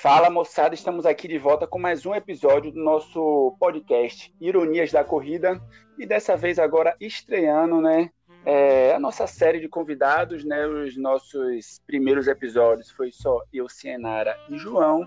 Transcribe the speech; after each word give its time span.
Fala 0.00 0.30
moçada, 0.30 0.76
estamos 0.76 1.04
aqui 1.04 1.26
de 1.26 1.38
volta 1.38 1.66
com 1.66 1.76
mais 1.76 2.06
um 2.06 2.14
episódio 2.14 2.70
do 2.70 2.78
nosso 2.78 3.56
podcast 3.58 4.32
Ironias 4.40 4.92
da 4.92 5.02
Corrida. 5.02 5.60
E 5.98 6.06
dessa 6.06 6.36
vez 6.36 6.56
agora 6.60 6.94
estreando, 7.00 7.80
né, 7.80 8.08
é, 8.46 8.94
a 8.94 9.00
nossa 9.00 9.26
série 9.26 9.58
de 9.58 9.68
convidados, 9.68 10.44
né, 10.44 10.64
os 10.68 10.96
nossos 10.96 11.82
primeiros 11.84 12.28
episódios 12.28 12.92
foi 12.92 13.10
só 13.10 13.42
eu, 13.52 13.68
Cienara 13.68 14.38
e 14.48 14.56
João. 14.56 15.04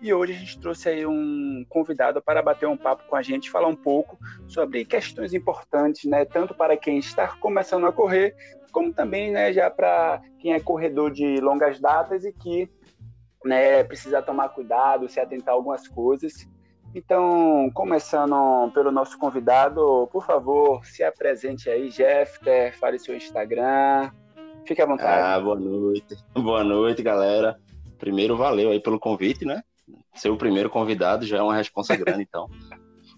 E 0.00 0.10
hoje 0.14 0.32
a 0.32 0.36
gente 0.36 0.58
trouxe 0.58 0.88
aí 0.88 1.06
um 1.06 1.62
convidado 1.68 2.22
para 2.22 2.40
bater 2.40 2.66
um 2.66 2.78
papo 2.78 3.04
com 3.10 3.16
a 3.16 3.22
gente, 3.22 3.50
falar 3.50 3.68
um 3.68 3.76
pouco 3.76 4.18
sobre 4.48 4.86
questões 4.86 5.34
importantes, 5.34 6.06
né, 6.06 6.24
tanto 6.24 6.54
para 6.54 6.78
quem 6.78 6.96
está 6.96 7.28
começando 7.28 7.86
a 7.86 7.92
correr, 7.92 8.34
como 8.72 8.90
também, 8.90 9.30
né, 9.30 9.52
já 9.52 9.68
para 9.68 10.22
quem 10.38 10.54
é 10.54 10.60
corredor 10.60 11.10
de 11.10 11.38
longas 11.40 11.78
datas 11.78 12.24
e 12.24 12.32
que 12.32 12.70
né, 13.44 13.82
precisa 13.84 14.22
tomar 14.22 14.50
cuidado, 14.50 15.08
se 15.08 15.20
atentar 15.20 15.54
a 15.54 15.56
algumas 15.56 15.86
coisas. 15.88 16.48
Então, 16.94 17.70
começando 17.72 18.70
pelo 18.74 18.90
nosso 18.90 19.16
convidado, 19.16 20.08
por 20.12 20.26
favor, 20.26 20.84
se 20.84 21.04
apresente 21.04 21.70
aí, 21.70 21.88
Jeffter, 21.88 22.76
fale 22.78 22.98
seu 22.98 23.16
Instagram, 23.16 24.10
fique 24.66 24.82
à 24.82 24.86
vontade. 24.86 25.22
Ah, 25.22 25.40
boa 25.40 25.58
noite, 25.58 26.16
boa 26.34 26.64
noite, 26.64 27.02
galera. 27.02 27.60
Primeiro, 27.96 28.36
valeu 28.36 28.70
aí 28.70 28.80
pelo 28.80 28.98
convite, 28.98 29.44
né? 29.44 29.62
Ser 30.14 30.30
o 30.30 30.36
primeiro 30.36 30.68
convidado 30.68 31.24
já 31.24 31.38
é 31.38 31.42
uma 31.42 31.54
responsa 31.54 31.94
grande, 31.96 32.22
então. 32.22 32.48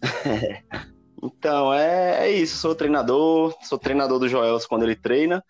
então, 1.23 1.73
é, 1.73 2.27
é 2.27 2.31
isso, 2.31 2.59
sou 2.59 2.75
treinador, 2.75 3.57
sou 3.63 3.79
treinador 3.79 4.19
do 4.19 4.29
Joelson 4.29 4.69
quando 4.69 4.83
ele 4.83 4.97
treina, 4.97 5.43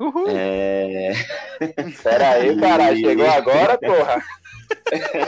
Uhul. 0.00 0.26
É... 0.28 1.12
Pera 2.02 2.30
aí, 2.30 2.58
cara, 2.58 2.96
chegou 2.96 3.30
agora, 3.30 3.78
porra. 3.78 4.22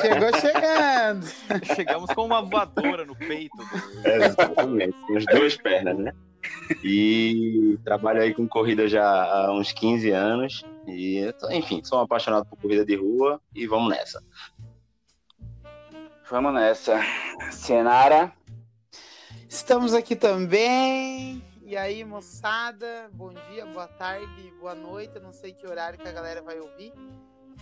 Chegou 0.01 0.41
chegando. 0.41 1.27
Chegamos 1.75 2.13
com 2.13 2.25
uma 2.25 2.43
voadora 2.43 3.05
no 3.05 3.15
peito. 3.15 3.57
É, 4.05 4.27
exatamente, 4.27 4.97
as 5.17 5.25
duas 5.27 5.57
pernas, 5.57 5.99
né? 5.99 6.13
E 6.83 7.79
trabalho 7.85 8.23
aí 8.23 8.35
com 8.35 8.47
corrida 8.47 8.89
já 8.89 9.05
há 9.05 9.53
uns 9.53 9.73
15 9.73 10.11
anos. 10.11 10.65
E, 10.87 11.33
enfim, 11.51 11.83
sou 11.85 11.99
um 11.99 12.03
apaixonado 12.03 12.47
por 12.47 12.59
corrida 12.59 12.85
de 12.85 12.97
rua 12.97 13.41
e 13.55 13.67
vamos 13.67 13.91
nessa. 13.91 14.23
Vamos 16.31 16.55
nessa. 16.55 17.01
Senara. 17.51 18.33
Estamos 19.49 19.95
aqui 19.95 20.17
também 20.17 21.43
e 21.67 21.77
aí, 21.77 22.05
moçada, 22.05 23.11
bom 23.13 23.31
dia, 23.51 23.67
boa 23.67 23.89
tarde, 23.89 24.53
boa 24.61 24.73
noite. 24.73 25.17
Eu 25.17 25.21
não 25.21 25.33
sei 25.33 25.53
que 25.53 25.67
horário 25.67 25.99
que 25.99 26.07
a 26.07 26.13
galera 26.13 26.41
vai 26.41 26.61
ouvir. 26.61 26.93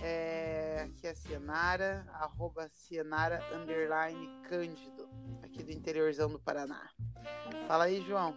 É... 0.03 0.83
Aqui 0.83 1.07
é 1.07 1.11
a 1.11 1.15
Cienara, 1.15 2.07
arroba 2.13 2.69
Cienara 2.69 3.43
underline 3.55 4.29
Cândido, 4.47 5.09
aqui 5.43 5.63
do 5.63 5.73
interiorzão 5.73 6.29
do 6.29 6.39
Paraná. 6.39 6.91
Fala 7.67 7.85
aí, 7.85 8.03
João. 8.03 8.37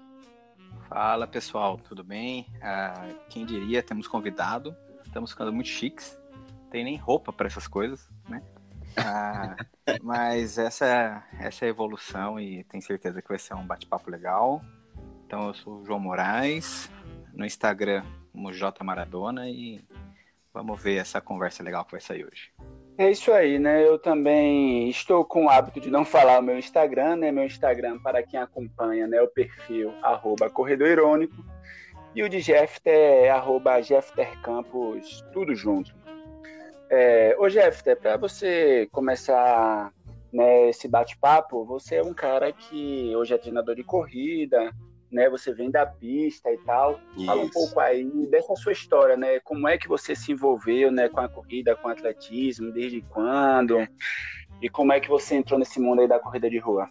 Fala 0.88 1.28
pessoal, 1.28 1.78
tudo 1.78 2.02
bem? 2.02 2.48
Ah, 2.62 3.10
quem 3.30 3.46
diria, 3.46 3.84
temos 3.84 4.08
convidado, 4.08 4.74
estamos 5.06 5.32
ficando 5.32 5.52
muito 5.52 5.68
chiques, 5.68 6.18
tem 6.72 6.86
nem 6.86 6.96
roupa 6.96 7.34
para 7.34 7.48
essas 7.48 7.68
coisas, 7.68 8.10
né? 8.30 8.42
Ah, 8.96 9.58
mas 10.02 10.58
essa, 10.58 11.26
essa 11.38 11.66
é 11.66 11.68
a 11.68 11.70
evolução 11.70 12.40
e 12.40 12.64
tenho 12.64 12.82
certeza 12.82 13.22
que 13.22 13.28
vai 13.28 13.38
ser 13.38 13.54
um 13.54 13.68
bate-papo 13.68 14.10
legal. 14.10 14.62
Então 15.28 15.50
eu 15.50 15.54
sou 15.54 15.82
o 15.82 15.86
João 15.86 16.00
Moraes, 16.00 16.90
no 17.34 17.46
Instagram 17.46 18.02
como 18.32 18.54
J 18.54 18.82
Maradona 18.82 19.50
e 19.50 19.84
vamos 20.54 20.82
ver 20.82 20.96
essa 20.96 21.20
conversa 21.20 21.62
legal 21.62 21.84
que 21.84 21.92
vai 21.92 22.00
sair 22.00 22.24
hoje. 22.24 22.50
É 22.98 23.12
isso 23.12 23.34
aí, 23.34 23.60
né? 23.60 23.86
Eu 23.86 24.00
também 24.00 24.88
estou 24.88 25.26
com 25.26 25.46
o 25.46 25.50
hábito 25.50 25.82
de 25.82 25.92
não 25.92 26.06
falar 26.06 26.40
o 26.40 26.42
meu 26.42 26.58
Instagram, 26.58 27.18
né? 27.18 27.30
Meu 27.30 27.44
Instagram, 27.44 28.00
para 28.00 28.24
quem 28.24 28.40
acompanha, 28.40 29.06
né? 29.06 29.22
O 29.22 29.28
perfil 29.28 29.94
arroba 30.02 30.50
Corredor 30.50 30.88
Irônico. 30.88 31.46
E 32.16 32.24
o 32.24 32.30
de 32.30 32.40
Jeffter 32.40 32.94
é 32.94 33.30
arroba 33.30 33.82
Jeffter 33.82 34.40
Campos, 34.42 35.26
tudo 35.34 35.54
junto. 35.54 35.94
É, 36.90 37.36
ô 37.38 37.50
Jeffter, 37.50 38.00
para 38.00 38.16
você 38.16 38.88
começar 38.94 39.92
né, 40.32 40.70
esse 40.70 40.88
bate-papo, 40.88 41.66
você 41.66 41.96
é 41.96 42.04
um 42.04 42.14
cara 42.14 42.54
que 42.54 43.14
hoje 43.14 43.34
é 43.34 43.38
treinador 43.38 43.76
de 43.76 43.84
corrida, 43.84 44.74
né? 45.12 45.30
Você 45.30 45.54
vem 45.54 45.72
da 45.72 45.86
pista 45.86 46.52
e 46.52 46.58
tal. 46.60 47.00
Isso. 47.16 47.26
Fala 47.26 47.42
um 47.42 47.50
pouco 47.50 47.80
aí 47.80 48.06
dessa 48.28 48.56
sua 48.56 48.72
história, 48.72 49.16
né? 49.18 49.40
Como 49.40 49.68
é 49.68 49.78
que 49.78 49.88
você 49.88 50.16
se 50.16 50.32
envolveu, 50.32 50.92
né, 50.92 51.10
com 51.10 51.20
a 51.20 51.30
corrida, 51.30 51.76
com 51.76 51.88
o 51.88 51.92
atletismo, 51.92 52.72
desde 52.72 53.02
quando? 53.02 53.88
E 54.62 54.70
como 54.70 54.92
é 54.92 55.00
que 55.00 55.08
você 55.08 55.36
entrou 55.36 55.60
nesse 55.60 55.80
mundo 55.80 56.02
aí 56.02 56.08
da 56.08 56.20
corrida 56.20 56.50
de 56.50 56.58
rua? 56.58 56.90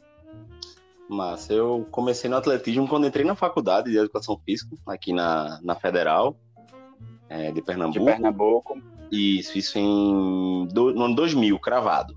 Mas 1.09 1.49
eu 1.51 1.87
comecei 1.91 2.29
no 2.29 2.37
atletismo 2.37 2.89
quando 2.89 3.07
entrei 3.07 3.25
na 3.25 3.37
faculdade 3.37 3.91
de 3.91 3.99
educação 3.99 4.39
física, 4.45 4.77
aqui 4.87 5.13
na, 5.13 5.61
na 5.63 5.75
Federal, 5.77 6.37
é, 7.29 7.53
de 7.53 7.63
Pernambuco. 7.63 8.01
De 8.01 8.05
Pernambuco. 8.05 8.83
Isso, 9.11 9.57
isso 9.57 9.79
em 9.79 10.67
do, 10.73 10.93
no 10.93 11.05
ano 11.05 11.15
2000, 11.15 11.59
cravado. 11.61 12.15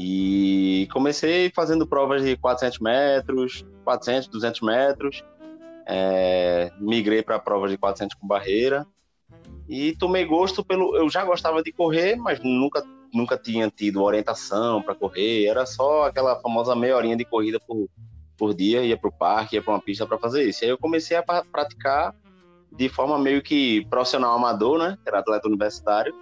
E 0.00 0.86
comecei 0.92 1.50
fazendo 1.50 1.84
provas 1.84 2.22
de 2.22 2.36
400 2.36 2.78
metros, 2.78 3.66
400, 3.82 4.28
200 4.28 4.60
metros. 4.60 5.24
É, 5.84 6.70
migrei 6.78 7.20
para 7.20 7.36
provas 7.40 7.72
de 7.72 7.76
400 7.76 8.16
com 8.16 8.24
barreira. 8.24 8.86
E 9.68 9.96
tomei 9.96 10.24
gosto 10.24 10.64
pelo. 10.64 10.96
Eu 10.96 11.10
já 11.10 11.24
gostava 11.24 11.64
de 11.64 11.72
correr, 11.72 12.14
mas 12.14 12.38
nunca, 12.44 12.80
nunca 13.12 13.36
tinha 13.36 13.68
tido 13.68 14.00
orientação 14.00 14.80
para 14.80 14.94
correr. 14.94 15.46
Era 15.46 15.66
só 15.66 16.04
aquela 16.04 16.40
famosa 16.40 16.76
meia 16.76 16.96
horinha 16.96 17.16
de 17.16 17.24
corrida 17.24 17.58
por, 17.58 17.88
por 18.36 18.54
dia. 18.54 18.84
Ia 18.84 18.96
para 18.96 19.08
o 19.08 19.12
parque, 19.12 19.56
ia 19.56 19.62
para 19.62 19.74
uma 19.74 19.82
pista 19.82 20.06
para 20.06 20.16
fazer 20.16 20.44
isso. 20.48 20.62
Aí 20.62 20.70
eu 20.70 20.78
comecei 20.78 21.16
a 21.16 21.24
praticar 21.24 22.14
de 22.70 22.88
forma 22.88 23.18
meio 23.18 23.42
que 23.42 23.84
profissional 23.86 24.36
amador, 24.36 24.78
né? 24.78 24.96
Era 25.04 25.18
atleta 25.18 25.48
universitário. 25.48 26.14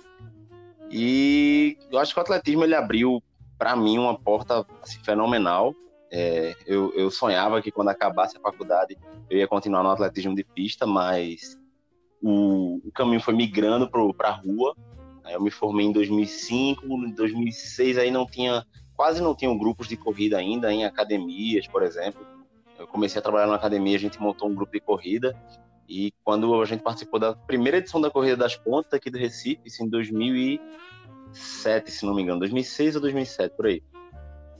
E 0.90 1.76
eu 1.92 1.98
acho 1.98 2.14
que 2.14 2.20
o 2.20 2.22
atletismo 2.22 2.64
ele 2.64 2.74
abriu 2.74 3.22
para 3.58 3.74
mim, 3.76 3.98
uma 3.98 4.18
porta 4.18 4.66
assim, 4.82 4.98
fenomenal. 5.02 5.74
É, 6.10 6.54
eu, 6.66 6.92
eu, 6.94 7.10
sonhava 7.10 7.60
que 7.60 7.72
quando 7.72 7.88
acabasse 7.88 8.36
a 8.36 8.40
faculdade 8.40 8.96
eu 9.28 9.38
ia 9.38 9.48
continuar 9.48 9.82
no 9.82 9.90
atletismo 9.90 10.36
de 10.36 10.44
pista, 10.44 10.86
mas 10.86 11.58
o, 12.22 12.80
o 12.84 12.92
caminho 12.92 13.20
foi 13.20 13.34
migrando 13.34 13.90
para 13.90 14.28
a 14.28 14.32
rua. 14.32 14.74
Eu 15.28 15.40
me 15.40 15.50
formei 15.50 15.86
em 15.86 15.92
2005, 15.92 16.86
em 16.86 17.10
2006 17.12 17.98
aí 17.98 18.10
não 18.10 18.24
tinha, 18.24 18.64
quase 18.94 19.20
não 19.20 19.34
tinham 19.34 19.58
grupos 19.58 19.88
de 19.88 19.96
corrida 19.96 20.38
ainda 20.38 20.72
em 20.72 20.84
academias, 20.84 21.66
por 21.66 21.82
exemplo. 21.82 22.24
Eu 22.78 22.86
comecei 22.86 23.18
a 23.18 23.22
trabalhar 23.22 23.48
na 23.48 23.56
academia, 23.56 23.96
a 23.96 24.00
gente 24.00 24.20
montou 24.20 24.48
um 24.48 24.54
grupo 24.54 24.72
de 24.72 24.80
corrida 24.80 25.36
e 25.88 26.12
quando 26.24 26.60
a 26.60 26.64
gente 26.64 26.82
participou 26.82 27.18
da 27.20 27.34
primeira 27.34 27.78
edição 27.78 28.00
da 28.00 28.10
Corrida 28.10 28.36
das 28.36 28.56
Pontas 28.56 28.94
aqui 28.94 29.10
do 29.10 29.18
Recife, 29.18 29.60
isso 29.64 29.82
em 29.82 29.88
2000 29.88 30.36
e 30.36 30.60
2007, 31.36 31.90
se 31.90 32.06
não 32.06 32.14
me 32.14 32.22
engano, 32.22 32.40
2006 32.40 32.96
ou 32.96 33.02
2007, 33.02 33.56
por 33.56 33.66
aí. 33.66 33.82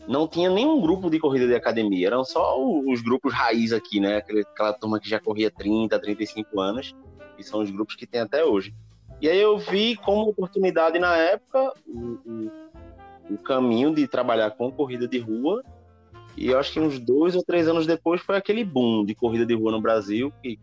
Não 0.06 0.28
tinha 0.28 0.48
nenhum 0.48 0.80
grupo 0.80 1.10
de 1.10 1.18
corrida 1.18 1.46
de 1.46 1.54
academia, 1.54 2.06
eram 2.06 2.24
só 2.24 2.56
os 2.60 3.00
grupos 3.02 3.32
raiz 3.34 3.72
aqui, 3.72 3.98
né? 3.98 4.18
Aquela 4.18 4.72
turma 4.72 5.00
que 5.00 5.08
já 5.08 5.18
corria 5.18 5.50
30, 5.50 5.98
35 5.98 6.60
anos, 6.60 6.94
e 7.38 7.42
são 7.42 7.60
os 7.60 7.70
grupos 7.70 7.96
que 7.96 8.06
tem 8.06 8.20
até 8.20 8.44
hoje. 8.44 8.72
E 9.20 9.28
aí 9.28 9.38
eu 9.38 9.58
vi 9.58 9.96
como 9.96 10.28
oportunidade 10.28 10.98
na 10.98 11.16
época 11.16 11.72
o, 11.86 12.18
o, 12.24 13.34
o 13.34 13.38
caminho 13.38 13.94
de 13.94 14.06
trabalhar 14.06 14.50
com 14.52 14.70
corrida 14.70 15.08
de 15.08 15.18
rua, 15.18 15.64
e 16.36 16.48
eu 16.48 16.58
acho 16.58 16.72
que 16.72 16.80
uns 16.80 16.98
dois 16.98 17.34
ou 17.34 17.42
três 17.42 17.66
anos 17.66 17.86
depois 17.86 18.20
foi 18.20 18.36
aquele 18.36 18.62
boom 18.62 19.04
de 19.04 19.14
corrida 19.14 19.44
de 19.44 19.54
rua 19.54 19.72
no 19.72 19.80
Brasil, 19.80 20.32
que 20.42 20.60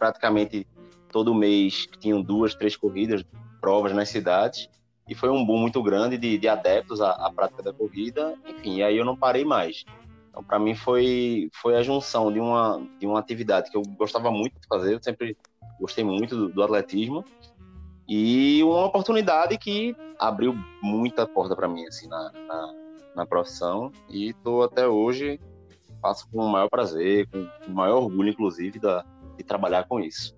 praticamente 0.00 0.66
todo 1.12 1.34
mês 1.34 1.86
tinham 1.98 2.22
duas, 2.22 2.54
três 2.54 2.74
corridas, 2.74 3.22
provas 3.60 3.92
nas 3.92 4.08
cidades 4.08 4.68
e 5.06 5.14
foi 5.14 5.28
um 5.28 5.44
boom 5.44 5.58
muito 5.58 5.82
grande 5.82 6.16
de, 6.16 6.38
de 6.38 6.48
adeptos 6.48 7.00
à, 7.00 7.10
à, 7.10 7.30
prática 7.30 7.62
da 7.62 7.72
corrida, 7.72 8.34
enfim, 8.48 8.76
e 8.76 8.82
aí 8.82 8.96
eu 8.96 9.04
não 9.04 9.16
parei 9.16 9.44
mais. 9.44 9.84
Então, 10.30 10.42
para 10.42 10.58
mim, 10.58 10.74
foi, 10.74 11.50
foi 11.60 11.76
a 11.76 11.82
junção 11.82 12.32
de 12.32 12.38
uma, 12.38 12.80
de 12.98 13.06
uma 13.06 13.18
atividade 13.18 13.70
que 13.70 13.76
eu 13.76 13.82
gostava 13.98 14.30
muito 14.30 14.58
de 14.60 14.66
fazer, 14.68 14.94
eu 14.94 15.02
sempre 15.02 15.36
gostei 15.80 16.04
muito 16.04 16.36
do, 16.36 16.48
do 16.48 16.62
atletismo, 16.62 17.24
e 18.08 18.62
uma 18.62 18.86
oportunidade 18.86 19.58
que 19.58 19.96
abriu 20.18 20.54
muita 20.80 21.26
porta 21.26 21.56
para 21.56 21.68
mim, 21.68 21.84
assim, 21.86 22.08
na, 22.08 22.32
na, 22.46 22.74
na 23.16 23.26
profissão, 23.26 23.90
e 24.08 24.30
estou 24.30 24.62
até 24.62 24.86
hoje, 24.86 25.40
faço 26.00 26.28
com 26.30 26.38
o 26.38 26.48
maior 26.48 26.68
prazer, 26.68 27.28
com 27.28 27.48
o 27.66 27.74
maior 27.74 28.04
orgulho, 28.04 28.30
inclusive, 28.30 28.78
da, 28.78 29.04
de 29.42 29.44
trabalhar 29.44 29.86
com 29.88 29.98
isso. 30.00 30.36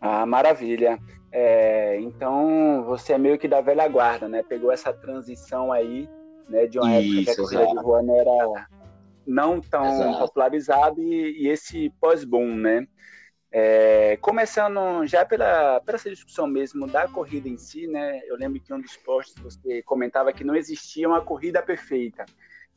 Ah, 0.00 0.26
maravilha. 0.26 0.98
É, 1.30 1.98
então 2.00 2.84
você 2.84 3.12
é 3.12 3.18
meio 3.18 3.38
que 3.38 3.48
da 3.48 3.60
velha 3.60 3.86
guarda, 3.88 4.28
né? 4.28 4.42
Pegou 4.42 4.72
essa 4.72 4.92
transição 4.92 5.72
aí, 5.72 6.08
né? 6.48 6.66
De 6.66 6.78
uma 6.78 7.00
Isso, 7.00 7.18
época 7.18 7.24
que 7.24 7.30
a 7.30 7.44
corrida 7.44 7.66
de 7.66 7.84
rua 7.84 8.02
não 8.02 8.20
era 8.20 8.68
não 9.26 9.60
tão 9.60 9.86
exato. 9.86 10.18
popularizada 10.20 11.00
e, 11.00 11.42
e 11.42 11.48
esse 11.48 11.90
pós-boom, 12.00 12.54
né? 12.54 12.86
É, 13.50 14.16
começando 14.20 15.06
já 15.06 15.24
pela, 15.24 15.80
pela 15.80 15.96
essa 15.96 16.10
discussão 16.10 16.46
mesmo 16.46 16.86
da 16.86 17.08
corrida 17.08 17.48
em 17.48 17.56
si, 17.56 17.86
né? 17.86 18.20
Eu 18.26 18.36
lembro 18.36 18.60
que 18.60 18.72
um 18.72 18.80
dos 18.80 18.96
posts 18.96 19.42
você 19.42 19.82
comentava 19.82 20.32
que 20.32 20.44
não 20.44 20.54
existia 20.54 21.08
uma 21.08 21.20
corrida 21.20 21.62
perfeita. 21.62 22.24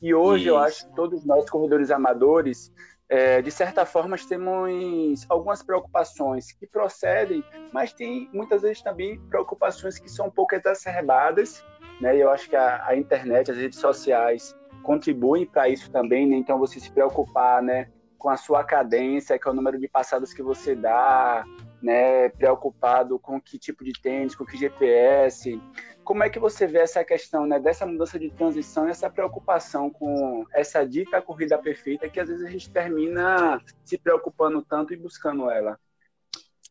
E 0.00 0.12
hoje 0.14 0.44
Isso. 0.44 0.50
eu 0.50 0.58
acho 0.58 0.88
que 0.88 0.94
todos 0.94 1.24
nós, 1.24 1.48
corredores 1.48 1.90
amadores, 1.90 2.72
é, 3.12 3.42
de 3.42 3.50
certa 3.50 3.84
forma, 3.84 4.16
temos 4.26 5.26
algumas 5.28 5.62
preocupações 5.62 6.50
que 6.50 6.66
procedem, 6.66 7.44
mas 7.70 7.92
tem 7.92 8.30
muitas 8.32 8.62
vezes 8.62 8.80
também 8.80 9.20
preocupações 9.28 9.98
que 9.98 10.08
são 10.08 10.28
um 10.28 10.30
pouco 10.30 10.54
exacerbadas, 10.54 11.62
né? 12.00 12.16
E 12.16 12.20
eu 12.20 12.30
acho 12.30 12.48
que 12.48 12.56
a, 12.56 12.82
a 12.86 12.96
internet, 12.96 13.50
as 13.50 13.58
redes 13.58 13.78
sociais 13.78 14.56
contribuem 14.82 15.44
para 15.44 15.68
isso 15.68 15.90
também, 15.90 16.26
né? 16.26 16.36
Então, 16.36 16.58
você 16.58 16.80
se 16.80 16.90
preocupar, 16.90 17.62
né? 17.62 17.90
Com 18.22 18.30
a 18.30 18.36
sua 18.36 18.62
cadência, 18.62 19.36
que 19.36 19.48
é 19.48 19.50
o 19.50 19.54
número 19.54 19.80
de 19.80 19.88
passadas 19.88 20.32
que 20.32 20.44
você 20.44 20.76
dá, 20.76 21.44
né, 21.82 22.28
preocupado 22.28 23.18
com 23.18 23.40
que 23.40 23.58
tipo 23.58 23.82
de 23.82 23.92
tênis, 24.00 24.36
com 24.36 24.46
que 24.46 24.56
GPS. 24.56 25.60
Como 26.04 26.22
é 26.22 26.30
que 26.30 26.38
você 26.38 26.64
vê 26.64 26.78
essa 26.78 27.02
questão, 27.02 27.46
né, 27.46 27.58
dessa 27.58 27.84
mudança 27.84 28.20
de 28.20 28.30
transição, 28.30 28.86
essa 28.86 29.10
preocupação 29.10 29.90
com 29.90 30.46
essa 30.54 30.86
dita 30.86 31.20
corrida 31.20 31.58
perfeita, 31.58 32.08
que 32.08 32.20
às 32.20 32.28
vezes 32.28 32.46
a 32.46 32.50
gente 32.50 32.70
termina 32.70 33.60
se 33.84 33.98
preocupando 33.98 34.62
tanto 34.62 34.94
e 34.94 34.96
buscando 34.96 35.50
ela? 35.50 35.76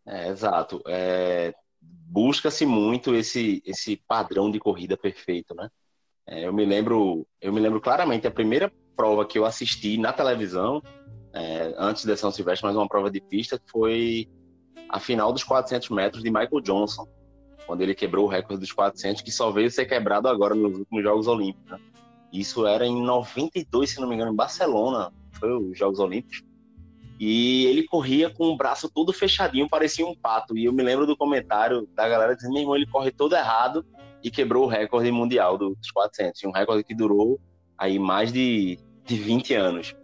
É, 0.07 0.29
exato. 0.29 0.81
É, 0.87 1.53
Busca-se 1.81 2.65
muito 2.65 3.13
esse 3.15 3.61
esse 3.65 3.97
padrão 3.97 4.51
de 4.51 4.59
corrida 4.59 4.95
perfeito, 4.95 5.55
né? 5.55 5.69
É, 6.27 6.45
eu 6.45 6.53
me 6.53 6.65
lembro, 6.65 7.27
eu 7.41 7.51
me 7.51 7.59
lembro 7.59 7.81
claramente 7.81 8.27
a 8.27 8.31
primeira 8.31 8.71
prova 8.95 9.25
que 9.25 9.39
eu 9.39 9.45
assisti 9.45 9.97
na 9.97 10.13
televisão 10.13 10.81
é, 11.33 11.73
antes 11.77 12.05
da 12.05 12.15
São 12.17 12.31
Silvestre, 12.31 12.65
mais 12.65 12.75
uma 12.75 12.87
prova 12.87 13.09
de 13.09 13.21
pista, 13.21 13.57
que 13.57 13.69
foi 13.69 14.29
a 14.89 14.99
final 14.99 15.31
dos 15.31 15.43
400 15.43 15.89
metros 15.89 16.23
de 16.23 16.29
Michael 16.29 16.61
Johnson, 16.61 17.07
quando 17.65 17.81
ele 17.81 17.95
quebrou 17.95 18.25
o 18.25 18.27
recorde 18.27 18.59
dos 18.59 18.71
400, 18.71 19.21
que 19.21 19.31
só 19.31 19.51
veio 19.51 19.71
ser 19.71 19.85
quebrado 19.85 20.27
agora 20.27 20.53
nos 20.53 20.77
últimos 20.77 21.03
Jogos 21.03 21.27
Olímpicos. 21.27 21.71
Né? 21.71 21.79
Isso 22.33 22.65
era 22.65 22.85
em 22.85 23.01
92, 23.01 23.89
se 23.89 23.99
não 23.99 24.07
me 24.07 24.15
engano, 24.15 24.31
em 24.31 24.35
Barcelona, 24.35 25.11
foi 25.33 25.51
os 25.53 25.77
Jogos 25.77 25.99
Olímpicos. 25.99 26.43
E 27.19 27.65
ele 27.67 27.83
corria 27.83 28.29
com 28.29 28.47
o 28.47 28.57
braço 28.57 28.89
todo 28.89 29.13
fechadinho, 29.13 29.69
parecia 29.69 30.05
um 30.05 30.15
pato. 30.15 30.57
E 30.57 30.65
eu 30.65 30.73
me 30.73 30.81
lembro 30.81 31.05
do 31.05 31.15
comentário 31.15 31.87
da 31.95 32.09
galera 32.09 32.35
dizendo: 32.35 32.53
meu 32.53 32.61
irmão, 32.61 32.75
ele 32.75 32.87
corre 32.87 33.11
todo 33.11 33.35
errado 33.35 33.85
e 34.23 34.31
quebrou 34.31 34.65
o 34.65 34.67
recorde 34.67 35.11
mundial 35.11 35.55
dos 35.55 35.91
400. 35.91 36.43
Um 36.45 36.51
recorde 36.51 36.83
que 36.83 36.95
durou 36.95 37.39
aí 37.77 37.99
mais 37.99 38.33
de, 38.33 38.79
de 39.05 39.15
20 39.15 39.53
anos. 39.53 39.95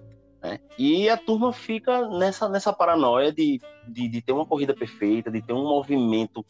Né? 0.41 0.59
E 0.77 1.09
a 1.09 1.17
turma 1.17 1.51
fica 1.51 2.07
nessa, 2.09 2.47
nessa 2.47 2.71
paranoia 2.71 3.31
de, 3.31 3.59
de, 3.87 4.07
de, 4.07 4.21
ter 4.21 4.31
uma 4.31 4.45
corrida 4.45 4.73
perfeita, 4.73 5.31
de 5.31 5.41
ter 5.41 5.53
um 5.53 5.63
movimento 5.63 6.45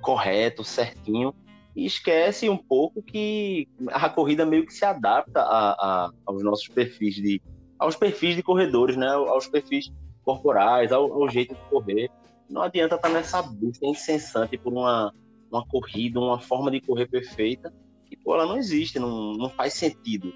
correto, 0.00 0.64
certinho, 0.64 1.34
e 1.74 1.86
esquece 1.86 2.48
um 2.48 2.56
pouco 2.56 3.02
que 3.02 3.68
a 3.88 4.08
corrida 4.08 4.44
meio 4.44 4.66
que 4.66 4.74
se 4.74 4.84
adapta 4.84 5.40
a, 5.40 5.70
a, 5.72 6.10
aos 6.26 6.42
nossos 6.42 6.68
perfis 6.68 7.14
de 7.14 7.40
aos 7.78 7.94
perfis 7.94 8.34
de 8.34 8.42
corredores, 8.42 8.96
né? 8.96 9.06
aos 9.06 9.46
perfis 9.46 9.92
corporais, 10.24 10.90
ao, 10.90 11.12
ao 11.12 11.28
jeito 11.30 11.54
de 11.54 11.60
correr. 11.70 12.10
Não 12.50 12.62
adianta 12.62 12.96
estar 12.96 13.08
nessa 13.08 13.40
busca 13.40 13.86
incessante 13.86 14.58
por 14.58 14.72
uma, 14.72 15.14
uma 15.48 15.64
corrida, 15.64 16.18
uma 16.18 16.40
forma 16.40 16.72
de 16.72 16.80
correr 16.80 17.06
perfeita, 17.06 17.72
que 18.04 18.16
pô, 18.16 18.34
ela 18.34 18.46
não 18.46 18.56
existe, 18.56 18.98
não, 18.98 19.34
não 19.34 19.48
faz 19.48 19.74
sentido 19.74 20.32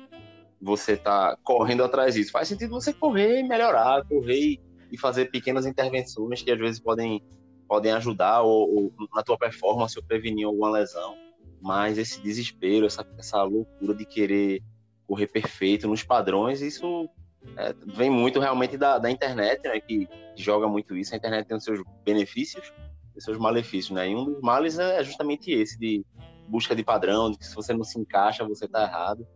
você 0.63 0.97
tá 0.97 1.37
correndo 1.43 1.83
atrás 1.83 2.15
disso. 2.15 2.31
Faz 2.31 2.47
sentido 2.47 2.71
você 2.71 2.93
correr 2.93 3.41
e 3.41 3.43
melhorar, 3.43 4.05
correr 4.07 4.61
e 4.91 4.97
fazer 4.97 5.31
pequenas 5.31 5.67
intervenções 5.67 6.41
que 6.41 6.53
às 6.53 6.59
vezes 6.59 6.81
podem, 6.81 7.21
podem 7.67 7.91
ajudar 7.93 8.43
ou, 8.43 8.93
ou 8.99 9.09
na 9.13 9.23
tua 9.23 9.37
performance 9.37 9.99
ou 9.99 10.05
prevenir 10.05 10.47
alguma 10.47 10.71
lesão. 10.71 11.17
Mas 11.61 11.99
esse 11.99 12.21
desespero, 12.21 12.87
essa, 12.87 13.05
essa 13.19 13.43
loucura 13.43 13.95
de 13.95 14.05
querer 14.05 14.63
correr 15.07 15.27
perfeito 15.27 15.89
nos 15.89 16.05
padrões, 16.05 16.63
isso 16.63 17.09
é, 17.57 17.75
vem 17.95 18.09
muito 18.09 18.39
realmente 18.39 18.77
da, 18.77 18.99
da 18.99 19.11
internet, 19.11 19.63
né, 19.65 19.81
que 19.81 20.09
joga 20.37 20.69
muito 20.69 20.97
isso. 20.97 21.13
A 21.13 21.17
internet 21.17 21.47
tem 21.47 21.57
os 21.57 21.65
seus 21.65 21.83
benefícios 22.05 22.73
e 23.17 23.21
seus 23.21 23.37
malefícios, 23.37 23.91
né? 23.91 24.09
E 24.09 24.15
um 24.15 24.25
dos 24.25 24.41
males 24.41 24.79
é 24.79 25.03
justamente 25.03 25.51
esse 25.51 25.79
de 25.79 26.05
busca 26.49 26.75
de 26.75 26.85
padrão, 26.85 27.31
de 27.31 27.39
que 27.39 27.47
se 27.47 27.55
você 27.55 27.73
não 27.73 27.85
se 27.85 27.99
encaixa, 27.99 28.47
você 28.47 28.65
está 28.67 28.85
errado. 28.85 29.27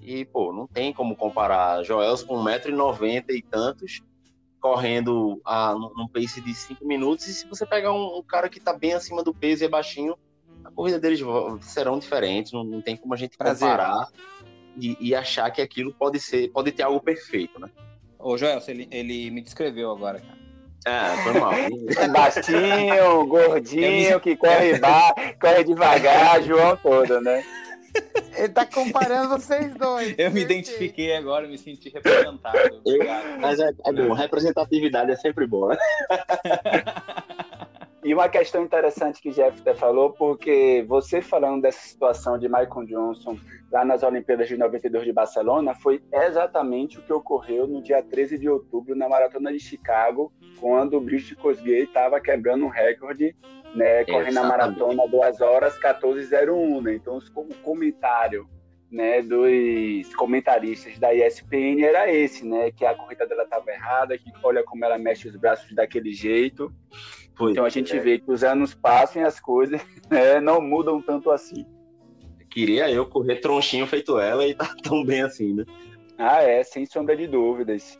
E, 0.00 0.24
pô, 0.24 0.52
não 0.52 0.66
tem 0.66 0.92
como 0.92 1.14
comparar 1.14 1.82
Joels 1.82 2.22
com 2.22 2.42
1,90m 2.42 3.24
e 3.30 3.42
tantos, 3.42 4.02
correndo 4.60 5.40
a, 5.44 5.74
num 5.74 6.08
pace 6.08 6.40
de 6.40 6.54
5 6.54 6.86
minutos. 6.86 7.26
E 7.28 7.34
se 7.34 7.46
você 7.46 7.66
pegar 7.66 7.92
um, 7.92 8.18
um, 8.18 8.22
cara 8.22 8.48
que 8.48 8.58
tá 8.58 8.72
bem 8.72 8.94
acima 8.94 9.22
do 9.22 9.34
peso 9.34 9.62
e 9.62 9.66
é 9.66 9.68
baixinho, 9.68 10.16
a 10.64 10.70
corrida 10.70 10.98
deles 10.98 11.20
serão 11.60 11.98
diferentes. 11.98 12.52
Não, 12.52 12.64
não 12.64 12.80
tem 12.80 12.96
como 12.96 13.12
a 13.12 13.16
gente 13.16 13.36
Prazer. 13.36 13.68
comparar 13.68 14.08
e, 14.76 14.96
e, 15.00 15.14
achar 15.14 15.50
que 15.50 15.60
aquilo 15.60 15.92
pode 15.92 16.18
ser, 16.18 16.50
pode 16.50 16.72
ter 16.72 16.82
algo 16.82 17.00
perfeito, 17.00 17.58
né? 17.60 17.68
Ô, 18.18 18.36
Joel, 18.36 18.60
ele, 18.68 18.88
ele 18.90 19.30
me 19.30 19.40
descreveu 19.40 19.90
agora, 19.90 20.20
cara. 20.20 20.40
É, 20.86 21.22
foi 21.22 21.32
mal. 21.38 21.52
Baixinho, 22.12 23.26
gordinho, 23.26 24.20
que 24.20 24.36
corre, 24.36 24.78
bar, 24.78 25.12
corre 25.38 25.64
devagar, 25.64 26.40
João 26.44 26.76
todo, 26.76 27.20
né? 27.20 27.44
Ele 28.36 28.48
tá 28.48 28.64
comparando 28.64 29.28
vocês 29.28 29.74
dois. 29.74 30.14
Eu 30.16 30.30
me 30.30 30.40
identifiquei 30.40 31.14
agora, 31.14 31.46
me 31.46 31.58
senti 31.58 31.90
representado. 31.90 32.80
Obrigado. 32.84 33.40
Mas 33.40 33.60
é, 33.60 33.70
é 33.84 33.92
bom, 33.92 34.12
representatividade 34.14 35.10
é 35.10 35.16
sempre 35.16 35.46
boa. 35.46 35.76
E 38.02 38.14
uma 38.14 38.30
questão 38.30 38.64
interessante 38.64 39.20
que 39.20 39.28
o 39.28 39.32
Jeff 39.32 39.60
até 39.60 39.74
falou, 39.74 40.10
porque 40.10 40.82
você 40.88 41.20
falando 41.20 41.60
dessa 41.60 41.86
situação 41.86 42.38
de 42.38 42.48
Michael 42.48 42.86
Johnson 42.86 43.38
lá 43.70 43.84
nas 43.84 44.02
Olimpíadas 44.02 44.48
de 44.48 44.56
92 44.56 45.04
de 45.04 45.12
Barcelona, 45.12 45.74
foi 45.74 46.02
exatamente 46.10 46.98
o 46.98 47.02
que 47.02 47.12
ocorreu 47.12 47.66
no 47.66 47.82
dia 47.82 48.02
13 48.02 48.38
de 48.38 48.48
outubro 48.48 48.96
na 48.96 49.06
Maratona 49.06 49.52
de 49.52 49.60
Chicago, 49.60 50.32
quando 50.58 50.96
o 50.96 51.00
British 51.00 51.34
Kosgei 51.34 51.84
estava 51.84 52.18
quebrando 52.20 52.64
um 52.64 52.68
recorde 52.68 53.36
né, 53.74 54.04
correndo 54.04 54.38
a 54.38 54.44
maratona 54.44 55.06
2 55.06 55.40
horas 55.40 55.78
14:01, 55.78 56.82
né? 56.82 56.94
Então 56.94 57.18
o 57.18 57.54
comentário, 57.62 58.48
né, 58.90 59.22
dos 59.22 60.14
comentaristas 60.14 60.98
da 60.98 61.14
ESPN 61.14 61.82
era 61.82 62.12
esse, 62.12 62.44
né, 62.44 62.70
que 62.72 62.84
a 62.84 62.94
corrida 62.94 63.26
dela 63.26 63.44
estava 63.44 63.70
errada, 63.70 64.18
que 64.18 64.30
olha 64.42 64.64
como 64.64 64.84
ela 64.84 64.98
mexe 64.98 65.28
os 65.28 65.36
braços 65.36 65.72
daquele 65.74 66.12
jeito. 66.12 66.72
Pois 67.36 67.52
então 67.52 67.64
a 67.64 67.70
gente 67.70 67.96
é. 67.96 68.00
vê 68.00 68.18
que 68.18 68.30
os 68.30 68.42
anos 68.42 68.74
passam 68.74 69.22
e 69.22 69.24
as 69.24 69.38
coisas 69.38 69.80
né, 70.10 70.40
não 70.40 70.60
mudam 70.60 71.00
tanto 71.00 71.30
assim. 71.30 71.64
Queria 72.50 72.90
eu 72.90 73.06
correr 73.06 73.36
tronchinho 73.36 73.86
feito 73.86 74.18
ela 74.18 74.44
e 74.46 74.54
tá 74.54 74.74
tão 74.82 75.04
bem 75.04 75.22
assim, 75.22 75.54
né? 75.54 75.64
Ah, 76.18 76.42
é, 76.42 76.62
sem 76.62 76.84
sombra 76.84 77.16
de 77.16 77.26
dúvidas. 77.26 77.98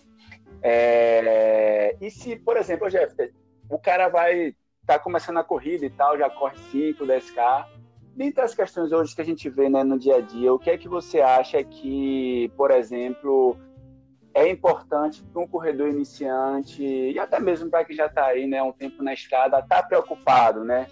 É... 0.63 1.97
E 2.01 2.11
se, 2.11 2.37
por 2.37 2.57
exemplo, 2.57 2.91
Jeff, 2.91 3.15
o 3.71 3.79
cara 3.79 4.09
vai 4.09 4.55
tá 4.87 4.99
começando 4.99 5.39
a 5.39 5.45
corrida 5.45 5.85
e 5.87 5.91
tal, 5.91 6.19
já 6.19 6.29
corre 6.29 6.57
5, 6.71 7.05
10K. 7.05 7.67
Dentre 8.15 8.43
as 8.43 8.55
questões 8.55 8.93
hoje 8.93 9.15
que 9.15 9.21
a 9.21 9.25
gente 9.25 9.49
vê 9.49 9.69
né, 9.69 9.85
no 9.85 9.99
dia 9.99 10.17
a 10.17 10.21
dia, 10.21 10.53
o 10.53 10.59
que 10.59 10.71
é 10.71 10.77
que 10.77 10.89
você 10.89 11.21
acha 11.21 11.63
que, 11.63 12.51
por 12.57 12.71
exemplo, 12.71 13.57
é 14.35 14.49
importante 14.49 15.23
para 15.23 15.43
um 15.43 15.47
corredor 15.47 15.89
iniciante 15.89 16.83
e 16.83 17.19
até 17.19 17.41
mesmo 17.41 17.71
para 17.71 17.85
quem 17.85 17.97
já 17.97 18.07
está 18.07 18.27
aí, 18.27 18.47
né, 18.47 18.63
um 18.63 18.73
tempo 18.73 19.03
na 19.03 19.15
estrada, 19.15 19.63
tá 19.63 19.83
preocupado, 19.83 20.65
né? 20.65 20.87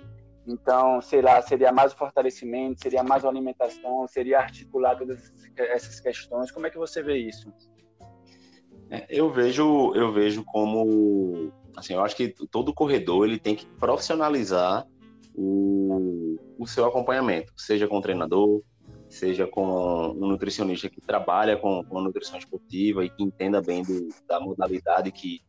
Então, 0.47 1.03
sei 1.03 1.21
lá, 1.21 1.43
seria 1.43 1.71
mais 1.71 1.93
o 1.93 1.97
fortalecimento, 1.97 2.81
seria 2.81 3.03
mais 3.03 3.25
a 3.25 3.29
alimentação, 3.29 4.07
seria 4.09 4.39
articular 4.39 4.97
todas 4.97 5.31
essas 5.57 6.01
questões. 6.01 6.51
Como 6.51 6.67
é 6.67 6.71
que 6.71 6.79
você 6.79 7.03
vê 7.03 7.19
isso? 7.19 7.53
É, 8.91 9.05
eu 9.11 9.31
vejo, 9.31 9.95
eu 9.95 10.11
vejo 10.11 10.43
como 10.45 11.53
Assim, 11.79 11.95
eu 11.95 12.03
acho 12.03 12.17
que 12.17 12.35
todo 12.51 12.75
corredor 12.75 13.27
ele 13.27 13.39
tem 13.39 13.55
que 13.55 13.67
profissionalizar 13.67 14.87
o, 15.35 16.37
o 16.59 16.67
seu 16.67 16.85
acompanhamento, 16.85 17.53
seja 17.57 17.87
com 17.87 17.99
um 17.99 18.03
treinador, 18.03 18.63
seja 19.09 19.47
com 19.47 20.09
um 20.11 20.27
nutricionista 20.27 20.89
que 20.89 21.01
trabalha 21.01 21.57
com, 21.57 21.85
com 21.85 22.01
nutrição 22.01 22.39
esportiva 22.39 23.05
e 23.05 23.11
que 23.11 23.23
entenda 23.23 23.63
bem 23.63 23.83
do, 23.83 24.09
da 24.27 24.41
modalidade 24.41 25.13
que, 25.13 25.41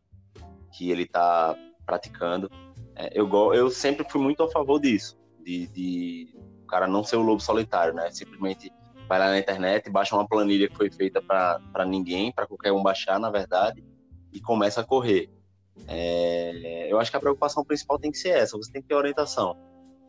que 0.72 0.90
ele 0.90 1.02
está 1.02 1.56
praticando. 1.84 2.48
É, 2.94 3.10
eu, 3.12 3.28
eu 3.52 3.68
sempre 3.68 4.08
fui 4.08 4.20
muito 4.20 4.42
a 4.42 4.50
favor 4.50 4.80
disso, 4.80 5.18
de, 5.44 5.66
de 5.66 6.34
o 6.62 6.66
cara 6.66 6.86
não 6.86 7.02
ser 7.02 7.16
o 7.16 7.22
lobo 7.22 7.40
solitário, 7.40 7.92
né? 7.92 8.10
Simplesmente 8.12 8.72
vai 9.08 9.18
lá 9.18 9.30
na 9.30 9.38
internet, 9.40 9.90
baixa 9.90 10.14
uma 10.14 10.28
planilha 10.28 10.68
que 10.68 10.76
foi 10.76 10.88
feita 10.90 11.20
para 11.20 11.84
ninguém, 11.84 12.32
para 12.32 12.46
qualquer 12.46 12.70
um 12.70 12.82
baixar, 12.82 13.18
na 13.18 13.28
verdade, 13.28 13.84
e 14.32 14.40
começa 14.40 14.80
a 14.80 14.84
correr. 14.84 15.28
É, 15.88 16.86
eu 16.90 16.98
acho 16.98 17.10
que 17.10 17.16
a 17.16 17.20
preocupação 17.20 17.64
principal 17.64 17.98
tem 17.98 18.10
que 18.10 18.18
ser 18.18 18.30
essa, 18.30 18.56
você 18.56 18.70
tem 18.70 18.82
que 18.82 18.88
ter 18.88 18.94
orientação. 18.94 19.56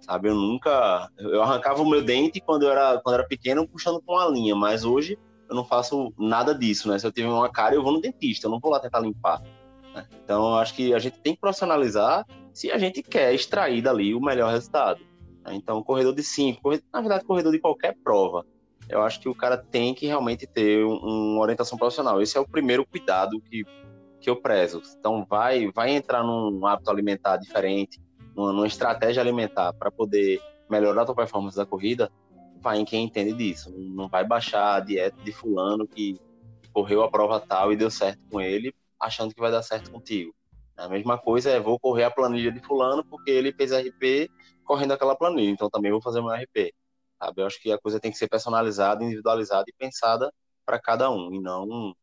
Sabe, 0.02 0.30
eu 0.30 0.36
nunca. 0.36 1.10
Eu 1.20 1.44
arrancava 1.44 1.82
o 1.82 1.90
meu 1.90 2.04
dente 2.04 2.42
quando 2.42 2.64
eu 2.64 2.72
era, 2.72 3.00
quando 3.02 3.16
eu 3.16 3.20
era 3.20 3.28
pequeno, 3.28 3.68
puxando 3.68 4.02
com 4.02 4.14
uma 4.14 4.28
linha, 4.28 4.56
mas 4.56 4.84
hoje 4.84 5.18
eu 5.48 5.56
não 5.56 5.64
faço 5.64 6.12
nada 6.18 6.56
disso, 6.56 6.90
né? 6.90 6.98
Se 6.98 7.06
eu 7.06 7.12
tiver 7.12 7.28
uma 7.28 7.52
cara, 7.52 7.76
eu 7.76 7.84
vou 7.84 7.94
no 7.94 8.02
dentista, 8.02 8.48
eu 8.48 8.52
não 8.52 8.60
vou 8.60 8.72
lá 8.72 8.80
tentar 8.80 9.00
limpar. 9.00 9.42
Né? 9.94 10.08
Então, 10.24 10.56
acho 10.56 10.74
que 10.74 10.94
a 10.94 11.00
gente 11.00 11.20
tem 11.20 11.34
que 11.36 11.42
profissionalizar 11.42 12.26
se 12.54 12.72
a 12.72 12.78
gente 12.78 13.04
quer 13.04 13.34
extrair 13.34 13.82
dali 13.82 14.16
o 14.16 14.22
melhor 14.22 14.52
resultado. 14.52 15.02
Né? 15.44 15.54
Então, 15.54 15.84
corredor 15.84 16.16
de 16.16 16.24
5, 16.24 16.62
na 16.92 17.02
verdade, 17.02 17.26
corredor 17.26 17.52
de 17.52 17.60
qualquer 17.60 17.96
prova, 18.04 18.46
eu 18.90 19.02
acho 19.02 19.20
que 19.20 19.30
o 19.30 19.36
cara 19.36 19.58
tem 19.58 19.94
que 19.94 20.08
realmente 20.08 20.48
ter 20.48 20.84
um, 20.86 20.96
uma 21.34 21.42
orientação 21.42 21.78
profissional. 21.78 22.22
Esse 22.22 22.38
é 22.38 22.42
o 22.42 22.48
primeiro 22.48 22.86
cuidado 22.86 23.40
que, 23.42 23.64
que 24.22 24.30
eu 24.30 24.36
prezo. 24.36 24.82
Então, 24.98 25.26
vai, 25.28 25.72
vai 25.72 25.92
entrar 25.92 26.24
num 26.24 26.66
hábito 26.66 26.90
alimentar 26.90 27.38
diferente, 27.38 28.00
numa, 28.36 28.54
numa 28.54 28.68
estratégia 28.68 29.22
alimentar 29.22 29.74
para 29.74 29.92
poder 29.92 30.40
melhorar 30.70 31.02
a 31.02 31.06
tua 31.06 31.16
performance 31.16 31.58
da 31.58 31.66
corrida, 31.66 32.10
vai 32.62 32.80
em 32.80 32.86
quem 32.86 33.04
entende 33.04 33.34
disso. 33.34 33.74
Não 33.76 34.08
vai 34.08 34.26
baixar 34.26 34.76
a 34.76 34.80
dieta 34.80 35.22
de 35.24 35.32
fulano 35.32 35.88
que 35.88 36.20
correu 36.72 37.04
a 37.04 37.10
prova 37.10 37.40
tal 37.40 37.74
e 37.74 37.76
deu 37.76 37.90
certo 37.90 38.22
com 38.30 38.40
ele, 38.40 38.74
achando 39.00 39.34
que 39.34 39.42
vai 39.42 39.52
dar 39.52 39.64
certo 39.64 39.92
contigo. 39.92 40.34
A 40.78 40.88
mesma 40.88 41.18
coisa 41.18 41.50
é 41.50 41.60
vou 41.60 41.80
correr 41.80 42.06
a 42.06 42.12
planilha 42.12 42.52
de 42.52 42.60
fulano 42.60 43.04
porque 43.04 43.30
ele 43.30 43.52
fez 43.52 43.72
RP 43.72 44.30
correndo 44.64 44.94
aquela 44.94 45.16
planilha, 45.16 45.50
então 45.50 45.70
também 45.70 45.92
vou 45.92 46.02
fazer 46.02 46.22
meu 46.22 46.32
RP. 46.32 46.74
Sabe? 47.20 47.42
Eu 47.42 47.46
acho 47.46 47.62
que 47.62 47.72
a 47.72 47.78
coisa 47.78 48.00
tem 48.00 48.12
que 48.12 48.18
ser 48.18 48.30
personalizada, 48.30 49.04
individualizada 49.04 49.66
e 49.68 49.74
pensada 49.78 50.32
para 50.66 50.80
cada 50.80 51.12
um, 51.12 51.34
e 51.34 51.40
não 51.42 51.94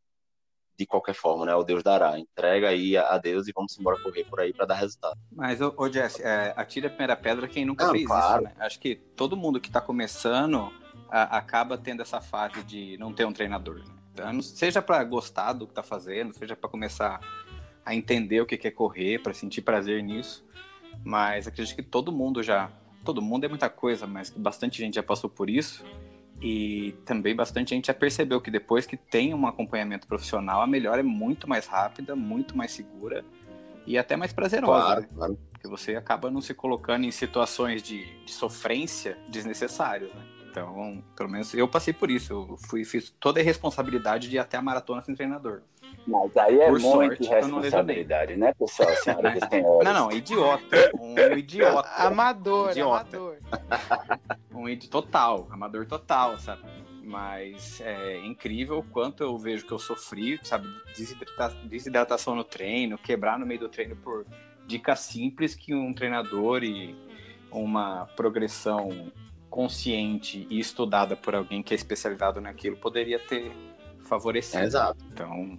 de 0.79 0.87
qualquer 0.87 1.15
forma, 1.15 1.45
né? 1.45 1.55
O 1.55 1.65
Deus 1.65 1.83
dará. 1.83 2.19
Entrega 2.19 2.69
aí 2.69 2.97
a 2.97 3.19
Deus 3.19 3.49
e 3.49 3.53
vamos 3.53 3.77
embora 3.79 4.01
correr 4.01 4.25
por 4.25 4.39
aí 4.39 4.53
para 4.53 4.65
dar 4.65 4.77
resultado. 4.77 5.19
Mas, 5.33 5.61
ô, 5.61 5.75
ô 5.77 5.91
Jesse, 5.91 6.23
é, 6.23 6.55
atira 6.57 6.87
a 6.87 6.91
primeira 6.91 7.17
pedra 7.17 7.49
quem 7.49 7.65
nunca 7.65 7.91
fez 7.91 8.07
claro. 8.07 8.45
isso, 8.45 8.55
né? 8.55 8.65
Acho 8.65 8.79
que 8.79 8.95
todo 8.95 9.37
mundo 9.37 9.61
que 9.61 9.69
está 9.69 9.81
começando 9.81 10.73
a, 11.11 11.37
acaba 11.37 11.77
tendo 11.77 12.01
essa 12.01 12.21
fase 12.21 12.63
de 12.63 12.97
não 12.97 13.13
ter 13.13 13.27
um 13.27 13.33
treinador. 13.33 13.81
Né? 13.81 13.85
Então, 14.13 14.41
seja 14.41 14.81
para 14.81 15.03
gostar 15.03 15.53
do 15.53 15.67
que 15.67 15.73
está 15.73 15.83
fazendo, 15.83 16.33
seja 16.33 16.55
para 16.55 16.71
começar 16.71 17.21
a 17.85 17.95
entender 17.95 18.41
o 18.41 18.47
que 18.47 18.67
é 18.67 18.71
correr, 18.71 19.21
para 19.21 19.35
sentir 19.35 19.63
prazer 19.63 20.01
nisso. 20.03 20.47
Mas 21.05 21.49
acredito 21.49 21.75
que 21.75 21.83
todo 21.83 22.13
mundo 22.13 22.41
já. 22.41 22.71
Todo 23.05 23.23
mundo 23.23 23.45
é 23.45 23.49
muita 23.49 23.71
coisa, 23.71 24.07
mas 24.07 24.31
bastante 24.31 24.79
gente 24.79 24.95
já 24.95 25.03
passou 25.03 25.31
por 25.31 25.49
isso. 25.49 25.85
E 26.41 26.95
também 27.05 27.35
bastante 27.35 27.71
gente 27.71 27.89
já 27.89 27.95
percebeu 27.95 28.41
que 28.41 28.51
depois 28.51 28.87
que 28.87 28.97
tem 28.97 29.35
um 29.35 29.47
acompanhamento 29.47 30.07
profissional, 30.07 30.63
a 30.63 30.67
melhora 30.67 31.01
é 31.01 31.03
muito 31.03 31.49
mais 31.49 31.67
rápida, 31.67 32.15
muito 32.15 32.57
mais 32.57 32.71
segura 32.73 33.25
e 33.85 33.99
até 33.99 34.17
mais 34.17 34.33
prazerosa. 34.33 34.85
Claro, 34.85 35.01
né? 35.01 35.09
claro. 35.15 35.39
Porque 35.53 35.69
você 35.69 35.97
acaba 35.97 36.31
não 36.31 36.41
se 36.41 36.55
colocando 36.55 37.05
em 37.05 37.11
situações 37.11 37.83
de, 37.83 38.05
de 38.25 38.31
sofrência 38.31 39.19
desnecessárias, 39.29 40.13
né? 40.15 40.23
Então, 40.51 41.03
pelo 41.17 41.29
menos 41.29 41.53
eu 41.55 41.69
passei 41.69 41.93
por 41.93 42.11
isso. 42.11 42.33
Eu 42.33 42.57
fui, 42.69 42.85
fiz 42.85 43.11
toda 43.21 43.41
a 43.41 43.43
responsabilidade 43.43 44.29
de 44.29 44.37
ir 44.37 44.39
até 44.39 44.57
a 44.57 44.63
maratona 44.63 45.03
sem 45.03 45.15
treinador. 45.15 45.63
Mas 46.07 46.37
aí 46.37 46.61
é 46.61 46.71
muito 46.71 47.29
responsabilidade, 47.29 48.37
né, 48.37 48.53
pessoal? 48.55 48.89
não, 49.85 49.93
não, 49.93 50.13
idiota. 50.13 50.91
Um 50.99 51.37
idiota. 51.37 51.89
Amador, 51.97 52.71
idiota. 52.71 53.17
amador. 53.17 53.37
um 54.59 54.69
idiota 54.69 54.91
total, 54.91 55.49
amador 55.51 55.87
total, 55.87 56.39
sabe? 56.39 56.63
Mas 57.03 57.81
é 57.81 58.19
incrível 58.27 58.79
o 58.79 58.83
quanto 58.83 59.23
eu 59.23 59.37
vejo 59.39 59.67
que 59.67 59.73
eu 59.73 59.79
sofri, 59.79 60.39
sabe? 60.43 60.69
Desidrata 60.97 61.57
desidratação 61.65 62.35
no 62.35 62.45
treino, 62.45 62.99
quebrar 62.99 63.39
no 63.39 63.47
meio 63.47 63.61
do 63.61 63.69
treino 63.69 63.97
por 63.97 64.27
dicas 64.67 65.01
simples 65.01 65.55
que 65.55 65.75
um 65.75 65.95
treinador 65.95 66.63
e 66.63 66.95
uma 67.51 68.07
progressão 68.15 69.11
consciente 69.49 70.47
e 70.51 70.61
estudada 70.61 71.17
por 71.17 71.35
alguém 71.35 71.63
que 71.63 71.73
é 71.73 71.77
especializado 71.77 72.41
naquilo 72.41 72.77
poderia 72.77 73.19
ter 73.19 73.51
favorecido. 74.05 74.63
É, 74.63 74.67
exato. 74.67 75.03
Então, 75.11 75.59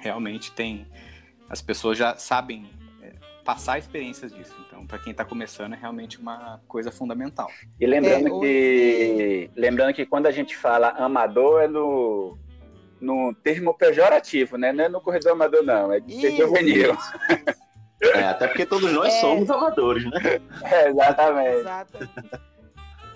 realmente 0.00 0.52
tem. 0.52 0.86
As 1.48 1.60
pessoas 1.60 1.98
já 1.98 2.16
sabem 2.16 2.68
é, 3.02 3.14
passar 3.44 3.78
experiências 3.78 4.32
disso. 4.32 4.54
Então, 4.76 4.86
para 4.86 4.98
quem 4.98 5.10
está 5.10 5.24
começando, 5.24 5.72
é 5.72 5.76
realmente 5.76 6.20
uma 6.20 6.60
coisa 6.68 6.92
fundamental. 6.92 7.50
E 7.80 7.86
lembrando 7.86 8.26
é, 8.26 8.40
que 8.40 9.50
lembrando 9.56 9.94
que 9.94 10.04
quando 10.04 10.26
a 10.26 10.30
gente 10.30 10.54
fala 10.54 10.90
amador 10.90 11.62
é 11.62 11.68
no, 11.68 12.36
no 13.00 13.34
termo 13.34 13.72
pejorativo, 13.72 14.58
né? 14.58 14.72
Não 14.72 14.84
é 14.84 14.88
no 14.90 15.00
corredor 15.00 15.32
amador, 15.32 15.62
não, 15.62 15.90
é 15.90 16.00
de 16.00 16.20
ser 16.20 16.36
juvenil. 16.36 16.96
É, 18.02 18.24
até 18.24 18.46
porque 18.46 18.66
todos 18.66 18.92
nós 18.92 19.14
é... 19.14 19.20
somos 19.22 19.50
amadores, 19.50 20.04
né? 20.04 20.20
É, 20.64 20.90
exatamente. 20.90 21.56
exatamente. 21.56 22.12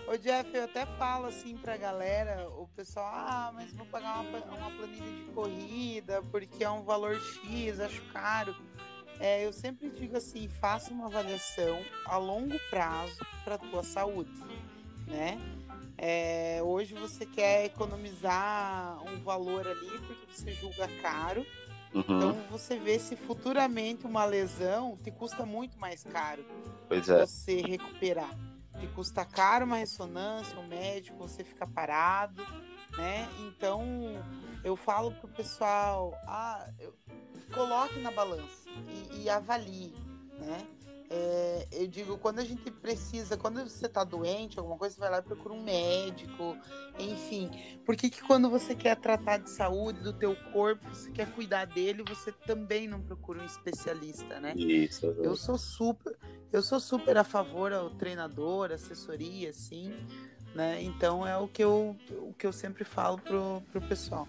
Ô 0.09 0.17
Jeff, 0.17 0.51
eu 0.55 0.65
até 0.65 0.87
falo 0.99 1.27
assim 1.27 1.57
pra 1.59 1.77
galera, 1.77 2.49
o 2.49 2.67
pessoal, 2.75 3.07
ah, 3.07 3.53
mas 3.55 3.73
vou 3.75 3.87
pagar 3.87 4.21
uma, 4.21 4.39
uma 4.39 4.71
planilha 4.71 5.05
de 5.05 5.31
corrida 5.35 6.23
porque 6.33 6.65
é 6.65 6.71
um 6.71 6.83
valor 6.83 7.21
X, 7.21 7.79
acho 7.79 8.03
caro. 8.07 8.57
É, 9.21 9.47
eu 9.47 9.53
sempre 9.53 9.91
digo 9.91 10.17
assim, 10.17 10.49
faça 10.49 10.91
uma 10.91 11.07
avaliação 11.07 11.79
a 12.07 12.17
longo 12.17 12.59
prazo 12.71 13.21
para 13.45 13.59
tua 13.59 13.83
saúde, 13.83 14.33
né? 15.07 15.39
É, 15.99 16.61
hoje 16.63 16.95
você 16.95 17.27
quer 17.27 17.67
economizar 17.67 18.99
um 19.05 19.23
valor 19.23 19.69
ali 19.69 19.99
porque 20.07 20.27
você 20.33 20.53
julga 20.53 20.89
caro. 21.03 21.47
Uhum. 21.93 22.03
Então 22.03 22.33
você 22.51 22.79
vê 22.79 22.99
se 22.99 23.15
futuramente 23.15 24.07
uma 24.07 24.25
lesão 24.25 24.97
te 25.03 25.11
custa 25.11 25.45
muito 25.45 25.77
mais 25.77 26.05
caro 26.05 26.47
pois 26.89 27.09
é. 27.09 27.27
você 27.27 27.61
recuperar 27.63 28.31
que 28.81 28.87
custa 28.89 29.25
caro 29.25 29.67
uma 29.67 29.77
ressonância, 29.77 30.59
um 30.59 30.67
médico, 30.67 31.19
você 31.19 31.45
fica 31.45 31.67
parado, 31.67 32.43
né? 32.97 33.29
Então 33.41 33.85
eu 34.65 34.75
falo 34.75 35.13
pro 35.13 35.29
pessoal, 35.29 36.15
ah, 36.27 36.67
eu, 36.79 36.95
coloque 37.51 37.99
na 38.01 38.11
balança 38.11 38.69
e, 39.13 39.25
e 39.25 39.31
avalie, 39.31 39.95
né? 40.39 40.67
É, 41.13 41.67
eu 41.73 41.89
digo, 41.89 42.17
quando 42.19 42.39
a 42.39 42.45
gente 42.45 42.71
precisa, 42.71 43.37
quando 43.37 43.61
você 43.69 43.87
está 43.87 44.05
doente, 44.05 44.61
alguma 44.61 44.79
coisa, 44.79 44.95
você 44.95 45.01
vai 45.01 45.11
lá 45.11 45.19
e 45.19 45.23
procura 45.23 45.53
um 45.53 45.61
médico, 45.61 46.57
enfim. 47.01 47.51
Por 47.85 47.97
que, 47.97 48.09
que 48.09 48.23
quando 48.23 48.49
você 48.49 48.77
quer 48.77 48.95
tratar 48.95 49.39
de 49.39 49.51
saúde 49.51 50.01
do 50.03 50.13
teu 50.13 50.37
corpo, 50.53 50.89
você 50.89 51.11
quer 51.11 51.29
cuidar 51.33 51.65
dele, 51.65 52.05
você 52.09 52.31
também 52.31 52.87
não 52.87 53.01
procura 53.03 53.43
um 53.43 53.45
especialista, 53.45 54.39
né? 54.39 54.55
Isso. 54.55 55.07
Eu 55.07 55.35
sou 55.35 55.59
super, 55.59 56.17
eu 56.53 56.63
sou 56.63 56.79
super 56.79 57.17
a 57.17 57.25
favor 57.25 57.73
ao 57.73 57.91
treinador, 57.91 58.71
assessoria, 58.71 59.51
assim, 59.51 59.93
né? 60.55 60.81
Então 60.81 61.27
é 61.27 61.37
o 61.37 61.49
que 61.49 61.65
eu, 61.65 61.97
o 62.21 62.33
que 62.35 62.47
eu 62.47 62.53
sempre 62.53 62.85
falo 62.85 63.19
pro, 63.19 63.61
pro 63.73 63.81
pessoal. 63.81 64.29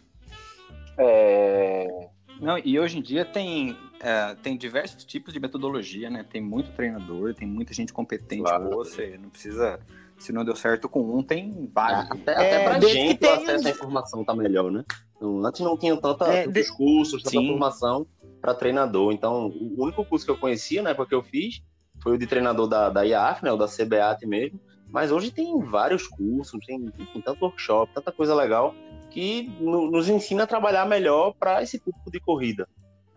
É... 0.98 2.10
Não, 2.42 2.58
e 2.58 2.80
hoje 2.80 2.98
em 2.98 3.02
dia 3.04 3.24
tem, 3.24 3.78
é, 4.00 4.34
tem 4.42 4.58
diversos 4.58 5.06
tipos 5.06 5.32
de 5.32 5.40
metodologia, 5.40 6.10
né? 6.10 6.26
Tem 6.28 6.42
muito 6.42 6.72
treinador, 6.72 7.36
tem 7.36 7.48
muita 7.48 7.72
gente 7.72 7.94
competente 7.94 8.42
claro. 8.42 8.72
você, 8.72 9.18
não 9.22 9.30
precisa. 9.30 9.80
Se 10.18 10.32
não 10.34 10.44
deu 10.44 10.56
certo 10.56 10.90
com 10.90 11.18
um, 11.18 11.24
tem 11.24 11.70
vários. 11.72 12.10
É, 12.10 12.14
até, 12.14 12.32
é, 12.32 12.36
até 12.36 12.64
pra 12.64 12.80
gente 12.80 13.18
tem... 13.18 13.30
o 13.30 13.34
acesso 13.34 13.68
à 13.68 13.72
informação 13.72 14.26
tá 14.26 14.36
melhor, 14.36 14.72
né? 14.72 14.84
Antes 15.22 15.62
não 15.62 15.78
tinha 15.78 15.96
tanta, 15.98 16.26
é, 16.26 16.44
tantos 16.46 16.66
de... 16.66 16.76
cursos, 16.76 17.22
tanta 17.22 17.38
Sim. 17.38 17.48
formação 17.48 18.08
para 18.42 18.56
treinador. 18.56 19.14
Então, 19.14 19.48
o 19.48 19.84
único 19.84 20.04
curso 20.04 20.26
que 20.26 20.32
eu 20.32 20.38
conhecia, 20.38 20.82
né, 20.82 20.96
porque 20.96 21.14
eu 21.14 21.22
fiz, 21.22 21.62
foi 22.02 22.16
o 22.16 22.18
de 22.18 22.26
treinador 22.26 22.68
da, 22.68 22.90
da 22.90 23.04
IAF, 23.04 23.44
né, 23.44 23.52
o 23.52 23.58
da 23.58 23.68
CBAT 23.68 24.26
mesmo. 24.26 24.60
Mas 24.90 25.12
hoje 25.12 25.32
tem 25.32 25.60
vários 25.60 26.08
cursos, 26.08 26.60
tem, 26.66 26.86
tem 26.86 27.22
tanto 27.22 27.46
workshop, 27.46 27.94
tanta 27.94 28.12
coisa 28.12 28.34
legal 28.34 28.76
que 29.12 29.52
no, 29.60 29.92
nos 29.92 30.10
ensina 30.10 30.44
a 30.44 30.48
trabalhar 30.48 30.86
melhor 30.86 31.34
para 31.38 31.62
esse 31.62 31.80
público 31.80 32.10
de 32.10 32.20
corrida. 32.20 32.68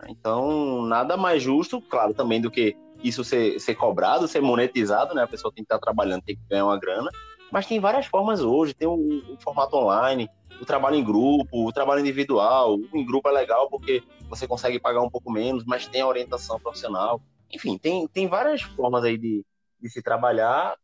Então, 0.07 0.83
nada 0.83 1.17
mais 1.17 1.41
justo, 1.41 1.81
claro, 1.81 2.13
também 2.13 2.39
do 2.39 2.51
que 2.51 2.75
isso 3.03 3.23
ser, 3.23 3.59
ser 3.59 3.75
cobrado, 3.75 4.27
ser 4.27 4.41
monetizado, 4.41 5.15
né? 5.15 5.23
A 5.23 5.27
pessoa 5.27 5.51
tem 5.53 5.63
que 5.63 5.73
estar 5.73 5.79
trabalhando, 5.79 6.21
tem 6.21 6.35
que 6.35 6.41
ganhar 6.49 6.65
uma 6.65 6.79
grana. 6.79 7.09
Mas 7.51 7.65
tem 7.65 7.79
várias 7.79 8.05
formas 8.05 8.41
hoje, 8.41 8.73
tem 8.73 8.87
o, 8.87 8.93
o 8.93 9.37
formato 9.39 9.75
online, 9.77 10.29
o 10.61 10.65
trabalho 10.65 10.95
em 10.95 11.03
grupo, 11.03 11.67
o 11.67 11.71
trabalho 11.71 12.01
individual. 12.01 12.75
O 12.75 12.97
em 12.97 13.05
grupo 13.05 13.29
é 13.29 13.31
legal 13.31 13.69
porque 13.69 14.03
você 14.29 14.47
consegue 14.47 14.79
pagar 14.79 15.01
um 15.01 15.09
pouco 15.09 15.31
menos, 15.31 15.63
mas 15.65 15.87
tem 15.87 16.01
a 16.01 16.07
orientação 16.07 16.59
profissional. 16.59 17.21
Enfim, 17.51 17.77
tem, 17.77 18.07
tem 18.07 18.27
várias 18.27 18.61
formas 18.61 19.03
aí 19.03 19.17
de, 19.17 19.45
de 19.79 19.89
se 19.89 20.01
trabalhar 20.01 20.75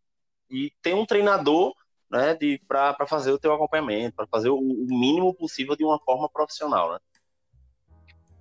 e 0.50 0.72
tem 0.82 0.94
um 0.94 1.06
treinador 1.06 1.74
né, 2.12 2.38
para 2.68 3.08
fazer 3.08 3.32
o 3.32 3.39
teu 3.39 3.53
acompanhamento, 3.53 4.18
para 4.18 4.27
fazer 4.27 4.50
o, 4.50 4.58
o, 4.58 4.86
mínimo 4.88 5.34
possível 5.34 5.75
de 5.77 5.86
uma 5.86 5.98
forma 6.00 6.30
profissional, 6.30 6.91
né? 6.91 7.00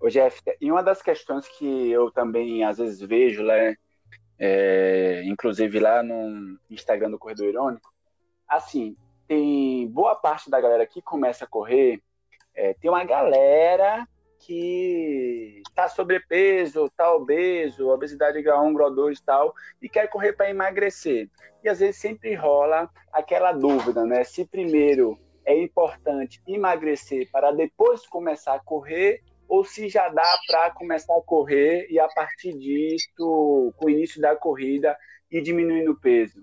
Ô 0.01 0.09
Jeff, 0.09 0.41
e 0.61 0.73
uma 0.73 0.83
das 0.83 1.01
questões 1.01 1.47
que 1.47 1.91
eu 1.91 2.11
também 2.11 2.65
às 2.65 2.79
vezes 2.79 3.01
vejo, 3.01 3.45
né, 3.45 3.77
é, 4.39 5.23
inclusive 5.25 5.79
lá 5.79 6.03
no 6.03 6.59
Instagram 6.69 7.11
do 7.11 7.19
Corredor 7.19 7.47
Irônico, 7.47 7.93
assim, 8.49 8.97
tem 9.29 9.87
boa 9.89 10.17
parte 10.17 10.51
da 10.51 10.61
galera 10.61 10.87
que 10.87 11.01
começa 11.01 11.45
a 11.45 11.49
correr, 11.49 12.03
é, 12.55 12.75
tem 12.75 12.91
uma 12.91 13.05
galera 13.05 14.09
que 14.41 15.63
está 15.69 15.89
sobrepeso, 15.89 16.87
está 16.87 17.13
obeso, 17.15 17.89
obesidade 17.89 18.43
grau 18.43 18.67
1, 18.67 18.75
grau 18.75 18.95
2 18.95 19.19
e 19.19 19.23
tal, 19.23 19.55
e 19.81 19.89
quer 19.89 20.09
correr 20.09 20.33
para 20.33 20.51
emagrecer. 20.51 21.29
E 21.63 21.69
às 21.69 21.81
vezes 21.81 21.97
sempre 21.97 22.35
rola 22.35 22.91
aquela 23.13 23.53
dúvida, 23.53 24.05
né? 24.05 24.25
Se 24.25 24.47
primeiro 24.47 25.19
é 25.45 25.57
importante 25.63 26.41
emagrecer 26.47 27.29
para 27.31 27.53
depois 27.53 28.07
começar 28.07 28.55
a 28.55 28.61
correr, 28.61 29.23
ou 29.49 29.65
se 29.65 29.89
já 29.89 30.09
dá 30.09 30.39
para 30.47 30.71
começar 30.71 31.17
a 31.17 31.23
correr 31.23 31.87
e 31.91 31.99
a 31.99 32.09
partir 32.09 32.57
disso, 32.57 33.07
com 33.17 33.87
o 33.87 33.91
início 33.91 34.21
da 34.21 34.37
corrida, 34.37 34.97
ir 35.31 35.43
diminuindo 35.43 35.93
o 35.93 36.01
peso. 36.01 36.43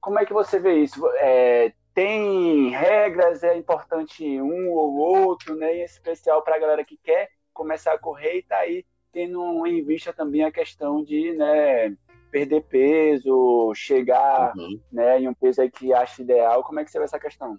Como 0.00 0.18
é 0.18 0.24
que 0.24 0.32
você 0.32 0.58
vê 0.58 0.74
isso? 0.76 1.06
É, 1.16 1.72
tem 1.98 2.70
regras, 2.70 3.42
é 3.42 3.58
importante 3.58 4.24
um 4.40 4.70
ou 4.70 4.98
outro, 4.98 5.56
né? 5.56 5.78
Em 5.78 5.82
especial 5.82 6.42
para 6.42 6.54
a 6.54 6.58
galera 6.60 6.84
que 6.84 6.96
quer 6.96 7.28
começar 7.52 7.92
a 7.92 7.98
correr 7.98 8.36
e 8.36 8.38
está 8.38 8.58
aí 8.58 8.86
tendo 9.12 9.66
em 9.66 9.84
vista 9.84 10.12
também 10.12 10.44
a 10.44 10.52
questão 10.52 11.02
de 11.02 11.32
né, 11.32 11.96
perder 12.30 12.62
peso, 12.68 13.72
chegar 13.74 14.56
uhum. 14.56 14.80
né, 14.92 15.20
em 15.20 15.26
um 15.26 15.34
peso 15.34 15.60
aí 15.60 15.68
que 15.68 15.92
acha 15.92 16.22
ideal. 16.22 16.62
Como 16.62 16.78
é 16.78 16.84
que 16.84 16.90
você 16.92 17.00
vê 17.00 17.04
essa 17.04 17.18
questão? 17.18 17.58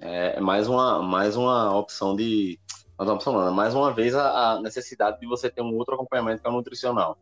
É, 0.00 0.36
é 0.36 0.40
mais 0.40 0.68
uma, 0.68 1.02
mais 1.02 1.34
uma 1.34 1.76
opção 1.76 2.14
de. 2.14 2.60
Mais 2.96 3.26
uma 3.26 3.46
né? 3.46 3.50
mais 3.50 3.74
uma 3.74 3.92
vez 3.92 4.14
a, 4.14 4.52
a, 4.52 4.60
necessidade 4.60 5.18
de 5.18 5.26
você 5.26 5.50
ter 5.50 5.60
um 5.60 5.76
outro 5.76 5.96
acompanhamento 5.96 6.40
que 6.40 6.46
é 6.46 6.50
o 6.50 6.54
nutricional. 6.54 7.18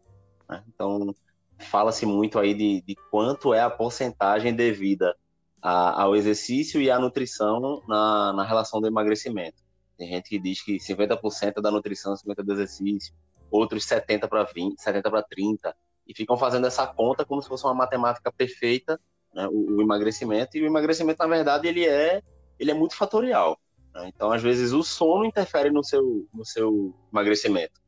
Né? 0.47 0.63
Então, 0.69 1.15
fala-se 1.59 2.05
muito 2.05 2.39
aí 2.39 2.53
de, 2.53 2.83
de 2.83 2.97
quanto 3.11 3.55
é 3.55 3.63
a 3.63 3.71
porcentagem 3.71 4.55
devida 4.55 5.17
a, 5.63 6.03
ao 6.03 6.17
exercício 6.17 6.83
e 6.83 6.91
à 6.91 6.99
nutrição 6.99 7.81
na, 7.87 8.33
na 8.33 8.45
relação 8.45 8.81
do 8.81 8.89
emagrecimento. 8.89 9.63
Tem 9.97 10.09
gente 10.09 10.29
que 10.29 10.39
diz 10.39 10.61
que 10.61 10.79
50% 10.79 11.55
é 11.57 11.61
da 11.61 11.71
nutrição, 11.71 12.15
50% 12.15 12.43
do 12.43 12.53
exercício, 12.53 13.15
outros 13.51 13.85
70 13.85 14.27
para 14.27 14.43
20, 14.43 14.81
70 14.81 15.11
para 15.11 15.23
30, 15.23 15.77
e 16.09 16.15
ficam 16.15 16.37
fazendo 16.37 16.67
essa 16.67 16.87
conta 16.87 17.25
como 17.25 17.41
se 17.41 17.49
fosse 17.49 17.65
uma 17.65 17.75
matemática 17.75 18.33
perfeita, 18.33 18.99
né, 19.33 19.47
o, 19.47 19.77
o, 19.77 19.83
emagrecimento, 19.83 20.57
e 20.57 20.63
o 20.63 20.67
emagrecimento, 20.67 21.23
na 21.23 21.29
verdade, 21.29 21.69
ele 21.69 21.87
é, 21.87 22.21
ele 22.59 22.71
é 22.73 22.75
multifatorial. 22.75 23.57
Né? 23.95 24.11
Então, 24.13 24.33
às 24.33 24.43
vezes, 24.43 24.73
o 24.73 24.83
sono 24.83 25.25
interfere 25.25 25.71
no 25.71 25.85
seu, 25.85 26.27
no 26.35 26.45
seu 26.45 26.93
emagrecimento. 27.13 27.81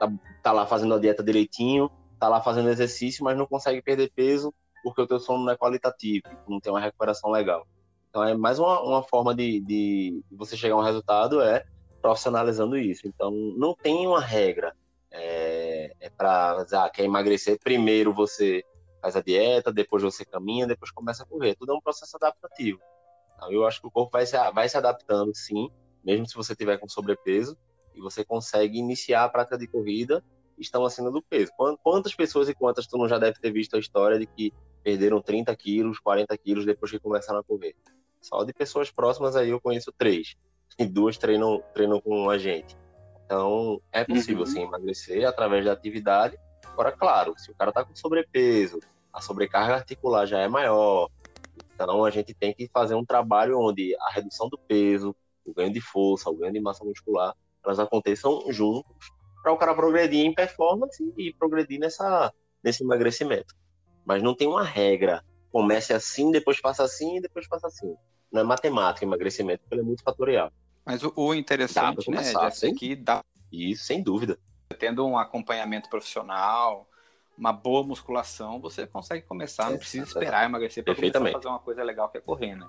Tá, 0.00 0.12
tá 0.42 0.52
lá 0.52 0.66
fazendo 0.66 0.94
a 0.94 0.98
dieta 0.98 1.22
direitinho, 1.22 1.88
tá 2.18 2.28
lá 2.28 2.40
fazendo 2.40 2.68
exercício, 2.68 3.22
mas 3.22 3.38
não 3.38 3.46
consegue 3.46 3.80
perder 3.80 4.10
peso 4.12 4.52
porque 4.82 5.02
o 5.02 5.06
teu 5.06 5.18
sono 5.18 5.44
não 5.44 5.52
é 5.52 5.56
qualitativo, 5.56 6.24
não 6.48 6.60
tem 6.60 6.72
uma 6.72 6.80
recuperação 6.80 7.30
legal. 7.30 7.66
Então 8.08 8.22
é 8.22 8.34
mais 8.34 8.58
uma, 8.58 8.80
uma 8.82 9.02
forma 9.02 9.34
de, 9.34 9.60
de 9.60 10.22
você 10.30 10.56
chegar 10.56 10.74
a 10.74 10.78
um 10.78 10.82
resultado 10.82 11.40
é 11.40 11.64
profissionalizando 12.00 12.76
isso. 12.76 13.06
Então 13.06 13.30
não 13.30 13.74
tem 13.74 14.06
uma 14.06 14.20
regra. 14.20 14.74
É, 15.10 15.92
é 16.00 16.10
para 16.10 16.64
ah, 16.72 16.90
quer 16.90 17.04
emagrecer, 17.04 17.58
primeiro 17.62 18.12
você 18.12 18.64
faz 19.00 19.16
a 19.16 19.20
dieta, 19.20 19.72
depois 19.72 20.02
você 20.02 20.24
caminha, 20.24 20.66
depois 20.66 20.90
começa 20.90 21.22
a 21.22 21.26
correr. 21.26 21.54
Tudo 21.54 21.72
é 21.72 21.74
um 21.74 21.80
processo 21.80 22.16
adaptativo. 22.16 22.80
Então, 23.34 23.50
eu 23.50 23.66
acho 23.66 23.80
que 23.80 23.86
o 23.88 23.90
corpo 23.90 24.12
vai 24.12 24.24
se, 24.24 24.36
vai 24.52 24.68
se 24.68 24.76
adaptando, 24.76 25.34
sim, 25.34 25.68
mesmo 26.04 26.26
se 26.26 26.36
você 26.36 26.54
tiver 26.54 26.78
com 26.78 26.88
sobrepeso, 26.88 27.56
e 27.94 28.00
você 28.00 28.24
consegue 28.24 28.78
iniciar 28.78 29.24
a 29.24 29.28
prática 29.28 29.58
de 29.58 29.66
corrida 29.66 30.24
estão 30.58 30.84
acima 30.84 31.10
do 31.10 31.22
peso. 31.22 31.50
Quantas 31.82 32.14
pessoas 32.14 32.48
e 32.48 32.54
quantas 32.54 32.86
tu 32.86 32.96
não 32.96 33.08
já 33.08 33.18
deve 33.18 33.38
ter 33.40 33.50
visto 33.50 33.74
a 33.74 33.78
história 33.78 34.18
de 34.18 34.26
que 34.26 34.52
perderam 34.82 35.20
30 35.20 35.54
quilos, 35.56 35.98
40 35.98 36.36
quilos 36.38 36.66
depois 36.66 36.90
que 36.90 36.98
começaram 36.98 37.40
a 37.40 37.44
correr? 37.44 37.74
Só 38.20 38.44
de 38.44 38.52
pessoas 38.52 38.90
próximas 38.90 39.36
aí 39.36 39.50
eu 39.50 39.60
conheço 39.60 39.92
três. 39.96 40.36
E 40.78 40.86
duas 40.86 41.18
treinam, 41.18 41.62
treinam 41.74 42.00
com 42.00 42.30
a 42.30 42.38
gente. 42.38 42.74
Então, 43.26 43.78
é 43.92 44.04
possível, 44.04 44.44
uhum. 44.44 44.46
sim, 44.46 44.62
emagrecer 44.62 45.28
através 45.28 45.66
da 45.66 45.72
atividade. 45.72 46.38
Agora, 46.64 46.90
claro, 46.90 47.34
se 47.36 47.50
o 47.50 47.54
cara 47.54 47.70
tá 47.70 47.84
com 47.84 47.94
sobrepeso, 47.94 48.80
a 49.12 49.20
sobrecarga 49.20 49.74
articular 49.74 50.24
já 50.24 50.38
é 50.38 50.48
maior, 50.48 51.10
então 51.74 52.04
a 52.04 52.10
gente 52.10 52.32
tem 52.32 52.54
que 52.54 52.68
fazer 52.72 52.94
um 52.94 53.04
trabalho 53.04 53.58
onde 53.60 53.94
a 53.96 54.12
redução 54.12 54.48
do 54.48 54.56
peso, 54.56 55.14
o 55.44 55.52
ganho 55.52 55.72
de 55.72 55.80
força, 55.80 56.30
o 56.30 56.36
ganho 56.36 56.52
de 56.52 56.60
massa 56.60 56.84
muscular, 56.84 57.34
elas 57.64 57.78
aconteçam 57.78 58.50
juntos 58.50 59.12
para 59.42 59.52
o 59.52 59.56
cara 59.56 59.74
progredir 59.74 60.24
em 60.24 60.34
performance 60.34 61.02
e 61.16 61.32
progredir 61.34 61.78
nessa, 61.78 62.32
nesse 62.62 62.82
emagrecimento. 62.82 63.54
Mas 64.04 64.22
não 64.22 64.34
tem 64.34 64.48
uma 64.48 64.64
regra. 64.64 65.24
Comece 65.50 65.92
assim, 65.92 66.30
depois 66.30 66.58
faça 66.58 66.82
assim 66.82 67.16
e 67.16 67.20
depois 67.20 67.46
faça 67.46 67.66
assim. 67.66 67.94
Não 68.32 68.40
é 68.40 68.44
matemática 68.44 69.04
emagrecimento, 69.04 69.62
porque 69.62 69.74
ele 69.74 69.82
é 69.82 69.84
muito 69.84 70.02
fatorial. 70.02 70.50
Mas 70.84 71.02
o, 71.02 71.12
o 71.14 71.34
interessante, 71.34 72.10
né, 72.10 72.22
Jeff, 72.22 72.66
é 72.66 72.72
que 72.72 72.96
dá. 72.96 73.22
Isso, 73.52 73.84
sem 73.84 74.02
dúvida. 74.02 74.38
Tendo 74.78 75.06
um 75.06 75.18
acompanhamento 75.18 75.90
profissional, 75.90 76.88
uma 77.36 77.52
boa 77.52 77.86
musculação, 77.86 78.60
você 78.60 78.86
consegue 78.86 79.26
começar, 79.26 79.70
não 79.70 79.78
precisa 79.78 80.04
esperar 80.04 80.44
emagrecer 80.44 80.82
para 80.82 80.94
começar 80.94 81.18
a 81.18 81.32
fazer 81.32 81.48
uma 81.48 81.58
coisa 81.58 81.82
legal 81.82 82.08
que 82.08 82.18
é 82.18 82.20
correr, 82.20 82.56
né? 82.56 82.66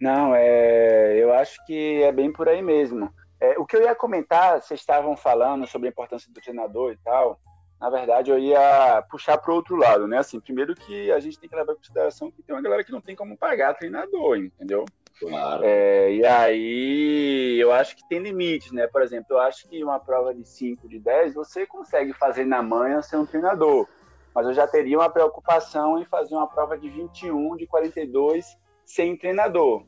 Não, 0.00 0.34
é, 0.34 1.14
eu 1.16 1.32
acho 1.34 1.64
que 1.66 2.02
é 2.02 2.10
bem 2.10 2.32
por 2.32 2.48
aí 2.48 2.62
mesmo. 2.62 3.12
É, 3.38 3.58
o 3.58 3.66
que 3.66 3.76
eu 3.76 3.82
ia 3.82 3.94
comentar, 3.94 4.60
vocês 4.60 4.80
estavam 4.80 5.16
falando 5.16 5.66
sobre 5.66 5.88
a 5.88 5.90
importância 5.90 6.30
do 6.32 6.40
treinador 6.40 6.92
e 6.92 6.96
tal. 6.98 7.38
Na 7.80 7.88
verdade, 7.88 8.30
eu 8.30 8.38
ia 8.38 9.02
puxar 9.10 9.38
para 9.38 9.50
o 9.50 9.54
outro 9.54 9.74
lado, 9.74 10.06
né? 10.06 10.18
Assim, 10.18 10.38
primeiro 10.38 10.74
que 10.74 11.10
a 11.10 11.18
gente 11.18 11.38
tem 11.38 11.48
que 11.48 11.56
levar 11.56 11.72
em 11.72 11.76
consideração 11.76 12.30
que 12.30 12.42
tem 12.42 12.54
uma 12.54 12.60
galera 12.60 12.84
que 12.84 12.92
não 12.92 13.00
tem 13.00 13.16
como 13.16 13.38
pagar 13.38 13.72
treinador, 13.72 14.36
entendeu? 14.36 14.84
Claro. 15.18 15.62
É, 15.64 16.12
e 16.12 16.26
aí, 16.26 17.58
eu 17.58 17.72
acho 17.72 17.96
que 17.96 18.06
tem 18.06 18.18
limites, 18.18 18.70
né? 18.72 18.86
Por 18.86 19.00
exemplo, 19.00 19.28
eu 19.30 19.40
acho 19.40 19.66
que 19.68 19.82
uma 19.82 19.98
prova 19.98 20.34
de 20.34 20.46
5, 20.46 20.86
de 20.88 20.98
10, 20.98 21.34
você 21.34 21.66
consegue 21.66 22.12
fazer 22.12 22.44
na 22.44 22.62
manhã 22.62 23.00
sem 23.00 23.18
um 23.18 23.24
treinador. 23.24 23.88
Mas 24.34 24.46
eu 24.46 24.52
já 24.52 24.66
teria 24.66 24.98
uma 24.98 25.10
preocupação 25.10 25.98
em 25.98 26.04
fazer 26.04 26.34
uma 26.34 26.46
prova 26.46 26.76
de 26.76 26.88
21, 26.88 27.56
de 27.56 27.66
42, 27.66 28.58
sem 28.84 29.16
treinador. 29.16 29.84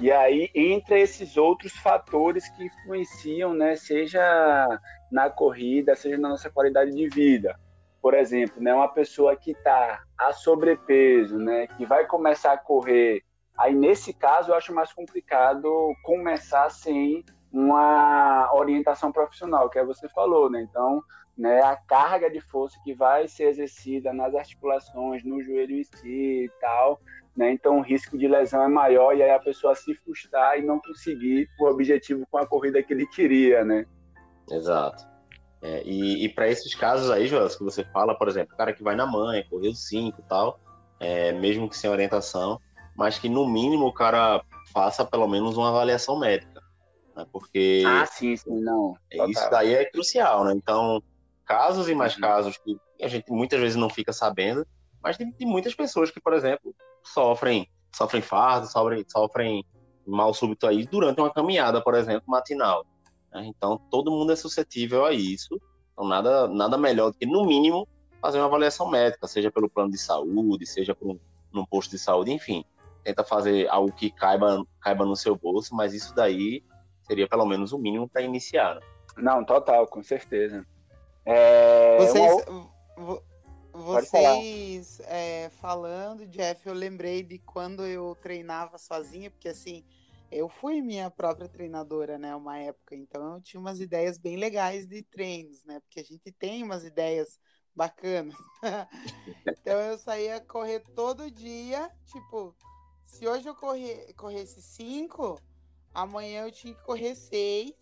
E 0.00 0.12
aí 0.12 0.50
entra 0.54 0.98
esses 0.98 1.36
outros 1.36 1.72
fatores 1.72 2.48
que 2.50 2.64
influenciam, 2.64 3.52
né, 3.52 3.74
seja 3.74 4.80
na 5.10 5.28
corrida, 5.28 5.96
seja 5.96 6.16
na 6.16 6.28
nossa 6.28 6.50
qualidade 6.50 6.92
de 6.92 7.08
vida. 7.08 7.58
Por 8.00 8.14
exemplo, 8.14 8.62
né, 8.62 8.72
uma 8.72 8.88
pessoa 8.88 9.34
que 9.34 9.50
está 9.50 10.02
a 10.16 10.32
sobrepeso, 10.32 11.36
né, 11.38 11.66
que 11.66 11.84
vai 11.84 12.06
começar 12.06 12.52
a 12.52 12.58
correr, 12.58 13.24
aí 13.58 13.74
nesse 13.74 14.12
caso 14.12 14.50
eu 14.50 14.54
acho 14.54 14.72
mais 14.72 14.92
complicado 14.92 15.92
começar 16.04 16.70
sem 16.70 17.24
uma 17.52 18.50
orientação 18.54 19.10
profissional, 19.10 19.68
que 19.68 19.78
é 19.78 19.84
você 19.84 20.08
falou, 20.08 20.50
né? 20.50 20.60
Então, 20.60 21.02
né, 21.36 21.62
a 21.62 21.76
carga 21.76 22.30
de 22.30 22.40
força 22.40 22.78
que 22.84 22.92
vai 22.92 23.26
ser 23.28 23.44
exercida 23.44 24.12
nas 24.12 24.34
articulações, 24.34 25.24
no 25.24 25.42
joelho 25.42 25.76
em 25.76 25.84
si 25.84 26.44
e 26.44 26.50
tal, 26.60 27.00
né? 27.38 27.52
Então 27.52 27.78
o 27.78 27.82
risco 27.82 28.18
de 28.18 28.26
lesão 28.26 28.64
é 28.64 28.68
maior 28.68 29.16
e 29.16 29.22
aí 29.22 29.30
a 29.30 29.38
pessoa 29.38 29.72
se 29.76 29.94
frustrar 29.94 30.58
e 30.58 30.62
não 30.62 30.80
conseguir 30.80 31.48
o 31.60 31.66
objetivo 31.66 32.26
com 32.28 32.36
a 32.36 32.44
corrida 32.44 32.82
que 32.82 32.92
ele 32.92 33.06
queria, 33.06 33.64
né? 33.64 33.86
Exato. 34.50 35.06
É, 35.62 35.82
e, 35.84 36.24
e 36.24 36.28
para 36.28 36.48
esses 36.48 36.74
casos 36.74 37.10
aí, 37.10 37.28
Jonas, 37.28 37.54
que 37.54 37.62
você 37.62 37.84
fala, 37.84 38.18
por 38.18 38.26
exemplo, 38.26 38.54
o 38.54 38.56
cara 38.56 38.72
que 38.72 38.82
vai 38.82 38.96
na 38.96 39.06
mãe, 39.06 39.46
correu 39.48 39.72
5 39.72 40.20
e 40.20 40.22
tal, 40.24 40.58
é, 40.98 41.30
mesmo 41.30 41.68
que 41.68 41.76
sem 41.76 41.88
orientação, 41.88 42.60
mas 42.96 43.20
que 43.20 43.28
no 43.28 43.48
mínimo 43.48 43.86
o 43.86 43.92
cara 43.92 44.42
faça 44.72 45.04
pelo 45.04 45.28
menos 45.28 45.56
uma 45.56 45.68
avaliação 45.68 46.18
médica. 46.18 46.60
Né? 47.14 47.24
Porque. 47.32 47.84
Ah, 47.86 48.04
sim, 48.04 48.36
sim, 48.36 48.60
não. 48.60 48.96
É, 49.12 49.24
isso 49.30 49.48
daí 49.48 49.74
é 49.74 49.84
crucial, 49.84 50.44
né? 50.44 50.52
Então, 50.56 51.00
casos 51.44 51.88
e 51.88 51.94
mais 51.94 52.16
uhum. 52.16 52.20
casos 52.20 52.58
que 52.58 52.76
a 53.00 53.06
gente 53.06 53.30
muitas 53.30 53.60
vezes 53.60 53.76
não 53.76 53.88
fica 53.88 54.12
sabendo, 54.12 54.66
mas 55.00 55.16
tem, 55.16 55.30
tem 55.30 55.46
muitas 55.46 55.72
pessoas 55.72 56.10
que, 56.10 56.20
por 56.20 56.32
exemplo, 56.32 56.74
sofrem, 57.12 57.68
sofrem 57.94 58.22
fardo, 58.22 58.66
sofrem, 58.66 59.04
sofrem 59.08 59.64
mal 60.06 60.32
súbito 60.32 60.66
aí 60.66 60.86
durante 60.86 61.20
uma 61.20 61.32
caminhada, 61.32 61.82
por 61.82 61.94
exemplo, 61.94 62.24
matinal. 62.26 62.84
Né? 63.32 63.46
Então, 63.46 63.78
todo 63.90 64.10
mundo 64.10 64.32
é 64.32 64.36
suscetível 64.36 65.04
a 65.04 65.12
isso. 65.12 65.60
Então, 65.92 66.06
nada, 66.06 66.48
nada 66.48 66.78
melhor 66.78 67.10
do 67.10 67.18
que, 67.18 67.26
no 67.26 67.44
mínimo, 67.44 67.86
fazer 68.20 68.38
uma 68.38 68.46
avaliação 68.46 68.88
médica, 68.88 69.26
seja 69.26 69.50
pelo 69.50 69.68
plano 69.68 69.90
de 69.90 69.98
saúde, 69.98 70.66
seja 70.66 70.94
por 70.94 71.08
um, 71.10 71.18
num 71.52 71.64
posto 71.64 71.90
de 71.90 71.98
saúde, 71.98 72.32
enfim. 72.32 72.64
Tenta 73.04 73.24
fazer 73.24 73.68
algo 73.68 73.92
que 73.92 74.10
caiba, 74.10 74.64
caiba 74.80 75.04
no 75.04 75.16
seu 75.16 75.36
bolso, 75.36 75.74
mas 75.74 75.94
isso 75.94 76.14
daí 76.14 76.62
seria 77.02 77.28
pelo 77.28 77.46
menos 77.46 77.72
o 77.72 77.78
mínimo 77.78 78.08
para 78.08 78.22
iniciar. 78.22 78.76
Né? 78.76 78.80
Não, 79.16 79.44
total, 79.44 79.86
com 79.86 80.02
certeza. 80.02 80.64
É, 81.24 81.98
Vocês, 81.98 82.46
uma... 82.96 83.20
Vocês 83.78 85.00
é, 85.04 85.48
falando, 85.60 86.26
Jeff, 86.26 86.66
eu 86.66 86.74
lembrei 86.74 87.22
de 87.22 87.38
quando 87.38 87.86
eu 87.86 88.16
treinava 88.20 88.76
sozinha, 88.76 89.30
porque 89.30 89.48
assim, 89.48 89.84
eu 90.32 90.48
fui 90.48 90.82
minha 90.82 91.08
própria 91.10 91.48
treinadora, 91.48 92.18
né, 92.18 92.34
uma 92.34 92.58
época, 92.58 92.96
então 92.96 93.34
eu 93.34 93.40
tinha 93.40 93.60
umas 93.60 93.80
ideias 93.80 94.18
bem 94.18 94.36
legais 94.36 94.86
de 94.86 95.02
treinos, 95.02 95.64
né, 95.64 95.80
porque 95.80 96.00
a 96.00 96.04
gente 96.04 96.32
tem 96.32 96.64
umas 96.64 96.84
ideias 96.84 97.38
bacanas. 97.74 98.34
então 99.46 99.80
eu 99.80 99.96
saía 99.96 100.40
correr 100.40 100.80
todo 100.96 101.30
dia, 101.30 101.88
tipo, 102.06 102.54
se 103.06 103.28
hoje 103.28 103.48
eu 103.48 103.54
correr, 103.54 104.12
corresse 104.14 104.60
cinco, 104.60 105.40
amanhã 105.94 106.46
eu 106.46 106.52
tinha 106.52 106.74
que 106.74 106.82
correr 106.82 107.14
seis, 107.14 107.74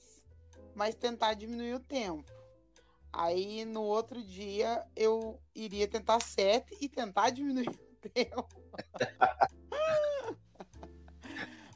mas 0.75 0.95
tentar 0.95 1.33
diminuir 1.33 1.75
o 1.75 1.81
tempo. 1.81 2.36
Aí 3.19 3.65
no 3.65 3.81
outro 3.83 4.23
dia 4.23 4.85
eu 4.95 5.41
iria 5.55 5.89
tentar 5.89 6.21
sete 6.21 6.77
e 6.83 6.89
tentar 6.89 7.31
diminuir 7.31 7.69
o 8.05 8.09
tempo. 8.11 8.47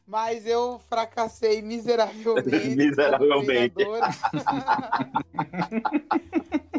mas 0.07 0.45
eu 0.45 0.79
fracassei 0.81 1.63
miseravelmente. 1.63 2.51
Miseravelmente. 2.77 3.75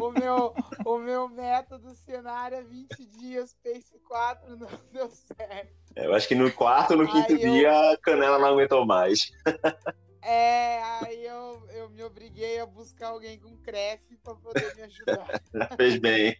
o, 0.00 0.10
meu, 0.12 0.54
o 0.84 0.98
meu 0.98 1.28
método 1.28 1.92
cenário 1.96 2.58
é 2.58 2.62
20 2.62 3.04
dias, 3.06 3.56
pace 3.64 3.98
4, 4.06 4.56
não 4.56 4.68
deu 4.92 5.10
certo. 5.10 5.72
Eu 5.96 6.14
acho 6.14 6.28
que 6.28 6.34
no 6.36 6.52
quarto, 6.52 6.94
no 6.96 7.10
quinto 7.10 7.32
Aí 7.32 7.42
eu- 7.42 7.52
dia, 7.52 7.90
a 7.92 7.96
canela 7.96 8.38
não 8.38 8.46
aguentou 8.48 8.86
mais. 8.86 9.32
É, 10.22 10.80
aí 11.00 11.26
eu, 11.26 11.68
eu 11.70 11.90
me 11.90 12.02
obriguei 12.04 12.60
a 12.60 12.66
buscar 12.66 13.08
alguém 13.08 13.38
com 13.38 13.56
CREF 13.56 14.16
para 14.22 14.34
poder 14.36 14.74
me 14.76 14.82
ajudar. 14.82 15.42
Fez 15.76 15.98
bem. 15.98 16.36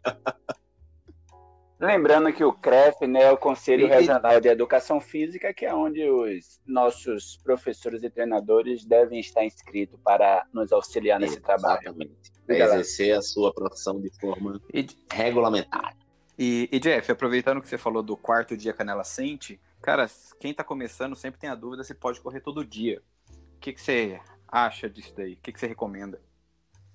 Lembrando 1.81 2.33
que 2.33 2.45
o 2.45 2.53
CREF, 2.53 3.05
né, 3.09 3.25
é 3.25 3.33
o 3.33 3.37
Conselho 3.37 3.89
Regional 3.89 4.41
de 4.41 4.47
Educação 4.47 5.01
Física, 5.01 5.53
que 5.53 5.67
é 5.67 5.75
onde 5.75 6.09
os 6.09 6.61
nossos 6.65 7.37
professores 7.43 8.05
e 8.05 8.11
treinadores 8.11 8.85
devem 8.85 9.19
estar 9.19 9.45
inscritos 9.45 9.99
para 10.05 10.47
nos 10.53 10.71
auxiliar 10.73 11.19
nesse 11.19 11.41
trabalho. 11.41 11.81
Exatamente. 11.83 12.33
Exercer 12.49 13.17
a 13.17 13.23
sua 13.23 13.53
profissão 13.53 14.01
de 14.01 14.11
forma 14.21 14.61
E, 14.73 14.87
regulamentar. 15.11 15.97
e, 16.39 16.69
e, 16.71 16.79
Jeff, 16.79 17.11
aproveitando 17.11 17.61
que 17.61 17.69
você 17.69 17.79
falou 17.79 18.01
do 18.01 18.17
quarto 18.17 18.57
dia 18.57 18.73
canela 18.73 19.03
sente, 19.03 19.61
cara, 19.81 20.09
quem 20.39 20.55
tá 20.55 20.63
começando 20.63 21.17
sempre 21.17 21.41
tem 21.41 21.51
a 21.51 21.57
dúvida 21.57 21.83
se 21.83 21.95
pode 21.95 22.21
correr 22.21 22.41
todo 22.41 22.65
dia. 22.65 23.03
Que, 23.63 23.73
que 23.73 23.81
você 23.81 24.21
acha 24.49 24.91
disso 24.91 25.15
daí? 25.17 25.35
O 25.35 25.37
que, 25.37 25.53
que 25.53 25.61
você 25.61 25.69
recomenda? 25.69 26.21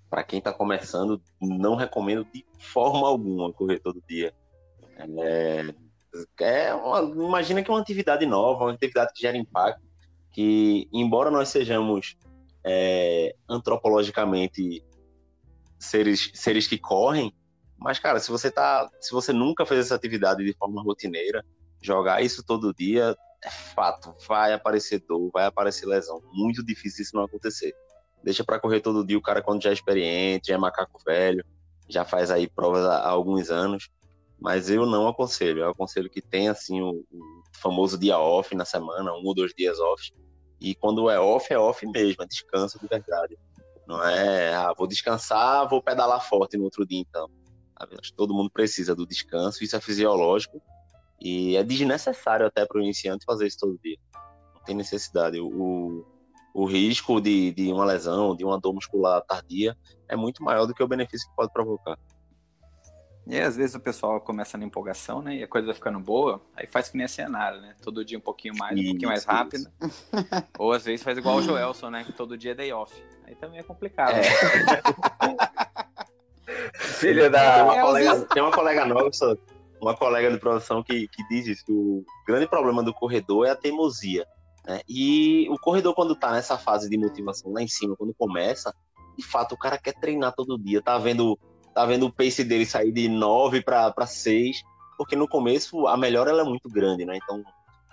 Para 0.10 0.22
quem 0.24 0.40
está 0.40 0.52
começando, 0.52 1.22
não 1.42 1.76
recomendo 1.76 2.26
de 2.26 2.46
forma 2.60 3.08
alguma 3.08 3.54
correr 3.54 3.80
todo 3.80 4.04
dia. 4.08 4.34
É, 4.98 5.74
é 6.40 6.74
uma- 6.74 7.00
imagina 7.00 7.64
que 7.64 7.72
é 7.72 7.74
uma 7.74 7.80
atividade 7.80 8.26
nova, 8.26 8.66
uma 8.66 8.74
atividade 8.74 9.14
que 9.14 9.22
gera 9.22 9.38
impacto, 9.38 9.82
que 10.32 10.90
embora 10.92 11.32
nós 11.32 11.48
sejamos 11.50 12.18
é, 12.66 13.34
antropologicamente 13.50 14.84
seres, 15.80 16.32
seres 16.34 16.68
que 16.68 16.78
correm, 16.78 17.34
mas 17.78 17.98
cara, 17.98 18.20
se 18.20 18.30
você 18.30 18.52
tá, 18.52 18.90
se 19.00 19.14
você 19.14 19.32
nunca 19.32 19.66
fez 19.66 19.80
essa 19.86 19.96
atividade 19.96 20.44
de 20.44 20.54
forma 20.54 20.82
rotineira, 20.82 21.46
jogar 21.82 22.22
isso 22.22 22.44
todo 22.44 22.74
dia 22.74 23.16
é 23.44 23.50
fato, 23.50 24.16
vai 24.28 24.54
aparecer 24.54 25.04
dor, 25.08 25.30
vai 25.32 25.46
aparecer 25.46 25.86
lesão, 25.86 26.22
muito 26.34 26.64
difícil 26.66 27.04
isso 27.04 27.16
não 27.16 27.24
acontecer. 27.24 27.76
Deixa 28.24 28.44
para 28.44 28.60
correr 28.60 28.82
todo 28.82 29.06
dia 29.06 29.18
o 29.18 29.22
cara 29.22 29.42
quando 29.42 29.62
já 29.62 29.70
é 29.70 29.74
experiente, 29.74 30.48
já 30.48 30.56
é 30.56 30.58
macaco 30.58 31.00
velho, 31.06 31.46
já 31.88 32.04
faz 32.04 32.32
aí 32.32 32.50
provas 32.50 32.84
há, 32.84 32.98
há 32.98 33.10
alguns 33.10 33.50
anos. 33.50 33.90
Mas 34.40 34.70
eu 34.70 34.86
não 34.86 35.08
aconselho. 35.08 35.62
Eu 35.62 35.70
aconselho 35.70 36.10
que 36.10 36.22
tenha 36.22 36.52
assim 36.52 36.82
o, 36.82 37.04
o 37.12 37.44
famoso 37.54 37.98
dia 37.98 38.20
off 38.20 38.54
na 38.56 38.66
semana, 38.66 39.12
um 39.14 39.26
ou 39.26 39.34
dois 39.34 39.52
dias 39.56 39.80
off. 39.80 40.12
E 40.60 40.76
quando 40.76 41.10
é 41.10 41.20
off, 41.20 41.52
é 41.52 41.58
off 41.58 41.86
mesmo, 41.88 42.24
é 42.24 42.28
descanso 42.28 42.80
de 42.80 42.88
verdade. 42.88 43.38
Não 43.88 44.04
é, 44.04 44.54
ah, 44.54 44.74
vou 44.78 44.88
descansar, 44.88 45.68
vou 45.70 45.82
pedalar 45.82 46.28
forte 46.28 46.58
no 46.58 46.66
outro 46.66 46.86
dia 46.86 47.00
então. 47.00 47.30
Todo 48.16 48.34
mundo 48.34 48.50
precisa 48.50 48.96
do 48.96 49.08
descanso, 49.08 49.64
isso 49.64 49.76
é 49.76 49.80
fisiológico 49.80 50.62
e 51.20 51.56
é 51.56 51.64
desnecessário 51.64 52.46
até 52.46 52.66
para 52.66 52.78
o 52.78 52.82
iniciante 52.82 53.26
fazer 53.26 53.48
isso 53.48 53.58
todo 53.60 53.80
dia. 53.84 53.98
Não 54.56 54.62
tem 54.64 54.76
necessidade. 54.76 55.40
O, 55.40 56.06
o, 56.54 56.66
risco 56.66 57.20
de, 57.20 57.52
de 57.54 57.72
uma 57.72 57.86
lesão, 57.86 58.36
de 58.36 58.46
uma 58.46 58.60
dor 58.60 58.74
muscular 58.74 59.22
tardia, 59.24 59.76
é 60.08 60.16
muito 60.16 60.44
maior 60.44 60.66
do 60.66 60.74
que 60.74 60.84
o 60.84 60.88
benefício 60.88 61.28
que 61.30 61.36
pode 61.36 61.52
provocar. 61.52 61.98
E 63.30 63.38
às 63.42 63.58
vezes 63.58 63.76
o 63.76 63.80
pessoal 63.80 64.22
começa 64.22 64.58
na 64.58 64.64
empolgação, 64.64 65.22
né? 65.22 65.36
E 65.36 65.44
a 65.44 65.48
coisa 65.48 65.66
vai 65.68 65.76
ficando 65.76 66.00
boa, 66.00 66.42
aí 66.56 66.66
faz 66.66 66.88
que 66.88 66.96
nem 66.96 67.04
a 67.04 67.10
cenário, 67.10 67.60
né? 67.60 67.76
Todo 67.82 68.06
dia 68.06 68.18
um 68.18 68.22
pouquinho 68.22 68.56
mais, 68.58 68.80
um 68.80 68.84
pouquinho 68.84 69.10
mais 69.10 69.20
Isso, 69.20 69.30
rápido. 69.30 69.70
Ou 70.58 70.72
às 70.72 70.86
vezes 70.86 71.04
faz 71.04 71.18
igual 71.18 71.36
o 71.36 71.42
Joelson, 71.42 71.90
né? 71.90 72.06
Que 72.06 72.14
todo 72.14 72.38
dia 72.38 72.52
é 72.52 72.56
day 72.56 72.72
off. 72.72 72.94
Aí 73.26 73.36
também 73.36 73.60
é 73.60 73.64
complicado. 73.64 74.16
É. 74.16 74.22
né? 75.28 75.38
Filha 76.74 77.24
Tem 77.24 77.32
da. 77.32 77.64
uma, 77.66 77.76
É, 77.76 77.84
os 77.84 77.88
colega, 77.90 78.26
tem 78.34 78.44
uma 78.44 78.52
colega 78.52 78.86
nossa, 78.86 79.38
uma 79.82 79.96
colega 79.96 80.32
de 80.32 80.38
profissão 80.38 80.84
que, 80.84 81.08
que 81.08 81.28
diz 81.30 81.48
isso, 81.48 81.66
que 81.66 81.72
o 81.72 82.04
grande 82.26 82.48
problema 82.48 82.84
do 82.84 82.94
corredor 82.94 83.46
é 83.48 83.52
a 83.52 83.56
teimosia. 83.56 84.26
né? 84.66 84.82
E 84.88 85.48
o 85.50 85.58
corredor, 85.60 85.94
quando 85.94 86.16
tá 86.16 86.32
nessa 86.32 86.58
fase 86.58 86.90
de 86.90 86.98
motivação 86.98 87.52
lá 87.52 87.62
em 87.62 87.68
cima, 87.68 87.96
quando 87.96 88.14
começa, 88.14 88.74
de 89.18 89.24
fato, 89.24 89.56
o 89.56 89.58
cara 89.58 89.78
quer 89.78 89.94
treinar 89.94 90.34
todo 90.36 90.58
dia, 90.58 90.82
tá 90.82 90.98
vendo, 90.98 91.38
tá 91.74 91.86
vendo 91.86 92.06
o 92.06 92.14
pace 92.14 92.44
dele 92.44 92.66
sair 92.66 92.92
de 92.92 93.08
9 93.10 93.62
para 93.62 94.06
6, 94.06 94.62
porque 94.98 95.16
no 95.16 95.28
começo 95.28 95.88
a 95.88 95.98
melhora 95.98 96.32
ela 96.32 96.42
é 96.42 96.46
muito 96.46 96.70
grande, 96.70 97.06
né? 97.06 97.18
Então, 97.18 97.44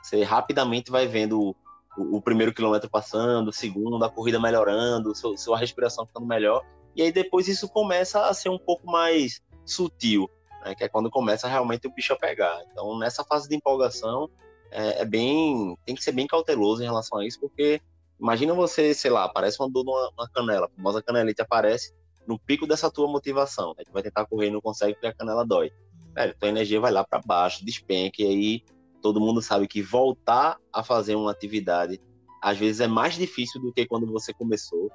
você 0.02 0.22
rapidamente 0.22 0.90
vai 0.90 1.06
vendo 1.06 1.40
o, 1.40 2.16
o 2.16 2.20
primeiro 2.20 2.52
quilômetro 2.52 2.90
passando, 2.90 3.48
o 3.48 3.52
segundo, 3.52 4.02
a 4.04 4.10
corrida 4.10 4.40
melhorando, 4.40 5.14
seu, 5.14 5.36
sua 5.36 5.58
respiração 5.58 6.06
ficando 6.06 6.26
melhor. 6.26 6.62
E 6.94 7.02
aí 7.02 7.10
depois 7.10 7.48
isso 7.48 7.68
começa 7.68 8.26
a 8.26 8.34
ser 8.34 8.50
um 8.50 8.58
pouco 8.58 8.86
mais 8.90 9.40
sutil, 9.64 10.28
né? 10.64 10.74
que 10.74 10.84
é 10.84 10.88
quando 10.88 11.10
começa 11.10 11.48
realmente 11.48 11.86
o 11.86 11.92
bicho 11.92 12.12
a 12.12 12.16
pegar. 12.16 12.62
Então 12.70 12.98
nessa 12.98 13.24
fase 13.24 13.48
de 13.48 13.56
empolgação 13.56 14.28
é, 14.70 15.02
é 15.02 15.04
bem, 15.04 15.76
tem 15.84 15.94
que 15.94 16.02
ser 16.02 16.12
bem 16.12 16.26
cauteloso 16.26 16.82
em 16.82 16.86
relação 16.86 17.18
a 17.18 17.26
isso, 17.26 17.38
porque 17.40 17.80
imagina 18.20 18.54
você, 18.54 18.94
sei 18.94 19.10
lá, 19.10 19.24
aparece 19.24 19.60
uma 19.60 19.70
dor 19.70 19.84
numa, 19.84 20.28
canela, 20.28 20.66
a 20.66 20.76
famosa 20.76 21.02
canelite 21.02 21.42
aparece 21.42 21.94
no 22.26 22.38
pico 22.38 22.66
dessa 22.66 22.90
tua 22.90 23.06
motivação, 23.06 23.74
né? 23.76 23.84
Tu 23.84 23.92
vai 23.92 24.02
tentar 24.02 24.24
correr 24.24 24.48
e 24.48 24.50
não 24.50 24.60
consegue 24.60 24.94
porque 24.94 25.06
a 25.06 25.14
canela 25.14 25.44
dói. 25.44 25.70
Velho, 26.14 26.34
tua 26.38 26.48
energia 26.48 26.80
vai 26.80 26.90
lá 26.90 27.04
para 27.04 27.20
baixo, 27.20 27.64
despenca, 27.64 28.22
e 28.22 28.26
aí 28.26 28.64
todo 29.02 29.20
mundo 29.20 29.42
sabe 29.42 29.68
que 29.68 29.82
voltar 29.82 30.58
a 30.72 30.82
fazer 30.82 31.14
uma 31.14 31.30
atividade 31.30 32.00
às 32.44 32.58
vezes 32.58 32.82
é 32.82 32.86
mais 32.86 33.14
difícil 33.14 33.58
do 33.58 33.72
que 33.72 33.86
quando 33.86 34.06
você 34.06 34.34
começou. 34.34 34.90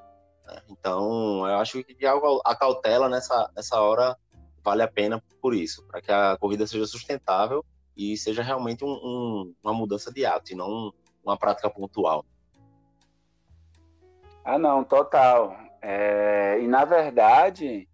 né? 0.46 0.62
Então, 0.70 1.48
eu 1.48 1.56
acho 1.56 1.84
que 1.84 2.06
a 2.06 2.56
cautela 2.56 3.10
nessa, 3.10 3.50
nessa 3.56 3.82
hora 3.82 4.16
vale 4.63 4.82
a 4.84 4.88
pena 4.88 5.24
por 5.41 5.54
isso, 5.54 5.86
para 5.88 6.02
que 6.02 6.12
a 6.12 6.38
corrida 6.38 6.67
seja 6.67 6.86
sustentável 6.86 7.63
e 7.95 8.17
seja 8.17 8.41
realmente 8.41 8.84
um- 8.84 9.00
um- 9.04 9.54
uma 9.63 9.74
mudança 9.74 10.12
de 10.12 10.26
hábito 10.26 10.54
e 10.54 10.56
não 10.56 10.69
um- 10.69 10.91
uma 11.24 11.38
prática 11.38 11.69
pontual. 11.69 12.26
Ah, 14.43 14.58
não, 14.58 14.84
total. 14.84 15.58
É, 15.82 16.60
e 16.62 16.67
na 16.67 16.86
verdade, 16.86 17.88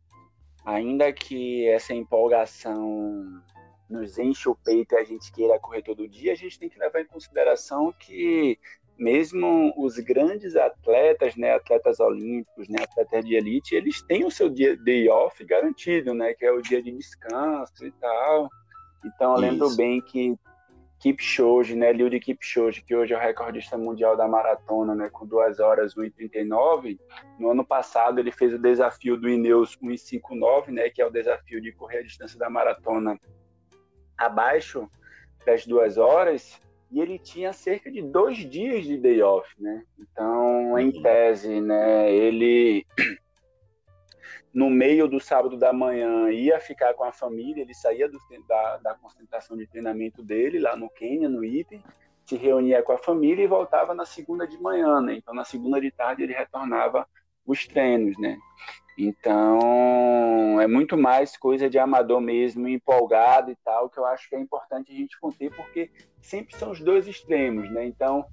ainda 0.64 1.12
que 1.12 1.68
essa 1.68 1.94
empolgação 1.94 3.42
nos 3.90 4.18
enche 4.18 4.50
o 4.50 4.56
peito 4.56 4.96
e 4.96 4.98
a 4.98 5.04
gente 5.04 5.32
queira 5.32 5.60
correr 5.60 5.84
todo 5.84 6.08
dia, 6.08 6.32
a 6.34 6.36
gente 6.36 6.58
tem 6.58 6.70
que 6.70 6.80
levar 6.80 7.02
em 7.02 7.08
consideração 7.08 7.94
que 7.94 8.60
mesmo 8.98 9.74
os 9.78 9.98
grandes 10.00 10.56
atletas, 10.56 11.36
né, 11.36 11.54
atletas 11.54 12.00
olímpicos, 12.00 12.70
né, 12.70 12.84
atletas 12.84 13.26
de 13.26 13.36
elite, 13.36 13.76
eles 13.76 14.02
têm 14.02 14.26
o 14.26 14.32
seu 14.32 14.50
dia 14.50 14.78
day 14.78 15.10
off 15.10 15.44
garantido, 15.44 16.14
né, 16.14 16.34
que 16.34 16.46
é 16.46 16.52
o 16.52 16.62
dia 16.62 16.82
de 16.82 16.92
descanso 16.92 17.86
e 17.86 17.92
tal. 17.92 18.50
Então 19.06 19.34
eu 19.34 19.40
lembro 19.40 19.68
Isso. 19.68 19.78
bem 19.78 20.02
que 20.02 20.36
Kipchoge, 20.98 21.76
né, 21.76 21.90
Eliud 21.90 22.18
Kipchoge, 22.20 22.82
que 22.82 22.96
hoje 22.96 23.14
é 23.14 23.18
o 23.18 23.20
recordista 23.20 23.78
mundial 23.78 24.16
da 24.16 24.28
maratona, 24.28 24.96
né, 24.96 25.10
com 25.12 25.26
2 25.26 25.60
horas 25.60 25.94
1:39, 25.96 26.98
no 27.38 27.52
ano 27.52 27.66
passado 27.66 28.20
ele 28.20 28.32
fez 28.32 28.54
o 28.54 28.58
desafio 28.58 29.18
do 29.18 29.30
Ineos 29.30 29.78
1:59, 29.82 30.72
né, 30.72 30.90
que 30.90 31.02
é 31.02 31.06
o 31.06 31.12
desafio 31.12 31.62
de 31.62 31.74
correr 31.74 32.00
a 32.00 32.04
distância 32.04 32.40
da 32.40 32.50
maratona 32.50 33.20
abaixo 34.18 34.90
das 35.46 35.68
duas 35.68 35.98
horas, 35.98 36.60
e 36.92 37.02
ele 37.02 37.18
tinha 37.20 37.52
cerca 37.52 37.92
de 37.92 38.02
dois 38.02 38.38
dias 38.38 38.86
de 38.86 38.98
day 38.98 39.22
off, 39.22 39.50
né? 39.60 39.84
Então, 40.00 40.78
em 40.80 40.88
Uhum. 40.96 41.02
tese, 41.02 41.62
né, 41.62 42.12
ele 42.14 42.86
no 44.54 44.70
meio 44.70 45.08
do 45.08 45.20
sábado 45.20 45.58
da 45.58 45.74
manhã 45.74 46.30
ia 46.32 46.60
ficar 46.62 46.94
com 46.94 47.04
a 47.04 47.12
família, 47.12 47.62
ele 47.62 47.74
saía 47.74 48.08
do- 48.08 48.18
da, 48.48 48.78
da 48.78 48.94
concentração 48.96 49.58
de 49.58 49.68
treinamento 49.68 50.24
dele 50.24 50.60
lá 50.60 50.78
no 50.78 50.90
Quênia, 50.90 51.28
no 51.28 51.44
item, 51.44 51.84
se 52.26 52.38
reunia 52.38 52.82
com 52.82 52.94
a 52.94 52.98
família 52.98 53.44
e 53.44 53.48
voltava 53.48 53.94
na 53.94 54.06
segunda 54.06 54.48
de 54.48 54.58
manhã, 54.62 55.02
né? 55.02 55.16
Então, 55.16 55.34
na 55.34 55.44
segunda 55.44 55.80
de 55.82 55.92
tarde 55.92 56.24
ele 56.24 56.34
retornava 56.34 57.06
os 57.46 57.68
treinos, 57.68 58.18
né? 58.18 58.38
Então, 58.98 60.60
é 60.62 60.68
muito 60.68 60.98
mais 60.98 61.36
coisa 61.36 61.70
de 61.70 61.78
amador 61.78 62.22
mesmo, 62.22 62.68
empolgado 62.68 63.52
e 63.52 63.56
tal, 63.64 63.90
que 63.90 63.98
eu 63.98 64.06
acho 64.06 64.30
que 64.30 64.36
é 64.36 64.40
importante 64.40 64.92
a 64.92 64.96
gente 64.96 65.20
conter, 65.20 65.54
porque 65.54 65.92
sempre 66.22 66.56
são 66.56 66.72
os 66.72 66.80
dois 66.80 67.06
extremos, 67.08 67.70
né? 67.72 67.86
Então, 67.86 68.26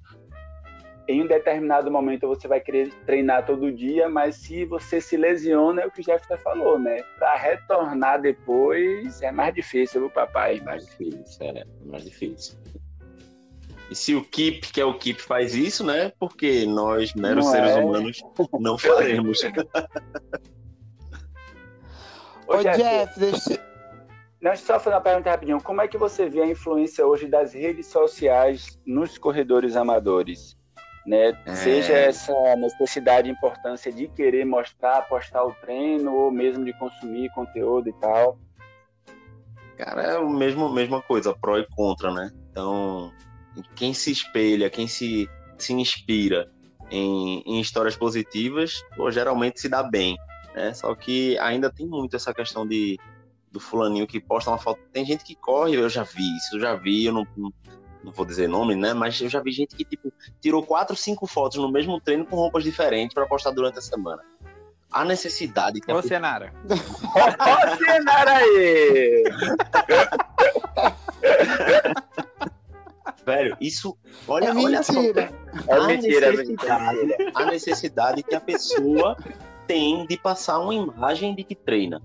em 1.07 1.21
um 1.21 1.27
determinado 1.27 1.91
momento 1.91 2.27
você 2.27 2.47
vai 2.47 2.61
querer 2.61 2.93
treinar 3.05 3.45
todo 3.45 3.73
dia, 3.73 4.07
mas 4.07 4.37
se 4.37 4.63
você 4.63 5.01
se 5.01 5.17
lesiona, 5.17 5.81
é 5.81 5.85
o 5.85 5.91
que 5.91 5.99
o 5.99 6.03
Jeff 6.03 6.25
falou, 6.37 6.79
né? 6.79 7.03
Para 7.17 7.35
retornar 7.35 8.21
depois 8.21 9.21
é 9.21 9.31
mais 9.31 9.53
difícil, 9.53 10.01
viu, 10.01 10.09
papai? 10.09 10.61
mais 10.61 10.85
difícil, 10.85 11.45
é, 11.45 11.59
é 11.59 11.65
mais 11.85 12.05
difícil. 12.05 12.57
E 13.89 13.95
se 13.95 14.15
o 14.15 14.23
Keep, 14.23 14.71
que 14.71 14.81
é 14.81 14.85
o 14.85 14.97
Keep, 14.97 15.21
faz 15.21 15.53
isso, 15.55 15.83
né? 15.83 16.11
Porque 16.19 16.65
nós, 16.65 17.13
meros 17.13 17.45
Não 17.45 17.51
seres 17.51 17.71
é. 17.71 17.79
humanos, 17.79 18.21
não 18.59 18.77
faremos. 18.79 19.39
Ô, 22.47 22.57
Jeff, 22.57 23.19
deixa, 23.19 23.61
Deixa 24.41 24.61
eu 24.63 24.67
só 24.67 24.79
fazer 24.79 24.95
uma 24.95 25.01
pergunta 25.01 25.29
rapidinho. 25.29 25.61
Como 25.61 25.81
é 25.81 25.87
que 25.87 25.97
você 25.97 26.27
vê 26.27 26.41
a 26.41 26.47
influência 26.47 27.05
hoje 27.05 27.27
das 27.27 27.53
redes 27.53 27.87
sociais 27.87 28.77
nos 28.85 29.17
corredores 29.17 29.75
amadores? 29.77 30.57
né? 31.05 31.37
É... 31.45 31.55
Seja 31.55 31.93
essa 31.93 32.33
necessidade 32.55 33.27
e 33.27 33.31
importância 33.31 33.91
de 33.91 34.07
querer 34.07 34.45
mostrar, 34.45 35.07
postar 35.07 35.43
o 35.43 35.53
treino, 35.53 36.13
ou 36.13 36.31
mesmo 36.31 36.63
de 36.63 36.73
consumir 36.73 37.29
conteúdo 37.33 37.89
e 37.89 37.93
tal. 37.93 38.39
Cara, 39.77 40.01
é 40.03 40.17
a 40.17 40.21
mesma, 40.21 40.73
mesma 40.73 41.01
coisa, 41.01 41.35
pró 41.35 41.57
e 41.57 41.67
contra, 41.75 42.11
né? 42.11 42.31
Então, 42.49 43.11
quem 43.75 43.93
se 43.93 44.11
espelha, 44.11 44.69
quem 44.69 44.87
se, 44.87 45.29
se 45.57 45.73
inspira 45.73 46.51
em, 46.89 47.41
em 47.45 47.59
histórias 47.59 47.95
positivas, 47.95 48.83
pô, 48.95 49.09
geralmente 49.11 49.59
se 49.59 49.69
dá 49.69 49.83
bem, 49.83 50.17
né? 50.53 50.73
Só 50.73 50.93
que 50.95 51.37
ainda 51.39 51.71
tem 51.71 51.87
muito 51.87 52.15
essa 52.15 52.33
questão 52.33 52.67
de 52.67 52.99
do 53.51 53.59
fulaninho 53.59 54.07
que 54.07 54.19
posta 54.19 54.49
uma 54.49 54.57
foto. 54.57 54.79
Tem 54.91 55.05
gente 55.05 55.23
que 55.23 55.35
corre, 55.35 55.75
eu 55.75 55.87
já 55.87 56.01
vi 56.01 56.35
isso, 56.37 56.55
eu 56.55 56.59
já 56.59 56.73
vi, 56.75 57.05
eu 57.05 57.13
não, 57.13 57.27
não, 57.37 58.11
vou 58.11 58.25
dizer 58.25 58.49
nome, 58.49 58.75
né? 58.75 58.93
Mas 58.93 59.21
eu 59.21 59.29
já 59.29 59.39
vi 59.39 59.51
gente 59.51 59.75
que, 59.75 59.85
tipo, 59.85 60.11
tirou 60.41 60.65
quatro, 60.65 60.95
cinco 60.95 61.27
fotos 61.27 61.59
no 61.59 61.71
mesmo 61.71 62.01
treino 62.01 62.25
com 62.25 62.35
roupas 62.35 62.63
diferentes 62.63 63.13
para 63.13 63.27
postar 63.27 63.51
durante 63.51 63.77
a 63.77 63.81
semana. 63.81 64.23
A 64.91 65.05
necessidade 65.05 65.79
que 65.79 65.91
Ô, 65.91 65.97
a... 65.97 66.01
Senara. 66.01 66.51
Ô, 66.65 67.77
Senara 67.77 68.37
aí! 68.37 69.23
Velho, 73.25 73.55
isso. 73.61 73.97
Olha, 74.27 74.47
é 74.47 74.53
olha 74.55 74.83
só. 74.83 75.01
É 75.01 75.29
a 75.73 75.87
mentira, 75.87 76.27
é 76.27 76.31
necessidade, 76.31 76.97
mentira. 77.05 77.31
a 77.35 77.45
necessidade 77.45 78.23
que 78.23 78.35
a 78.35 78.41
pessoa 78.41 79.15
tem 79.67 80.05
de 80.05 80.17
passar 80.17 80.59
uma 80.59 80.73
imagem 80.75 81.33
de 81.35 81.43
que 81.43 81.55
treina, 81.55 82.01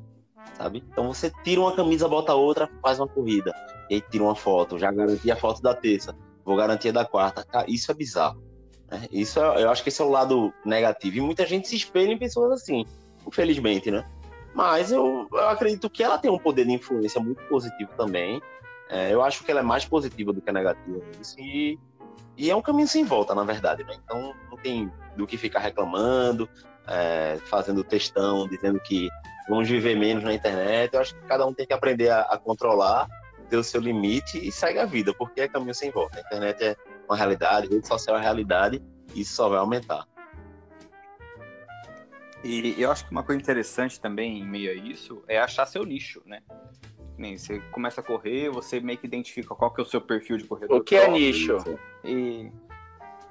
sabe? 0.56 0.84
Então 0.92 1.12
você 1.12 1.32
tira 1.42 1.60
uma 1.60 1.74
camisa, 1.74 2.06
bota 2.08 2.34
outra, 2.34 2.68
faz 2.80 3.00
uma 3.00 3.08
corrida, 3.08 3.52
e 3.90 3.94
aí 3.96 4.00
tira 4.00 4.22
uma 4.22 4.36
foto, 4.36 4.78
já 4.78 4.92
garantia 4.92 5.32
a 5.32 5.36
foto 5.36 5.60
da 5.60 5.74
terça, 5.74 6.14
vou 6.44 6.56
garantir 6.56 6.90
a 6.90 6.92
da 6.92 7.04
quarta. 7.04 7.44
Cara, 7.44 7.66
isso 7.68 7.90
é 7.90 7.94
bizarro. 7.94 8.40
né? 8.90 9.02
Isso 9.10 9.38
é- 9.40 9.62
eu 9.64 9.70
acho 9.70 9.82
que 9.82 9.88
esse 9.88 10.00
é 10.00 10.04
o 10.04 10.08
lado 10.08 10.52
negativo. 10.64 11.16
E 11.18 11.20
muita 11.20 11.44
gente 11.44 11.66
se 11.68 11.76
espelha 11.76 12.12
em 12.12 12.18
pessoas 12.18 12.52
assim, 12.52 12.84
infelizmente, 13.26 13.90
né? 13.90 14.04
Mas 14.54 14.90
eu, 14.90 15.28
eu 15.30 15.48
acredito 15.48 15.90
que 15.90 16.02
ela 16.02 16.16
tem 16.16 16.30
um 16.30 16.38
poder 16.38 16.64
de 16.64 16.72
influência 16.72 17.20
muito 17.20 17.42
positivo 17.48 17.90
também. 17.96 18.40
É, 18.90 19.12
eu 19.12 19.22
acho 19.22 19.44
que 19.44 19.50
ela 19.50 19.60
é 19.60 19.62
mais 19.62 19.84
positiva 19.84 20.32
do 20.32 20.40
que 20.40 20.50
negativa. 20.50 21.00
E, 21.36 21.78
e 22.36 22.50
é 22.50 22.56
um 22.56 22.62
caminho 22.62 22.88
sem 22.88 23.04
volta, 23.04 23.34
na 23.34 23.44
verdade, 23.44 23.84
né? 23.84 23.94
Então 24.02 24.34
não 24.50 24.56
tem 24.56 24.90
do 25.16 25.26
que 25.26 25.36
ficar 25.36 25.60
reclamando, 25.60 26.48
é, 26.86 27.38
fazendo 27.44 27.84
textão, 27.84 28.48
dizendo 28.48 28.80
que 28.80 29.08
vamos 29.48 29.68
viver 29.68 29.96
menos 29.96 30.24
na 30.24 30.32
internet. 30.32 30.94
Eu 30.94 31.00
acho 31.00 31.14
que 31.14 31.20
cada 31.22 31.46
um 31.46 31.52
tem 31.52 31.66
que 31.66 31.72
aprender 31.72 32.08
a, 32.08 32.22
a 32.22 32.38
controlar, 32.38 33.08
ter 33.48 33.56
o 33.56 33.64
seu 33.64 33.80
limite 33.80 34.38
e 34.38 34.50
segue 34.50 34.78
a 34.78 34.86
vida, 34.86 35.12
porque 35.12 35.42
é 35.42 35.48
caminho 35.48 35.74
sem 35.74 35.90
volta. 35.90 36.18
A 36.18 36.20
internet 36.20 36.62
é 36.62 36.76
uma 37.06 37.16
realidade, 37.16 37.68
rede 37.68 37.86
social 37.86 38.16
é 38.16 38.18
uma 38.18 38.24
realidade, 38.24 38.82
e 39.14 39.20
isso 39.20 39.34
só 39.34 39.48
vai 39.48 39.58
aumentar. 39.58 40.06
E 42.44 42.80
eu 42.80 42.90
acho 42.90 43.04
que 43.04 43.10
uma 43.10 43.22
coisa 43.22 43.40
interessante 43.40 44.00
também 44.00 44.38
em 44.38 44.46
meio 44.46 44.70
a 44.70 44.74
isso 44.74 45.24
é 45.26 45.38
achar 45.38 45.66
seu 45.66 45.84
nicho, 45.84 46.22
né? 46.24 46.40
Nem 47.18 47.36
você 47.36 47.58
começa 47.72 48.00
a 48.00 48.04
correr, 48.04 48.48
você 48.48 48.78
meio 48.80 48.96
que 48.98 49.06
identifica 49.06 49.54
qual 49.54 49.70
que 49.72 49.80
é 49.80 49.84
o 49.84 49.86
seu 49.86 50.00
perfil 50.00 50.36
de 50.38 50.44
corredor. 50.44 50.78
O 50.78 50.84
que 50.84 50.94
é 50.94 51.08
nicho? 51.10 51.56
E 52.04 52.50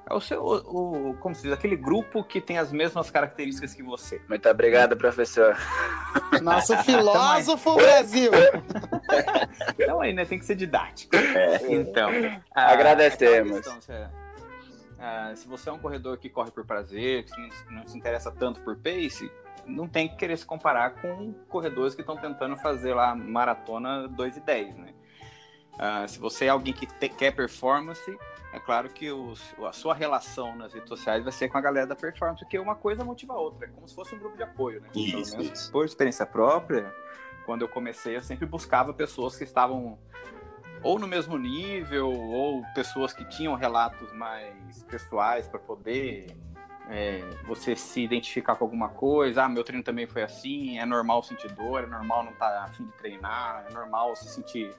é 0.09 0.13
o 0.13 0.19
seu, 0.19 0.41
o, 0.43 1.11
o- 1.11 1.13
como 1.19 1.33
se 1.33 1.43
diz, 1.43 1.51
aquele 1.53 1.75
grupo 1.77 2.21
que 2.23 2.39
tem 2.41 2.57
as 2.57 2.71
mesmas 2.71 3.09
características 3.09 3.73
que 3.73 3.81
você. 3.81 4.21
Muito 4.27 4.47
obrigado, 4.49 4.95
professor. 4.97 5.57
Nosso 6.41 6.75
filósofo 6.83 7.75
Brasil. 7.75 8.31
Então 9.79 10.01
aí, 10.01 10.11
né? 10.13 10.25
Tem 10.25 10.37
que 10.37 10.45
ser 10.45 10.55
didático. 10.55 11.15
É. 11.15 11.61
Então, 11.73 12.09
Agradecemos. 12.53 13.57
aquela 13.57 13.75
questão, 13.77 13.81
se, 13.81 14.09
ah, 14.99 15.31
se 15.35 15.47
você 15.47 15.69
é 15.69 15.71
um 15.71 15.79
corredor 15.79 16.17
que 16.17 16.29
corre 16.29 16.51
por 16.51 16.65
prazer, 16.65 17.23
que 17.23 17.31
não, 17.71 17.77
não 17.79 17.85
se 17.85 17.97
interessa 17.97 18.29
tanto 18.31 18.59
por 18.61 18.75
pace, 18.75 19.31
não 19.67 19.87
tem 19.87 20.07
que 20.07 20.15
querer 20.15 20.37
se 20.37 20.45
comparar 20.45 20.91
com 21.01 21.33
corredores 21.49 21.93
que 21.93 22.01
estão 22.01 22.17
tentando 22.17 22.55
fazer 22.57 22.93
lá 22.93 23.13
maratona 23.15 24.07
2 24.07 24.37
e 24.37 24.39
10, 24.41 24.75
né? 24.77 24.93
Ah, 25.79 26.07
se 26.07 26.17
você 26.19 26.45
é 26.45 26.49
alguém 26.49 26.73
que 26.73 26.87
te- 26.87 27.09
quer 27.09 27.31
performance, 27.35 28.17
é 28.51 28.59
claro 28.59 28.89
que 28.89 29.11
os- 29.11 29.53
a 29.63 29.71
sua 29.71 29.93
relação 29.93 30.55
nas 30.55 30.73
redes 30.73 30.89
sociais 30.89 31.23
vai 31.23 31.31
ser 31.31 31.49
com 31.49 31.57
a 31.57 31.61
galera 31.61 31.85
da 31.85 31.95
performance, 31.95 32.43
porque 32.43 32.57
uma 32.57 32.75
coisa 32.75 33.03
motiva 33.03 33.33
a 33.33 33.37
outra, 33.39 33.67
é 33.67 33.69
como 33.69 33.87
se 33.87 33.93
fosse 33.93 34.15
um 34.15 34.19
grupo 34.19 34.35
de 34.37 34.43
apoio, 34.43 34.81
né? 34.81 34.89
Pelo 34.91 35.05
Isso, 35.05 35.37
menos 35.37 35.51
isso. 35.59 35.71
por 35.71 35.85
experiência 35.85 36.25
própria, 36.25 36.91
quando 37.45 37.61
eu 37.61 37.67
comecei, 37.69 38.15
eu 38.15 38.21
sempre 38.21 38.45
buscava 38.47 38.91
pessoas 38.93 39.35
que 39.35 39.43
estavam 39.43 39.99
ou 40.83 40.97
no 40.99 41.07
mesmo 41.07 41.37
nível, 41.37 42.11
ou 42.11 42.63
pessoas 42.75 43.11
que 43.13 43.25
tinham 43.25 43.55
relatos 43.55 44.11
mais 44.13 44.83
pessoais 44.83 45.47
para 45.47 45.59
poder 45.59 46.27
é, 46.89 47.21
você 47.45 47.75
se 47.75 48.01
identificar 48.01 48.55
com 48.55 48.63
alguma 48.65 48.89
coisa. 48.89 49.43
Ah, 49.43 49.49
meu 49.49 49.63
treino 49.63 49.83
também 49.83 50.07
foi 50.07 50.23
assim, 50.23 50.77
é 50.79 50.85
normal 50.85 51.21
sentir 51.23 51.51
dor, 51.51 51.83
é 51.83 51.87
normal 51.87 52.23
não 52.23 52.31
estar 52.31 52.63
afim 52.63 52.85
de 52.85 52.91
treinar, 52.93 53.65
é 53.69 53.73
normal 53.73 54.15
se 54.15 54.29
sentir 54.29 54.73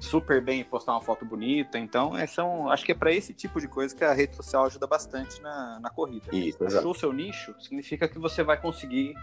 super 0.00 0.42
bem 0.42 0.60
e 0.60 0.64
postar 0.64 0.92
uma 0.92 1.00
foto 1.00 1.24
bonita. 1.24 1.78
Então, 1.78 2.16
é, 2.18 2.26
são, 2.26 2.68
acho 2.70 2.84
que 2.84 2.90
é 2.92 2.94
para 2.94 3.12
esse 3.12 3.32
tipo 3.32 3.60
de 3.60 3.68
coisa 3.68 3.94
que 3.94 4.02
a 4.04 4.12
rede 4.12 4.34
social 4.34 4.64
ajuda 4.66 4.86
bastante 4.86 5.40
na, 5.40 5.78
na 5.80 5.90
corrida. 5.90 6.26
Isso, 6.34 6.62
exato. 6.64 6.78
Achou 6.78 6.90
o 6.90 6.94
seu 6.94 7.12
nicho, 7.12 7.54
significa 7.60 8.08
que 8.08 8.18
você 8.18 8.42
vai 8.42 8.60
conseguir 8.60 9.14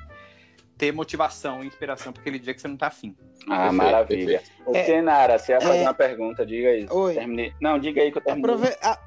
ter 0.78 0.94
motivação 0.94 1.62
e 1.62 1.68
inspiração 1.68 2.14
para 2.14 2.22
aquele 2.22 2.40
dia 2.40 2.54
que 2.54 2.62
você 2.62 2.68
não 2.70 2.78
tá 2.78 2.88
afim. 2.88 3.14
Ah, 3.50 3.64
Perfeito, 3.64 3.74
maravilha. 3.76 4.44
Ô, 4.66 4.74
É, 4.74 4.84
Kenara, 4.86 5.38
você 5.38 5.52
ia 5.52 5.60
fazer 5.60 5.80
é. 5.80 5.82
uma 5.82 5.94
pergunta, 5.94 6.46
diga 6.46 6.70
aí. 6.70 6.88
Oi. 6.90 7.14
Terminei. 7.16 7.54
Não, 7.60 7.78
diga 7.78 8.02
aí 8.02 8.10
que 8.14 8.18
eu 8.18 8.22
terminei. 8.22 8.50
Aprove- 8.56 8.78
a- 8.82 8.98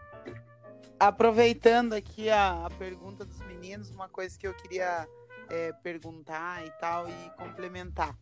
Aproveitando 1.03 1.95
aqui 1.95 2.31
a, 2.31 2.65
a 2.65 2.71
pergunta 2.71 3.25
dos 3.25 3.41
meninos, 3.41 3.91
uma 3.91 4.09
coisa 4.09 4.39
que 4.39 4.47
eu 4.47 4.55
queria 4.55 5.09
é, 5.49 5.73
perguntar 5.83 6.65
e 6.65 6.71
tal 6.79 7.09
e 7.09 7.31
complementar. 7.37 8.17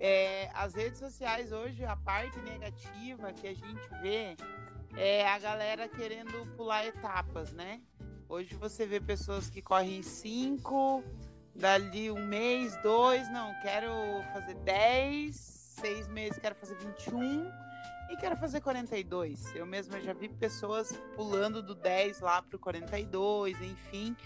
É, 0.00 0.48
as 0.54 0.72
redes 0.72 0.98
sociais 0.98 1.52
hoje, 1.52 1.84
a 1.84 1.94
parte 1.94 2.38
negativa 2.38 3.34
que 3.34 3.46
a 3.46 3.52
gente 3.52 3.86
vê 4.00 4.34
é 4.96 5.28
a 5.28 5.38
galera 5.38 5.86
querendo 5.90 6.46
pular 6.56 6.86
etapas, 6.86 7.52
né? 7.52 7.82
Hoje 8.30 8.54
você 8.54 8.86
vê 8.86 8.98
pessoas 8.98 9.50
que 9.50 9.60
correm 9.60 10.02
cinco, 10.02 11.04
dali 11.54 12.10
um 12.10 12.26
mês, 12.26 12.74
dois, 12.82 13.30
não, 13.30 13.52
quero 13.60 13.90
fazer 14.32 14.54
10, 14.54 15.36
seis 15.36 16.08
meses 16.08 16.38
quero 16.38 16.54
fazer 16.54 16.76
21 16.76 17.52
e 18.10 18.16
quero 18.16 18.36
fazer 18.36 18.60
42. 18.60 19.54
Eu 19.54 19.66
mesma 19.66 20.00
já 20.00 20.12
vi 20.12 20.28
pessoas 20.28 20.92
pulando 21.14 21.62
do 21.62 21.74
10 21.74 22.20
lá 22.20 22.42
pro 22.42 22.58
42, 22.58 23.60
enfim. 23.60 24.16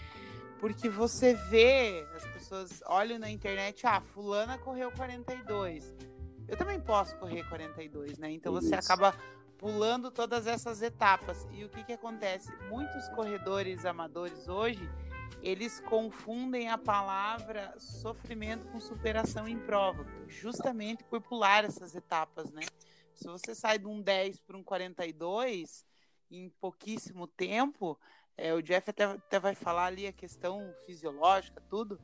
Porque 0.59 0.87
você 0.87 1.33
vê, 1.33 2.05
as 2.15 2.23
pessoas 2.27 2.83
olham 2.85 3.17
na 3.17 3.29
internet, 3.29 3.85
ah, 3.87 3.99
fulana 3.99 4.57
correu 4.59 4.91
42. 4.91 5.95
Eu 6.47 6.55
também 6.55 6.79
posso 6.79 7.17
correr 7.17 7.43
42, 7.49 8.19
né? 8.19 8.31
Então 8.31 8.53
você 8.53 8.75
Isso. 8.75 8.91
acaba 8.91 9.15
pulando 9.57 10.11
todas 10.11 10.47
essas 10.47 10.81
etapas. 10.81 11.47
E 11.51 11.63
o 11.63 11.69
que 11.69 11.83
que 11.83 11.93
acontece? 11.93 12.51
Muitos 12.69 13.07
corredores 13.09 13.85
amadores 13.85 14.47
hoje, 14.47 14.87
eles 15.41 15.79
confundem 15.81 16.69
a 16.69 16.77
palavra 16.77 17.73
sofrimento 17.79 18.67
com 18.67 18.79
superação 18.79 19.47
em 19.47 19.57
prova, 19.57 20.05
justamente 20.27 21.03
por 21.03 21.21
pular 21.21 21.63
essas 21.63 21.95
etapas, 21.95 22.51
né? 22.51 22.63
Se 23.15 23.27
você 23.27 23.53
sai 23.53 23.77
de 23.79 23.87
um 23.87 24.01
10 24.01 24.39
para 24.39 24.57
um 24.57 24.63
42 24.63 25.85
em 26.29 26.49
pouquíssimo 26.61 27.27
tempo, 27.27 27.99
é, 28.37 28.53
o 28.53 28.61
Jeff 28.61 28.89
até, 28.89 29.03
até 29.03 29.39
vai 29.39 29.53
falar 29.53 29.85
ali 29.85 30.07
a 30.07 30.13
questão 30.13 30.73
fisiológica, 30.85 31.61
tudo. 31.69 31.99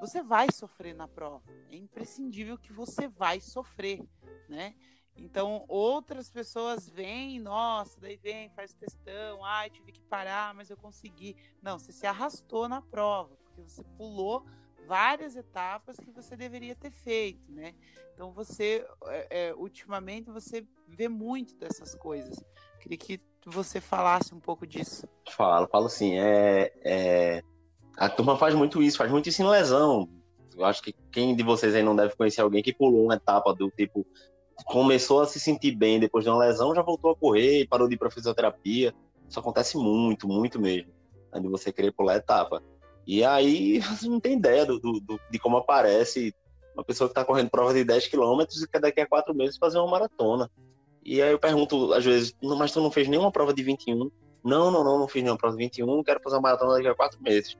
Você 0.00 0.22
vai 0.22 0.48
sofrer 0.52 0.94
na 0.94 1.08
prova. 1.08 1.42
É 1.70 1.76
imprescindível 1.76 2.58
que 2.58 2.72
você 2.72 3.08
vai 3.08 3.40
sofrer, 3.40 4.00
né? 4.48 4.74
Então, 5.16 5.64
outras 5.66 6.30
pessoas 6.30 6.88
vêm, 6.88 7.40
nossa, 7.40 8.00
daí 8.00 8.16
vem, 8.16 8.48
faz 8.50 8.72
testão, 8.72 9.44
ai, 9.44 9.68
tive 9.68 9.90
que 9.90 10.00
parar, 10.02 10.54
mas 10.54 10.70
eu 10.70 10.76
consegui. 10.76 11.36
Não, 11.60 11.76
você 11.78 11.92
se 11.92 12.06
arrastou 12.06 12.68
na 12.68 12.80
prova, 12.80 13.34
porque 13.36 13.60
você 13.60 13.82
pulou 13.96 14.46
várias 14.88 15.36
etapas 15.36 15.98
que 15.98 16.10
você 16.10 16.34
deveria 16.34 16.74
ter 16.74 16.90
feito, 16.90 17.52
né? 17.52 17.74
Então 18.14 18.32
você, 18.32 18.84
é, 19.06 19.48
é, 19.48 19.54
ultimamente, 19.54 20.30
você 20.30 20.66
vê 20.88 21.08
muito 21.08 21.54
dessas 21.56 21.94
coisas. 21.94 22.42
Queria 22.80 22.96
que 22.96 23.20
você 23.44 23.82
falasse 23.82 24.34
um 24.34 24.40
pouco 24.40 24.66
disso. 24.66 25.06
Falo, 25.30 25.68
falo 25.68 25.86
assim, 25.86 26.18
é, 26.18 26.72
é, 26.82 27.42
a 27.98 28.08
turma 28.08 28.38
faz 28.38 28.54
muito 28.54 28.82
isso, 28.82 28.96
faz 28.96 29.10
muito 29.10 29.28
isso 29.28 29.42
em 29.42 29.46
lesão. 29.46 30.08
Eu 30.56 30.64
acho 30.64 30.82
que 30.82 30.94
quem 31.12 31.36
de 31.36 31.42
vocês 31.42 31.74
aí 31.74 31.82
não 31.82 31.94
deve 31.94 32.16
conhecer 32.16 32.40
alguém 32.40 32.62
que 32.62 32.72
pulou 32.72 33.04
uma 33.04 33.14
etapa 33.14 33.54
do 33.54 33.70
tipo, 33.70 34.06
começou 34.64 35.20
a 35.20 35.26
se 35.26 35.38
sentir 35.38 35.72
bem 35.72 36.00
depois 36.00 36.24
de 36.24 36.30
uma 36.30 36.38
lesão, 36.38 36.74
já 36.74 36.82
voltou 36.82 37.10
a 37.10 37.16
correr, 37.16 37.68
parou 37.68 37.86
de 37.86 37.94
ir 37.94 37.98
para 37.98 38.10
fisioterapia. 38.10 38.94
Isso 39.28 39.38
acontece 39.38 39.76
muito, 39.76 40.26
muito 40.26 40.58
mesmo, 40.58 40.90
né, 41.30 41.38
de 41.38 41.46
você 41.46 41.70
querer 41.70 41.92
pular 41.92 42.14
a 42.14 42.16
etapa. 42.16 42.62
E 43.08 43.24
aí 43.24 43.78
você 43.80 44.06
não 44.06 44.20
tem 44.20 44.34
ideia 44.34 44.66
do, 44.66 44.78
do- 44.78 45.00
do- 45.00 45.20
de 45.30 45.38
como 45.38 45.56
aparece 45.56 46.34
uma 46.74 46.84
pessoa 46.84 47.08
que 47.08 47.12
está 47.12 47.24
correndo 47.24 47.48
prova 47.50 47.72
de 47.72 47.82
10 47.82 48.06
km 48.06 48.42
e 48.42 48.68
quer 48.68 48.80
daqui 48.80 49.00
a 49.00 49.06
quatro 49.06 49.34
meses 49.34 49.56
fazer 49.56 49.78
uma 49.78 49.88
maratona. 49.90 50.48
E 51.02 51.22
aí 51.22 51.32
eu 51.32 51.38
pergunto, 51.38 51.94
às 51.94 52.04
vezes, 52.04 52.36
"Não, 52.42 52.54
mas 52.54 52.70
tu 52.70 52.82
não 52.82 52.90
fez 52.90 53.08
nenhuma 53.08 53.32
prova 53.32 53.54
de 53.54 53.62
21? 53.62 54.10
Não, 54.44 54.70
não, 54.70 54.84
não, 54.84 54.98
não 54.98 55.08
fiz 55.08 55.22
nenhuma 55.22 55.38
prova 55.38 55.56
de 55.56 55.64
21, 55.64 56.02
quero 56.04 56.20
fazer 56.22 56.36
uma 56.36 56.42
maratona 56.42 56.74
daqui 56.74 56.86
a 56.88 56.94
quatro 56.94 57.20
meses. 57.22 57.56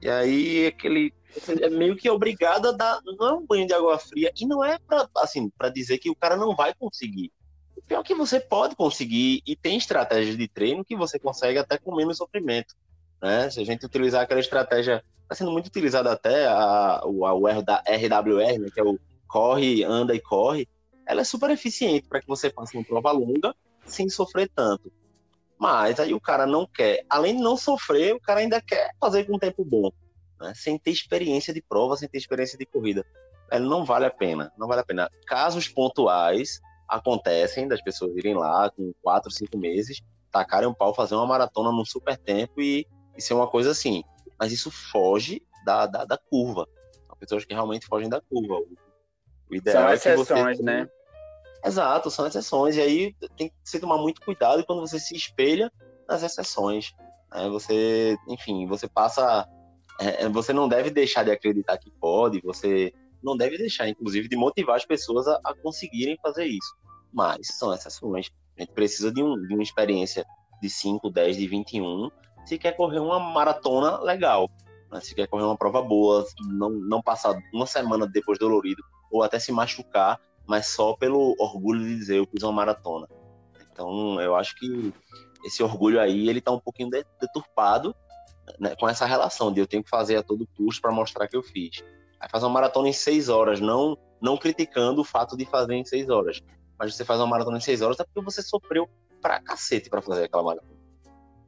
E 0.00 0.10
aí, 0.10 0.66
aquele. 0.66 1.12
É 1.60 1.70
meio 1.70 1.96
que 1.96 2.08
obrigado 2.10 2.68
a 2.68 2.72
dar. 2.72 3.00
Não 3.02 3.26
é 3.28 3.32
um 3.32 3.46
banho 3.46 3.66
de 3.66 3.72
água 3.72 3.98
fria. 3.98 4.30
E 4.38 4.46
não 4.46 4.62
é 4.62 4.78
pra, 4.78 5.08
assim, 5.16 5.48
pra 5.50 5.70
dizer 5.70 5.98
que 5.98 6.10
o 6.10 6.14
cara 6.14 6.36
não 6.36 6.54
vai 6.54 6.74
conseguir. 6.74 7.32
O 7.76 7.82
pior 7.82 8.00
é 8.00 8.02
que 8.02 8.14
você 8.14 8.38
pode 8.38 8.76
conseguir 8.76 9.42
e 9.46 9.56
tem 9.56 9.76
estratégias 9.78 10.36
de 10.36 10.46
treino 10.48 10.84
que 10.84 10.94
você 10.94 11.18
consegue 11.18 11.58
até 11.58 11.78
com 11.78 11.94
menos 11.96 12.18
sofrimento. 12.18 12.74
Né? 13.22 13.50
Se 13.50 13.60
a 13.60 13.64
gente 13.64 13.84
utilizar 13.84 14.22
aquela 14.22 14.40
estratégia, 14.40 15.02
está 15.22 15.34
sendo 15.34 15.50
muito 15.50 15.66
utilizada 15.66 16.12
até 16.12 16.46
a, 16.46 17.00
a, 17.00 17.04
o 17.06 17.62
da 17.62 17.82
RWR, 17.86 18.58
né, 18.58 18.68
que 18.72 18.80
é 18.80 18.84
o 18.84 18.98
corre, 19.26 19.84
anda 19.84 20.14
e 20.14 20.20
corre, 20.20 20.68
ela 21.06 21.20
é 21.20 21.24
super 21.24 21.50
eficiente 21.50 22.08
para 22.08 22.20
que 22.20 22.26
você 22.26 22.50
faça 22.50 22.76
uma 22.76 22.84
prova 22.84 23.12
longa 23.12 23.54
sem 23.84 24.08
sofrer 24.08 24.50
tanto. 24.54 24.92
Mas 25.58 25.98
aí 25.98 26.12
o 26.12 26.20
cara 26.20 26.46
não 26.46 26.66
quer, 26.66 27.04
além 27.08 27.36
de 27.36 27.42
não 27.42 27.56
sofrer, 27.56 28.14
o 28.14 28.20
cara 28.20 28.40
ainda 28.40 28.60
quer 28.60 28.90
fazer 29.00 29.24
com 29.24 29.36
um 29.36 29.38
tempo 29.38 29.64
bom, 29.64 29.90
né? 30.40 30.52
sem 30.54 30.78
ter 30.78 30.90
experiência 30.90 31.54
de 31.54 31.62
prova, 31.62 31.96
sem 31.96 32.08
ter 32.08 32.18
experiência 32.18 32.58
de 32.58 32.66
corrida. 32.66 33.06
Ele 33.50 33.66
não 33.66 33.84
vale 33.84 34.04
a 34.04 34.10
pena, 34.10 34.52
não 34.58 34.66
vale 34.66 34.80
a 34.80 34.84
pena. 34.84 35.10
Casos 35.26 35.68
pontuais 35.68 36.60
acontecem 36.88 37.66
das 37.66 37.80
pessoas 37.80 38.14
irem 38.16 38.34
lá 38.34 38.70
com 38.70 38.92
quatro, 39.02 39.30
cinco 39.30 39.56
meses, 39.56 40.02
tacarem 40.30 40.68
um 40.68 40.74
pau, 40.74 40.94
fazer 40.94 41.14
uma 41.14 41.26
maratona 41.26 41.70
num 41.70 41.84
super 41.84 42.18
tempo 42.18 42.60
e, 42.60 42.86
e 43.16 43.22
ser 43.22 43.34
uma 43.34 43.46
coisa 43.46 43.70
assim. 43.70 44.04
Mas 44.38 44.52
isso 44.52 44.70
foge 44.70 45.42
da, 45.64 45.86
da, 45.86 46.04
da 46.04 46.18
curva. 46.18 46.68
São 47.06 47.16
pessoas 47.18 47.44
que 47.44 47.54
realmente 47.54 47.86
fogem 47.86 48.08
da 48.08 48.20
curva. 48.20 48.62
O 49.50 49.54
ideal 49.54 49.82
São 49.82 49.90
é 49.90 49.94
exceções, 49.94 50.56
você... 50.58 50.62
né? 50.62 50.88
Exato, 51.64 52.10
são 52.10 52.26
exceções. 52.26 52.76
E 52.76 52.80
aí 52.80 53.14
tem 53.36 53.48
que 53.48 53.54
se 53.64 53.80
tomar 53.80 53.98
muito 53.98 54.20
cuidado 54.20 54.64
quando 54.64 54.80
você 54.80 54.98
se 54.98 55.16
espelha 55.16 55.72
nas 56.08 56.22
exceções. 56.22 56.94
Né? 57.32 57.48
Você, 57.48 58.16
enfim, 58.28 58.66
você 58.66 58.88
passa. 58.88 59.48
É, 60.00 60.24
é, 60.24 60.28
você 60.28 60.52
não 60.52 60.68
deve 60.68 60.90
deixar 60.90 61.24
de 61.24 61.30
acreditar 61.30 61.78
que 61.78 61.90
pode, 61.90 62.40
você 62.42 62.92
não 63.22 63.36
deve 63.36 63.56
deixar, 63.56 63.88
inclusive, 63.88 64.28
de 64.28 64.36
motivar 64.36 64.76
as 64.76 64.84
pessoas 64.84 65.26
a, 65.26 65.40
a 65.42 65.54
conseguirem 65.54 66.18
fazer 66.22 66.44
isso. 66.44 66.76
Mas 67.12 67.48
são 67.56 67.72
exceções. 67.72 68.30
A 68.56 68.60
gente 68.60 68.72
precisa 68.72 69.10
de, 69.10 69.22
um, 69.22 69.40
de 69.46 69.54
uma 69.54 69.62
experiência 69.62 70.24
de 70.60 70.68
5, 70.68 71.10
10, 71.10 71.36
de 71.36 71.46
21, 71.46 72.10
se 72.46 72.58
quer 72.58 72.72
correr 72.72 73.00
uma 73.00 73.18
maratona 73.18 73.98
legal. 74.00 74.48
Né? 74.90 75.00
Se 75.00 75.14
quer 75.14 75.26
correr 75.26 75.44
uma 75.44 75.56
prova 75.56 75.82
boa, 75.82 76.24
não, 76.48 76.70
não 76.70 77.02
passar 77.02 77.36
uma 77.52 77.66
semana 77.66 78.06
depois 78.06 78.38
dolorido, 78.38 78.82
ou 79.10 79.22
até 79.22 79.38
se 79.38 79.52
machucar 79.52 80.18
mas 80.46 80.68
só 80.68 80.94
pelo 80.94 81.34
orgulho 81.38 81.80
de 81.80 81.96
dizer 81.96 82.18
eu 82.18 82.26
fiz 82.26 82.42
uma 82.42 82.52
maratona. 82.52 83.08
Então, 83.70 84.20
eu 84.20 84.34
acho 84.34 84.54
que 84.56 84.92
esse 85.44 85.62
orgulho 85.62 86.00
aí, 86.00 86.28
ele 86.28 86.40
tá 86.40 86.52
um 86.52 86.60
pouquinho 86.60 86.88
deturpado 87.20 87.94
né, 88.58 88.74
com 88.76 88.88
essa 88.88 89.04
relação 89.04 89.52
de 89.52 89.60
eu 89.60 89.66
tenho 89.66 89.82
que 89.82 89.90
fazer 89.90 90.16
a 90.16 90.22
todo 90.22 90.48
custo 90.56 90.80
para 90.80 90.92
mostrar 90.92 91.28
que 91.28 91.36
eu 91.36 91.42
fiz. 91.42 91.84
Aí 92.20 92.28
faz 92.30 92.42
uma 92.42 92.50
maratona 92.50 92.88
em 92.88 92.92
seis 92.92 93.28
horas, 93.28 93.60
não, 93.60 93.98
não 94.20 94.36
criticando 94.36 95.00
o 95.02 95.04
fato 95.04 95.36
de 95.36 95.44
fazer 95.44 95.74
em 95.74 95.84
seis 95.84 96.08
horas. 96.08 96.42
Mas 96.78 96.94
você 96.94 97.04
faz 97.04 97.20
uma 97.20 97.26
maratona 97.26 97.58
em 97.58 97.60
seis 97.60 97.82
horas 97.82 97.98
é 98.00 98.04
porque 98.04 98.22
você 98.22 98.42
sofreu 98.42 98.88
pra 99.20 99.40
cacete 99.40 99.90
para 99.90 100.00
fazer 100.00 100.24
aquela 100.24 100.42
maratona. 100.42 100.75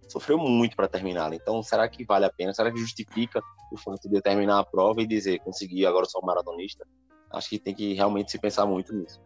Sofreu 0.09 0.38
muito 0.38 0.75
para 0.75 0.88
terminá-la. 0.88 1.35
Então, 1.35 1.62
será 1.62 1.88
que 1.88 2.05
vale 2.05 2.25
a 2.25 2.33
pena? 2.33 2.55
Será 2.55 2.73
que 2.73 2.79
justifica 2.79 3.40
o 3.71 3.77
fato 3.77 4.09
de 4.09 4.21
terminar 4.21 4.59
a 4.59 4.64
prova 4.64 5.03
e 5.03 5.07
dizer, 5.07 5.38
consegui, 5.40 5.85
agora 5.85 6.07
sou 6.07 6.23
um 6.23 6.27
maratonista? 6.27 6.87
acho 7.31 7.49
que 7.51 7.59
tem 7.59 7.75
que 7.75 7.94
realmente 7.94 8.31
se 8.31 8.38
pensar 8.38 8.66
muito 8.66 8.94
nisso. 8.94 9.21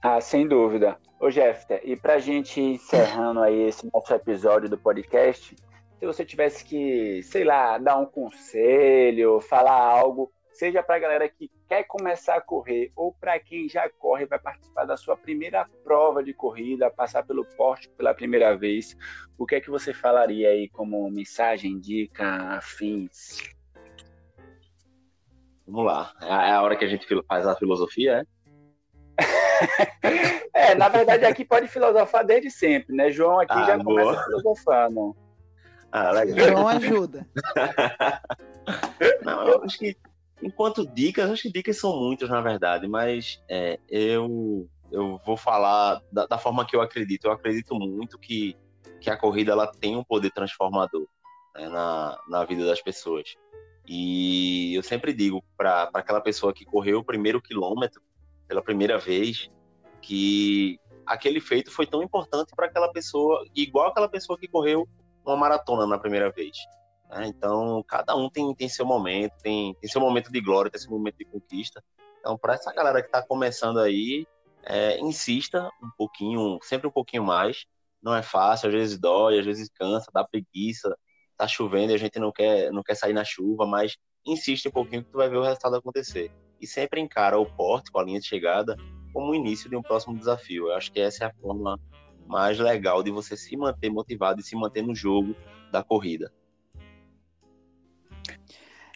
Ah, 0.00 0.20
sem 0.20 0.46
dúvida. 0.46 0.98
Ô 1.20 1.30
Jeffter, 1.30 1.80
e 1.84 1.96
para 1.96 2.14
a 2.14 2.18
gente 2.18 2.60
encerrando 2.60 3.40
aí 3.40 3.68
esse 3.68 3.88
nosso 3.92 4.12
episódio 4.12 4.68
do 4.68 4.78
podcast, 4.78 5.54
se 5.98 6.06
você 6.06 6.24
tivesse 6.24 6.64
que, 6.64 7.22
sei 7.22 7.44
lá, 7.44 7.78
dar 7.78 7.98
um 7.98 8.06
conselho, 8.06 9.40
falar 9.40 9.80
algo, 9.80 10.32
seja 10.52 10.82
para 10.82 10.96
a 10.96 10.98
galera 10.98 11.28
que 11.28 11.50
quer 11.68 11.84
começar 11.84 12.36
a 12.36 12.40
correr 12.40 12.92
ou 12.94 13.12
para 13.12 13.38
quem 13.40 13.68
já 13.68 13.88
corre 13.88 14.26
vai 14.26 14.38
participar 14.38 14.84
da 14.84 14.96
sua 14.96 15.16
primeira 15.16 15.66
prova 15.82 16.22
de 16.22 16.32
corrida, 16.32 16.90
passar 16.90 17.24
pelo 17.24 17.44
porte 17.44 17.88
pela 17.90 18.14
primeira 18.14 18.56
vez, 18.56 18.96
o 19.38 19.46
que 19.46 19.56
é 19.56 19.60
que 19.60 19.70
você 19.70 19.92
falaria 19.92 20.50
aí 20.50 20.68
como 20.68 21.10
mensagem, 21.10 21.80
dica, 21.80 22.56
afins? 22.56 23.38
Vamos 25.66 25.86
lá. 25.86 26.12
É, 26.20 26.26
é 26.26 26.52
a 26.52 26.62
hora 26.62 26.76
que 26.76 26.84
a 26.84 26.88
gente 26.88 27.06
faz 27.26 27.46
a 27.46 27.56
filosofia, 27.56 28.20
é? 28.20 28.42
é, 30.52 30.74
na 30.74 30.88
verdade 30.88 31.24
aqui 31.24 31.44
pode 31.44 31.68
filosofar 31.68 32.24
desde 32.24 32.50
sempre, 32.50 32.94
né? 32.94 33.10
João 33.10 33.40
aqui 33.40 33.52
ah, 33.52 33.64
já 33.64 33.78
boa. 33.78 34.02
começa 34.02 34.24
filosofando. 34.24 35.16
Ah, 35.90 36.10
legal. 36.12 36.48
João 36.48 36.68
ajuda. 36.68 37.26
Não, 39.24 39.48
eu 39.48 39.64
acho 39.64 39.78
que 39.78 39.96
enquanto 40.42 40.86
dicas, 40.86 41.30
acho 41.30 41.42
que 41.42 41.52
dicas 41.52 41.78
são 41.78 41.98
muitas, 41.98 42.28
na 42.28 42.40
verdade, 42.40 42.88
mas 42.88 43.40
é, 43.48 43.78
eu, 43.88 44.68
eu 44.90 45.20
vou 45.24 45.36
falar 45.36 46.02
da, 46.10 46.26
da, 46.26 46.38
forma 46.38 46.66
que 46.66 46.74
eu 46.74 46.80
acredito. 46.80 47.26
Eu 47.26 47.32
acredito 47.32 47.74
muito 47.74 48.18
que, 48.18 48.56
que 49.00 49.08
a 49.08 49.16
corrida 49.16 49.52
ela 49.52 49.66
tem 49.66 49.96
um 49.96 50.04
poder 50.04 50.30
transformador 50.30 51.06
né, 51.54 51.68
na, 51.68 52.18
na 52.28 52.44
vida 52.44 52.66
das 52.66 52.82
pessoas. 52.82 53.34
E 53.86 54.74
eu 54.74 54.82
sempre 54.82 55.12
digo 55.12 55.42
para 55.56 55.90
aquela 55.94 56.20
pessoa 56.20 56.52
que 56.52 56.64
correu 56.64 56.98
o 56.98 57.04
primeiro 57.04 57.40
quilômetro 57.40 58.02
pela 58.46 58.62
primeira 58.62 58.98
vez 58.98 59.50
que 60.00 60.78
aquele 61.06 61.40
feito 61.40 61.70
foi 61.70 61.86
tão 61.86 62.02
importante 62.02 62.52
para 62.54 62.66
aquela 62.66 62.92
pessoa, 62.92 63.44
igual 63.54 63.88
aquela 63.88 64.08
pessoa 64.08 64.38
que 64.38 64.48
correu 64.48 64.88
uma 65.24 65.36
maratona 65.36 65.86
na 65.86 65.98
primeira 65.98 66.30
vez. 66.30 66.56
Né? 67.12 67.26
Então, 67.26 67.84
cada 67.86 68.16
um 68.16 68.30
tem, 68.30 68.54
tem 68.54 68.68
seu 68.68 68.86
momento, 68.86 69.34
tem, 69.42 69.74
tem 69.74 69.90
seu 69.90 70.00
momento 70.00 70.32
de 70.32 70.40
glória, 70.40 70.70
tem 70.70 70.80
seu 70.80 70.90
momento 70.90 71.18
de 71.18 71.24
conquista. 71.24 71.82
Então, 72.18 72.38
para 72.38 72.54
essa 72.54 72.72
galera 72.72 73.02
que 73.02 73.08
está 73.08 73.22
começando 73.22 73.78
aí, 73.78 74.26
é, 74.64 74.98
insista 75.00 75.68
um 75.82 75.90
pouquinho, 75.96 76.58
sempre 76.62 76.86
um 76.86 76.92
pouquinho 76.92 77.24
mais. 77.24 77.66
Não 78.02 78.14
é 78.14 78.22
fácil, 78.22 78.68
às 78.68 78.74
vezes 78.74 78.98
dói, 78.98 79.38
às 79.38 79.46
vezes 79.46 79.68
cansa, 79.68 80.10
dá 80.12 80.24
preguiça, 80.24 80.96
tá 81.36 81.46
chovendo 81.46 81.92
e 81.92 81.94
a 81.94 81.98
gente 81.98 82.18
não 82.18 82.32
quer, 82.32 82.72
não 82.72 82.82
quer 82.82 82.94
sair 82.96 83.12
na 83.12 83.24
chuva, 83.24 83.66
mas 83.66 83.96
insiste 84.26 84.68
um 84.68 84.72
pouquinho 84.72 85.04
que 85.04 85.10
tu 85.10 85.18
vai 85.18 85.28
ver 85.28 85.36
o 85.36 85.42
resultado 85.42 85.76
acontecer. 85.76 86.30
E 86.60 86.66
sempre 86.66 87.00
encara 87.00 87.38
o 87.38 87.46
porte 87.46 87.90
com 87.92 87.98
a 87.98 88.04
linha 88.04 88.20
de 88.20 88.26
chegada 88.26 88.76
como 89.12 89.30
o 89.30 89.34
início 89.34 89.68
de 89.68 89.76
um 89.76 89.82
próximo 89.82 90.16
desafio. 90.16 90.68
Eu 90.68 90.74
acho 90.74 90.90
que 90.92 91.00
essa 91.00 91.24
é 91.24 91.26
a 91.26 91.34
forma 91.34 91.78
mais 92.26 92.58
legal 92.58 93.02
de 93.02 93.10
você 93.10 93.36
se 93.36 93.56
manter 93.56 93.90
motivado 93.90 94.40
e 94.40 94.44
se 94.44 94.56
manter 94.56 94.82
no 94.82 94.94
jogo 94.94 95.36
da 95.70 95.82
corrida. 95.82 96.32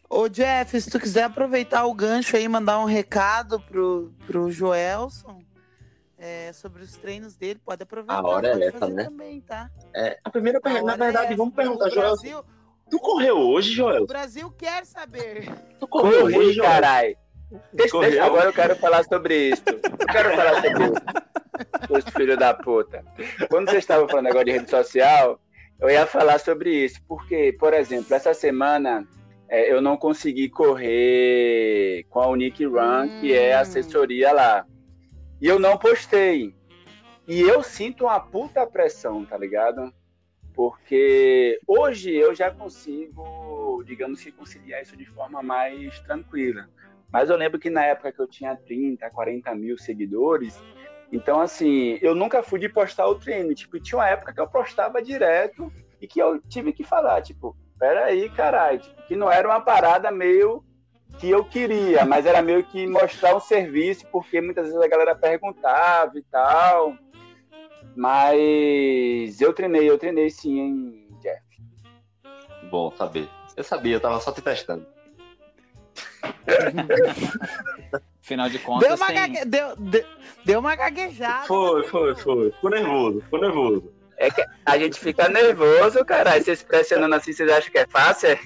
Ô 0.09 0.29
Jeff, 0.29 0.81
se 0.81 0.91
tu 0.91 1.01
quiser 1.01 1.25
aproveitar 1.25 1.85
o 1.85 1.95
gancho 1.95 2.37
aí 2.37 2.45
e 2.45 2.49
mandar 2.49 2.79
um 2.79 2.85
recado 2.85 3.61
pro, 3.61 4.13
pro 4.27 4.51
Joelson, 4.51 5.43
é, 6.19 6.53
sobre 6.53 6.83
os 6.83 6.97
treinos 6.97 7.37
dele, 7.37 7.61
pode 7.65 7.83
aproveitar. 7.83 8.21
A 8.21 8.27
hora 8.27 8.49
é 8.49 8.67
essa, 8.67 8.89
né? 8.89 9.05
Também, 9.05 9.41
tá? 9.41 9.71
É, 9.95 10.19
a 10.25 10.31
primeira 10.31 10.61
pergunta, 10.61 10.85
na 10.85 10.97
verdade, 10.97 11.33
é 11.33 11.37
vamos 11.37 11.55
perguntar, 11.55 11.91
Joel. 11.91 12.13
Brasil, 12.13 12.45
tu 12.91 12.99
correu 12.99 13.37
hoje, 13.37 13.73
Joel? 13.73 14.05
O 14.05 14.07
Brasil 14.07 14.51
quer 14.53 14.87
saber. 14.87 15.53
Tu 15.79 15.87
correu 15.89 16.23
Corri, 16.23 16.39
hoje, 16.39 16.61
caralho. 16.61 17.17
Deixa, 17.73 17.99
deixa, 18.01 18.25
agora 18.25 18.47
eu 18.47 18.53
quero 18.53 18.77
falar 18.77 19.05
sobre 19.05 19.51
isso. 19.51 19.63
Eu 19.67 20.07
quero 20.07 20.35
falar 20.35 20.55
sobre 20.63 20.85
isso. 20.85 20.95
Os 21.91 22.05
filhos 22.15 22.39
da 22.39 22.55
puta. 22.55 23.05
Quando 23.49 23.71
você 23.71 23.79
estava 23.79 24.09
falando 24.09 24.27
agora 24.27 24.45
de 24.45 24.53
rede 24.53 24.71
social, 24.71 25.41
eu 25.81 25.91
ia 25.91 26.07
falar 26.07 26.39
sobre 26.39 26.85
isso. 26.85 27.01
Porque, 27.07 27.55
por 27.59 27.73
exemplo, 27.73 28.15
essa 28.15 28.35
semana 28.35 29.07
é, 29.49 29.73
eu 29.73 29.81
não 29.81 29.97
consegui 29.97 30.49
correr 30.49 32.05
com 32.11 32.21
a 32.21 32.29
Unique 32.29 32.65
Run, 32.65 33.05
hum. 33.05 33.21
que 33.21 33.33
é 33.33 33.55
a 33.55 33.59
hum. 33.59 33.61
assessoria 33.63 34.33
lá. 34.33 34.67
E 35.41 35.47
eu 35.47 35.59
não 35.59 35.77
postei. 35.77 36.55
E 37.29 37.41
eu 37.41 37.63
sinto 37.63 38.05
uma 38.05 38.21
puta 38.21 38.67
pressão, 38.67 39.25
tá 39.25 39.37
ligado? 39.37 39.93
Porque 40.55 41.61
hoje 41.67 42.15
eu 42.15 42.35
já 42.35 42.51
consigo, 42.51 43.83
digamos 43.85 44.23
que, 44.23 44.33
conciliar 44.33 44.83
isso 44.83 44.97
de 44.97 45.05
forma 45.05 45.43
mais 45.43 45.99
tranquila. 46.01 46.69
Mas 47.13 47.29
eu 47.29 47.37
lembro 47.37 47.59
que 47.59 47.69
na 47.69 47.85
época 47.85 48.13
que 48.13 48.21
eu 48.21 48.27
tinha 48.27 48.57
30, 48.57 49.09
40 49.11 49.55
mil 49.55 49.77
seguidores, 49.77 50.59
então 51.13 51.41
assim, 51.41 51.99
eu 52.01 52.15
nunca 52.15 52.43
fui 52.43 52.59
de 52.59 52.69
postar 52.69 53.07
o 53.07 53.17
treino. 53.17 53.55
Tipo, 53.55 53.79
tinha 53.81 53.99
uma 53.99 54.09
época 54.09 54.33
que 54.33 54.41
eu 54.41 54.49
postava 54.49 55.03
direto 55.03 55.71
e 56.01 56.07
que 56.07 56.21
eu 56.21 56.41
tive 56.41 56.73
que 56.73 56.85
falar, 56.85 57.23
tipo, 57.23 57.57
peraí, 57.79 58.29
caralho, 58.31 58.79
tipo, 58.81 59.03
que 59.03 59.17
não 59.17 59.31
era 59.31 59.49
uma 59.49 59.61
parada 59.61 60.11
meio 60.11 60.65
que 61.19 61.31
eu 61.31 61.45
queria, 61.45 62.05
mas 62.05 62.27
era 62.27 62.43
meio 62.43 62.63
que 62.65 62.87
mostrar 62.87 63.35
um 63.35 63.41
serviço, 63.41 64.07
porque 64.11 64.41
muitas 64.41 64.67
vezes 64.67 64.81
a 64.81 64.89
galera 64.89 65.15
perguntava 65.15 66.19
e 66.19 66.23
tal. 66.23 66.95
Mas 67.95 69.41
eu 69.41 69.53
treinei, 69.53 69.89
eu 69.89 69.99
treinei 69.99 70.29
sim, 70.29 70.61
hein, 70.61 71.09
Jeff. 71.23 71.43
Bom 72.71 72.91
saber. 72.91 73.29
Eu 73.57 73.65
sabia, 73.65 73.97
eu 73.97 74.01
tava 74.01 74.21
só 74.21 74.33
te 74.33 74.43
testando. 74.43 74.87
Final 78.21 78.51
de 78.51 78.59
contas. 78.59 78.89
Deu 78.89 78.97
uma, 78.97 79.07
tem... 79.07 79.15
gague... 79.15 79.45
deu, 79.47 79.77
deu, 79.77 80.05
deu 80.45 80.61
uma 80.61 80.77
gaguejada. 80.77 81.47
Foi, 81.47 81.87
foi, 81.87 82.15
foi. 82.17 82.51
Ficou 82.53 82.71
nervoso, 82.71 83.21
ficou 83.23 83.41
nervoso. 83.41 83.96
É 84.19 84.31
que 84.31 84.45
a 84.65 84.79
gente 84.79 84.99
fica 84.99 85.29
nervoso, 85.29 86.05
caralho. 86.05 86.43
Vocês 86.43 86.63
pressionando 86.63 87.15
assim, 87.15 87.33
vocês 87.33 87.51
acham 87.51 87.71
que 87.71 87.79
é 87.79 87.87
fácil? 87.87 88.31
É? 88.31 88.39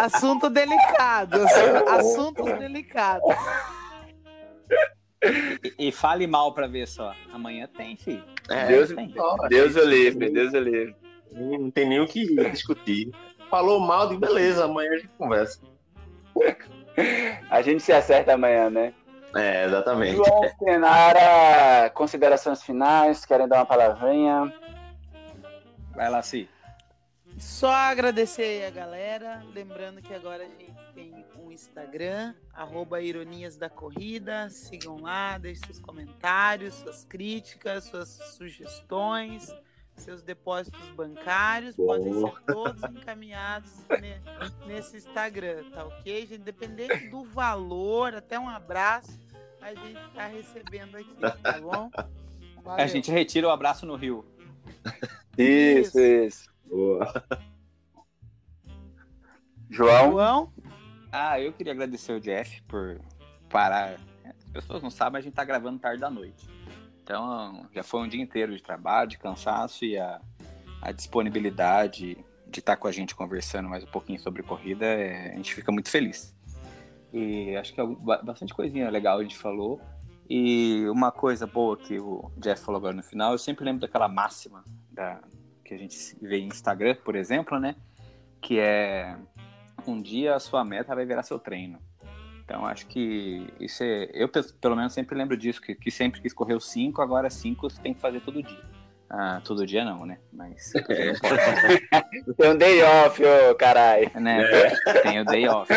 Assunto 0.00 0.48
delicado. 0.48 1.38
Assuntos 1.88 2.46
delicados. 2.58 3.34
E, 5.78 5.88
e, 5.88 5.92
fale 5.92 6.26
mal 6.26 6.54
pra 6.54 6.66
ver 6.66 6.86
só. 6.86 7.12
Amanhã 7.32 7.68
tem, 7.76 7.96
filho. 7.96 8.24
É, 8.48 8.66
Deus, 8.66 8.90
tem. 8.90 9.12
Deus 9.48 9.76
o 9.76 9.84
livre, 9.84 10.30
Deus 10.30 10.52
o 10.52 10.58
livre. 10.58 10.96
Não 11.32 11.70
tem 11.70 11.88
nem 11.88 12.00
o 12.00 12.06
que 12.06 12.24
discutir. 12.50 13.10
Falou 13.50 13.80
mal 13.80 14.08
de 14.08 14.16
beleza, 14.16 14.64
amanhã 14.64 14.90
a 14.92 14.98
gente 14.98 15.10
conversa. 15.18 15.60
A 17.50 17.62
gente 17.62 17.82
se 17.82 17.92
acerta 17.92 18.34
amanhã, 18.34 18.70
né? 18.70 18.92
É, 19.34 19.64
exatamente. 19.66 20.16
João 20.16 20.50
Senara, 20.58 21.90
considerações 21.90 22.62
finais, 22.62 23.24
querem 23.24 23.46
dar 23.46 23.56
uma 23.56 23.66
palavrinha? 23.66 24.52
Vai 25.94 26.10
lá, 26.10 26.22
Si. 26.22 26.48
Só 27.38 27.70
agradecer 27.70 28.64
a 28.66 28.70
galera, 28.70 29.44
lembrando 29.54 30.02
que 30.02 30.12
agora 30.12 30.42
a 30.42 30.46
gente 30.46 30.74
tem 30.92 31.24
um 31.38 31.52
Instagram, 31.52 32.34
arroba 32.52 33.00
Ironias 33.00 33.56
da 33.56 33.70
Corrida, 33.70 34.50
sigam 34.50 35.00
lá, 35.00 35.38
deixem 35.38 35.64
seus 35.66 35.78
comentários, 35.78 36.74
suas 36.74 37.04
críticas, 37.04 37.84
suas 37.84 38.08
sugestões, 38.08 39.54
seus 39.98 40.22
depósitos 40.22 40.88
bancários, 40.90 41.76
Boa. 41.76 41.96
podem 41.96 42.12
ser 42.12 42.42
todos 42.46 42.82
encaminhados 42.84 43.70
nesse 44.66 44.96
Instagram, 44.96 45.64
tá 45.70 45.84
ok? 45.84 46.26
Gente, 46.26 46.40
independente 46.40 47.08
do 47.08 47.24
valor, 47.24 48.14
até 48.14 48.38
um 48.38 48.48
abraço, 48.48 49.18
a 49.60 49.74
gente 49.74 50.00
tá 50.14 50.26
recebendo 50.26 50.96
aqui, 50.96 51.14
tá 51.42 51.60
bom? 51.60 51.90
Valeu. 52.62 52.84
A 52.84 52.86
gente 52.86 53.10
retira 53.10 53.46
o 53.46 53.50
abraço 53.50 53.86
no 53.86 53.96
Rio. 53.96 54.24
Isso, 55.36 55.98
isso. 55.98 56.00
isso. 56.00 56.50
Boa. 56.66 57.24
João? 59.70 60.10
João? 60.12 60.52
Ah, 61.10 61.40
eu 61.40 61.52
queria 61.52 61.72
agradecer 61.72 62.12
o 62.12 62.20
Jeff 62.20 62.62
por 62.62 63.00
parar. 63.48 63.98
As 64.24 64.44
pessoas 64.52 64.82
não 64.82 64.90
sabem, 64.90 65.18
a 65.18 65.22
gente 65.22 65.34
tá 65.34 65.44
gravando 65.44 65.78
tarde 65.78 66.00
da 66.00 66.10
noite. 66.10 66.57
Então, 67.08 67.66
já 67.72 67.82
foi 67.82 68.02
um 68.02 68.06
dia 68.06 68.20
inteiro 68.20 68.54
de 68.54 68.62
trabalho, 68.62 69.08
de 69.08 69.16
cansaço 69.16 69.82
e 69.82 69.96
a, 69.96 70.20
a 70.82 70.92
disponibilidade 70.92 72.22
de 72.46 72.60
estar 72.60 72.76
tá 72.76 72.76
com 72.76 72.86
a 72.86 72.92
gente 72.92 73.14
conversando 73.14 73.66
mais 73.66 73.82
um 73.82 73.86
pouquinho 73.86 74.20
sobre 74.20 74.42
corrida, 74.42 74.84
é, 74.84 75.32
a 75.32 75.36
gente 75.36 75.54
fica 75.54 75.72
muito 75.72 75.88
feliz. 75.88 76.36
E 77.10 77.56
acho 77.56 77.72
que 77.72 77.80
é 77.80 77.86
bastante 78.22 78.52
coisinha 78.52 78.90
legal 78.90 79.20
a 79.20 79.22
gente 79.22 79.38
falou. 79.38 79.80
E 80.28 80.84
uma 80.90 81.10
coisa 81.10 81.46
boa 81.46 81.78
que 81.78 81.98
o 81.98 82.30
Jeff 82.36 82.62
falou 82.62 82.78
agora 82.78 82.94
no 82.94 83.02
final, 83.02 83.32
eu 83.32 83.38
sempre 83.38 83.64
lembro 83.64 83.80
daquela 83.80 84.06
máxima 84.06 84.62
da, 84.92 85.18
que 85.64 85.72
a 85.72 85.78
gente 85.78 85.96
vê 86.20 86.40
em 86.40 86.48
Instagram, 86.48 86.94
por 87.02 87.16
exemplo, 87.16 87.58
né? 87.58 87.74
Que 88.38 88.60
é 88.60 89.16
um 89.86 90.02
dia 90.02 90.34
a 90.34 90.38
sua 90.38 90.62
meta 90.62 90.94
vai 90.94 91.06
virar 91.06 91.22
seu 91.22 91.38
treino. 91.38 91.78
Então 92.48 92.64
acho 92.64 92.86
que 92.86 93.46
isso 93.60 93.84
é. 93.84 94.08
Eu 94.14 94.26
pelo 94.26 94.74
menos 94.74 94.94
sempre 94.94 95.14
lembro 95.14 95.36
disso, 95.36 95.60
que, 95.60 95.74
que 95.74 95.90
sempre 95.90 96.22
quis 96.22 96.32
correr 96.32 96.54
os 96.54 96.66
5, 96.70 97.02
agora 97.02 97.28
5 97.28 97.68
você 97.68 97.82
tem 97.82 97.92
que 97.92 98.00
fazer 98.00 98.20
todo 98.20 98.42
dia. 98.42 98.64
Ah, 99.10 99.42
todo 99.44 99.66
dia 99.66 99.84
não, 99.84 100.06
né? 100.06 100.18
Mas 100.32 100.72
é. 100.88 101.12
tem 102.38 102.50
um 102.50 102.56
day 102.56 102.82
off, 102.82 103.22
ô 103.22 103.54
caralho. 103.54 104.10
Né? 104.18 104.42
É. 104.42 104.92
Tem 105.02 105.20
o 105.20 105.26
day 105.26 105.46
off. 105.46 105.70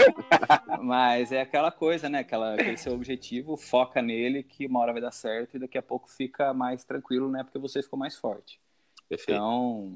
Mas 0.81 1.33
é 1.33 1.41
aquela 1.41 1.71
coisa, 1.71 2.07
né? 2.07 2.19
Aquela, 2.19 2.53
aquele 2.53 2.77
seu 2.77 2.93
objetivo, 2.93 3.57
foca 3.57 4.01
nele 4.01 4.41
que 4.41 4.65
uma 4.65 4.79
hora 4.79 4.93
vai 4.93 5.01
dar 5.01 5.11
certo 5.11 5.57
e 5.57 5.59
daqui 5.59 5.77
a 5.77 5.81
pouco 5.81 6.09
fica 6.09 6.53
mais 6.53 6.85
tranquilo, 6.85 7.29
né? 7.29 7.43
Porque 7.43 7.59
você 7.59 7.83
ficou 7.83 7.99
mais 7.99 8.15
forte. 8.15 8.61
Perfeito. 9.09 9.37
Então, 9.37 9.93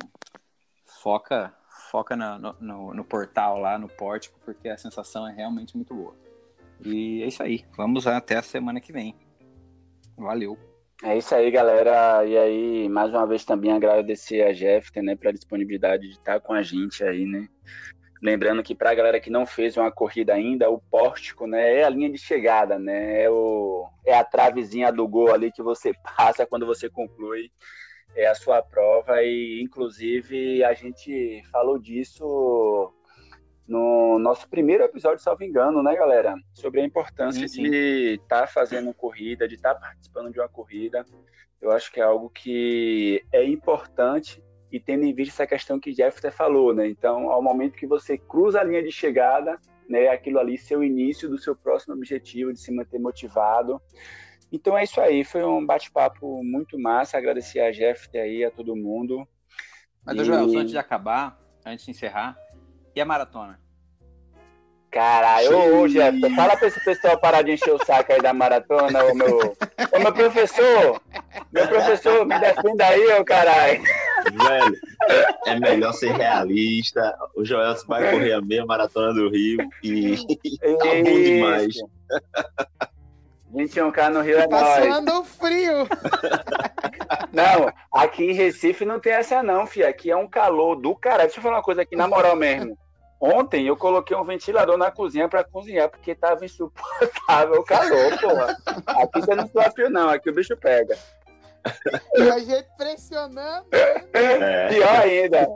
foca, 1.02 1.54
foca 1.90 2.18
no, 2.18 2.54
no, 2.60 2.94
no, 2.94 3.06
portal 3.06 3.60
lá, 3.60 3.80
no 3.80 3.88
pórtico, 3.88 4.38
porque 4.44 4.68
a 4.68 4.78
sensação 4.78 5.26
é 5.26 5.32
realmente 5.32 5.74
muito 5.78 5.94
boa. 5.94 6.25
E 6.84 7.24
é 7.24 7.28
isso 7.28 7.44
aí. 7.44 7.64
Vamos 7.78 8.08
até 8.08 8.38
a 8.38 8.42
semana 8.42 8.80
que 8.80 8.92
vem. 8.92 9.16
Valeu. 10.18 10.58
É 11.04 11.18
isso 11.18 11.36
aí, 11.36 11.52
galera. 11.52 12.26
E 12.26 12.38
aí, 12.38 12.90
mais 12.90 13.12
uma 13.12 13.28
vez 13.28 13.44
também 13.44 13.72
agradecer 13.72 14.42
a 14.44 14.54
Jeff, 14.54 14.90
né, 15.02 15.16
pela 15.16 15.34
disponibilidade 15.34 16.08
de 16.08 16.14
estar 16.14 16.40
com 16.40 16.54
a 16.54 16.62
gente 16.62 17.04
aí, 17.04 17.26
né? 17.26 17.48
Lembrando 18.22 18.64
que 18.64 18.74
para 18.74 18.92
a 18.92 18.96
galera 18.96 19.20
que 19.20 19.30
não 19.30 19.46
fez 19.46 19.78
uma 19.78 19.92
corrida 19.92 20.34
ainda, 20.34 20.70
o 20.70 20.80
pórtico, 20.80 21.46
né, 21.46 21.82
é 21.82 21.84
a 21.84 21.90
linha 21.90 22.10
de 22.10 22.18
chegada, 22.18 22.80
né? 22.80 23.24
É, 23.24 23.30
o, 23.30 23.88
é 24.06 24.18
a 24.18 24.24
travezinha 24.24 24.92
do 24.92 25.08
gol 25.08 25.34
ali 25.34 25.52
que 25.52 25.62
você 25.62 25.92
passa 26.18 26.46
quando 26.46 26.66
você 26.66 26.90
conclui 26.90 27.52
é 28.16 28.28
a 28.28 28.36
sua 28.36 28.62
prova 28.62 29.22
e 29.22 29.62
inclusive 29.62 30.64
a 30.64 30.74
gente 30.74 31.44
falou 31.52 31.78
disso 31.78 32.94
no 33.68 34.20
nosso 34.20 34.48
primeiro 34.48 34.84
episódio, 34.84 35.24
salvo 35.24 35.44
engano, 35.44 35.82
né, 35.82 35.96
galera? 35.96 36.36
Sobre 36.54 36.82
a 36.82 36.86
importância 36.86 37.48
sim, 37.48 37.64
sim. 37.64 37.64
de 37.64 38.20
estar 38.22 38.42
tá 38.42 38.48
fazendo 38.48 38.94
corrida, 38.94 39.48
de 39.48 39.56
estar 39.56 39.74
tá 39.74 39.80
participando 39.80 40.32
de 40.32 40.40
uma 40.40 40.50
corrida. 40.50 41.06
Eu 41.62 41.72
acho 41.72 41.92
que 41.92 42.00
é 42.00 42.04
algo 42.04 42.30
que 42.30 43.24
é 43.32 43.44
importante 43.44 44.44
e 44.72 44.80
tendo 44.80 45.04
em 45.04 45.14
vista 45.14 45.44
essa 45.44 45.48
questão 45.48 45.80
que 45.80 45.94
Jeff 45.94 46.20
até 46.20 46.30
falou, 46.30 46.74
né? 46.74 46.88
Então, 46.88 47.32
ao 47.32 47.42
momento 47.42 47.78
que 47.78 47.88
você 47.88 48.18
cruza 48.18 48.60
a 48.60 48.64
linha 48.64 48.84
de 48.84 48.92
chegada, 48.92 49.60
né, 49.88 50.08
aquilo 50.10 50.40
ali 50.40 50.58
seu 50.58 50.84
início 50.84 51.30
do 51.30 51.38
seu 51.38 51.56
próximo 51.56 51.94
objetivo, 51.94 52.52
de 52.52 52.60
se 52.60 52.72
manter 52.72 53.00
motivado. 53.00 53.82
Então 54.52 54.78
é 54.78 54.84
isso 54.84 55.02
aí, 55.02 55.24
foi 55.24 55.44
um 55.44 55.66
bate-papo 55.66 56.44
muito 56.44 56.80
massa. 56.80 57.18
Agradecer 57.18 57.60
a 57.60 57.72
Jeff 57.72 58.10
aí, 58.18 58.44
a 58.44 58.52
todo 58.52 58.76
mundo. 58.76 59.28
Mas, 60.06 60.18
e... 60.18 60.24
Joel, 60.24 60.44
antes 60.58 60.72
de 60.72 60.78
acabar, 60.78 61.40
antes 61.66 61.86
de 61.86 61.92
encerrar, 61.92 62.38
e 62.96 63.02
a 63.02 63.06
maratona? 63.06 63.60
Caralho, 64.96 65.82
ô, 65.82 65.88
Jeff, 65.90 66.18
fala 66.36 66.56
pra 66.56 66.70
esse 66.70 66.82
pessoal 66.86 67.20
parar 67.20 67.42
de 67.42 67.52
encher 67.52 67.74
o 67.74 67.86
saco 67.86 68.14
aí 68.14 68.22
da 68.22 68.34
maratona, 68.34 69.04
ô 69.04 69.14
meu. 69.14 69.54
Ô 69.92 70.00
meu 70.00 70.14
professor! 70.14 71.02
Meu 71.52 71.68
professor, 71.68 72.26
me 72.26 72.40
defenda 72.40 72.88
aí, 72.88 73.06
ô 73.20 73.26
caralho. 73.26 73.84
Velho, 74.24 74.80
é 75.46 75.60
melhor 75.60 75.92
ser 75.94 76.14
realista. 76.14 77.14
O 77.36 77.44
Joel 77.44 77.76
vai 77.88 78.10
correr 78.10 78.34
a 78.34 78.42
meia 78.42 78.66
maratona 78.66 79.14
do 79.14 79.30
Rio 79.30 79.58
e 79.84 80.16
tá 80.16 80.86
bom 81.04 81.04
demais. 81.04 81.76
21K 83.54 84.10
no 84.10 84.22
Rio 84.22 84.40
é 84.40 84.48
Passando 84.48 85.14
nóis. 85.14 85.28
frio. 85.28 85.88
Não, 87.34 87.72
aqui 87.92 88.32
em 88.32 88.34
Recife 88.34 88.86
não 88.86 89.00
tem 89.00 89.12
essa 89.14 89.44
não, 89.44 89.68
filha. 89.68 89.90
Aqui 89.90 90.10
é 90.10 90.16
um 90.16 90.28
calor 90.28 90.76
do 90.76 90.96
caralho. 90.96 91.24
Deixa 91.24 91.40
eu 91.40 91.44
falar 91.44 91.58
uma 91.58 91.64
coisa 91.64 91.82
aqui, 91.82 91.96
na 91.98 92.08
moral 92.08 92.36
mesmo. 92.36 92.78
Ontem 93.20 93.68
eu 93.68 93.78
coloquei 93.78 94.16
um 94.16 94.26
ventilador 94.26 94.78
na 94.78 94.92
cozinha 94.92 95.28
para 95.28 95.44
cozinhar, 95.44 95.90
porque 95.90 96.14
tava 96.14 96.46
insuportável 96.46 97.62
o 97.62 97.64
calor, 97.64 98.20
porra. 98.20 98.58
Aqui 98.86 99.22
você 99.22 99.36
não 99.36 99.48
sofre 99.48 99.90
não, 99.90 100.10
aqui 100.10 100.30
o 100.30 100.34
bicho 100.34 100.56
pega. 100.58 100.98
E 102.16 102.30
a 102.30 102.40
gente 102.40 102.68
pressionando. 102.78 103.68
É. 103.72 104.68
Pior 104.70 105.00
ainda. 105.00 105.48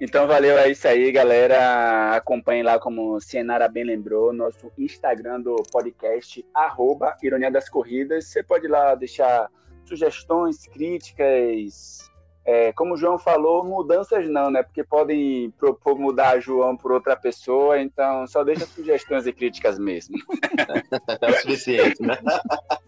Então 0.00 0.26
valeu, 0.26 0.58
é 0.58 0.68
isso 0.68 0.88
aí, 0.88 1.12
galera. 1.12 2.16
Acompanhe 2.16 2.62
lá, 2.62 2.78
como 2.78 3.20
Cienara 3.20 3.68
bem 3.68 3.84
lembrou, 3.84 4.32
nosso 4.32 4.72
Instagram 4.76 5.40
do 5.40 5.54
podcast, 5.70 6.44
arroba 6.52 7.16
Ironia 7.22 7.50
das 7.50 7.68
Corridas. 7.68 8.26
Você 8.26 8.42
pode 8.42 8.66
ir 8.66 8.70
lá 8.70 8.94
deixar 8.96 9.48
sugestões, 9.84 10.66
críticas. 10.66 12.10
É, 12.44 12.72
como 12.72 12.94
o 12.94 12.96
João 12.96 13.18
falou, 13.18 13.64
mudanças 13.64 14.28
não, 14.28 14.50
né? 14.50 14.62
Porque 14.62 14.82
podem 14.82 15.50
propor 15.58 15.96
mudar 15.98 16.40
João 16.40 16.76
por 16.76 16.90
outra 16.90 17.16
pessoa, 17.16 17.80
então 17.80 18.26
só 18.26 18.42
deixa 18.42 18.66
sugestões 18.66 19.26
e 19.26 19.32
críticas 19.32 19.78
mesmo. 19.78 20.16
É 21.20 21.30
o 21.30 21.34
suficiente, 21.34 22.02
né? 22.02 22.18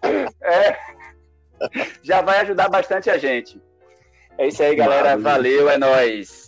É, 0.43 0.77
já 2.03 2.21
vai 2.21 2.41
ajudar 2.41 2.69
bastante 2.69 3.09
a 3.09 3.17
gente. 3.17 3.61
É 4.37 4.49
isso 4.49 4.63
aí, 4.63 4.75
galera. 4.75 5.17
Valeu, 5.17 5.71
é 5.71 5.79
nóis. 5.79 6.44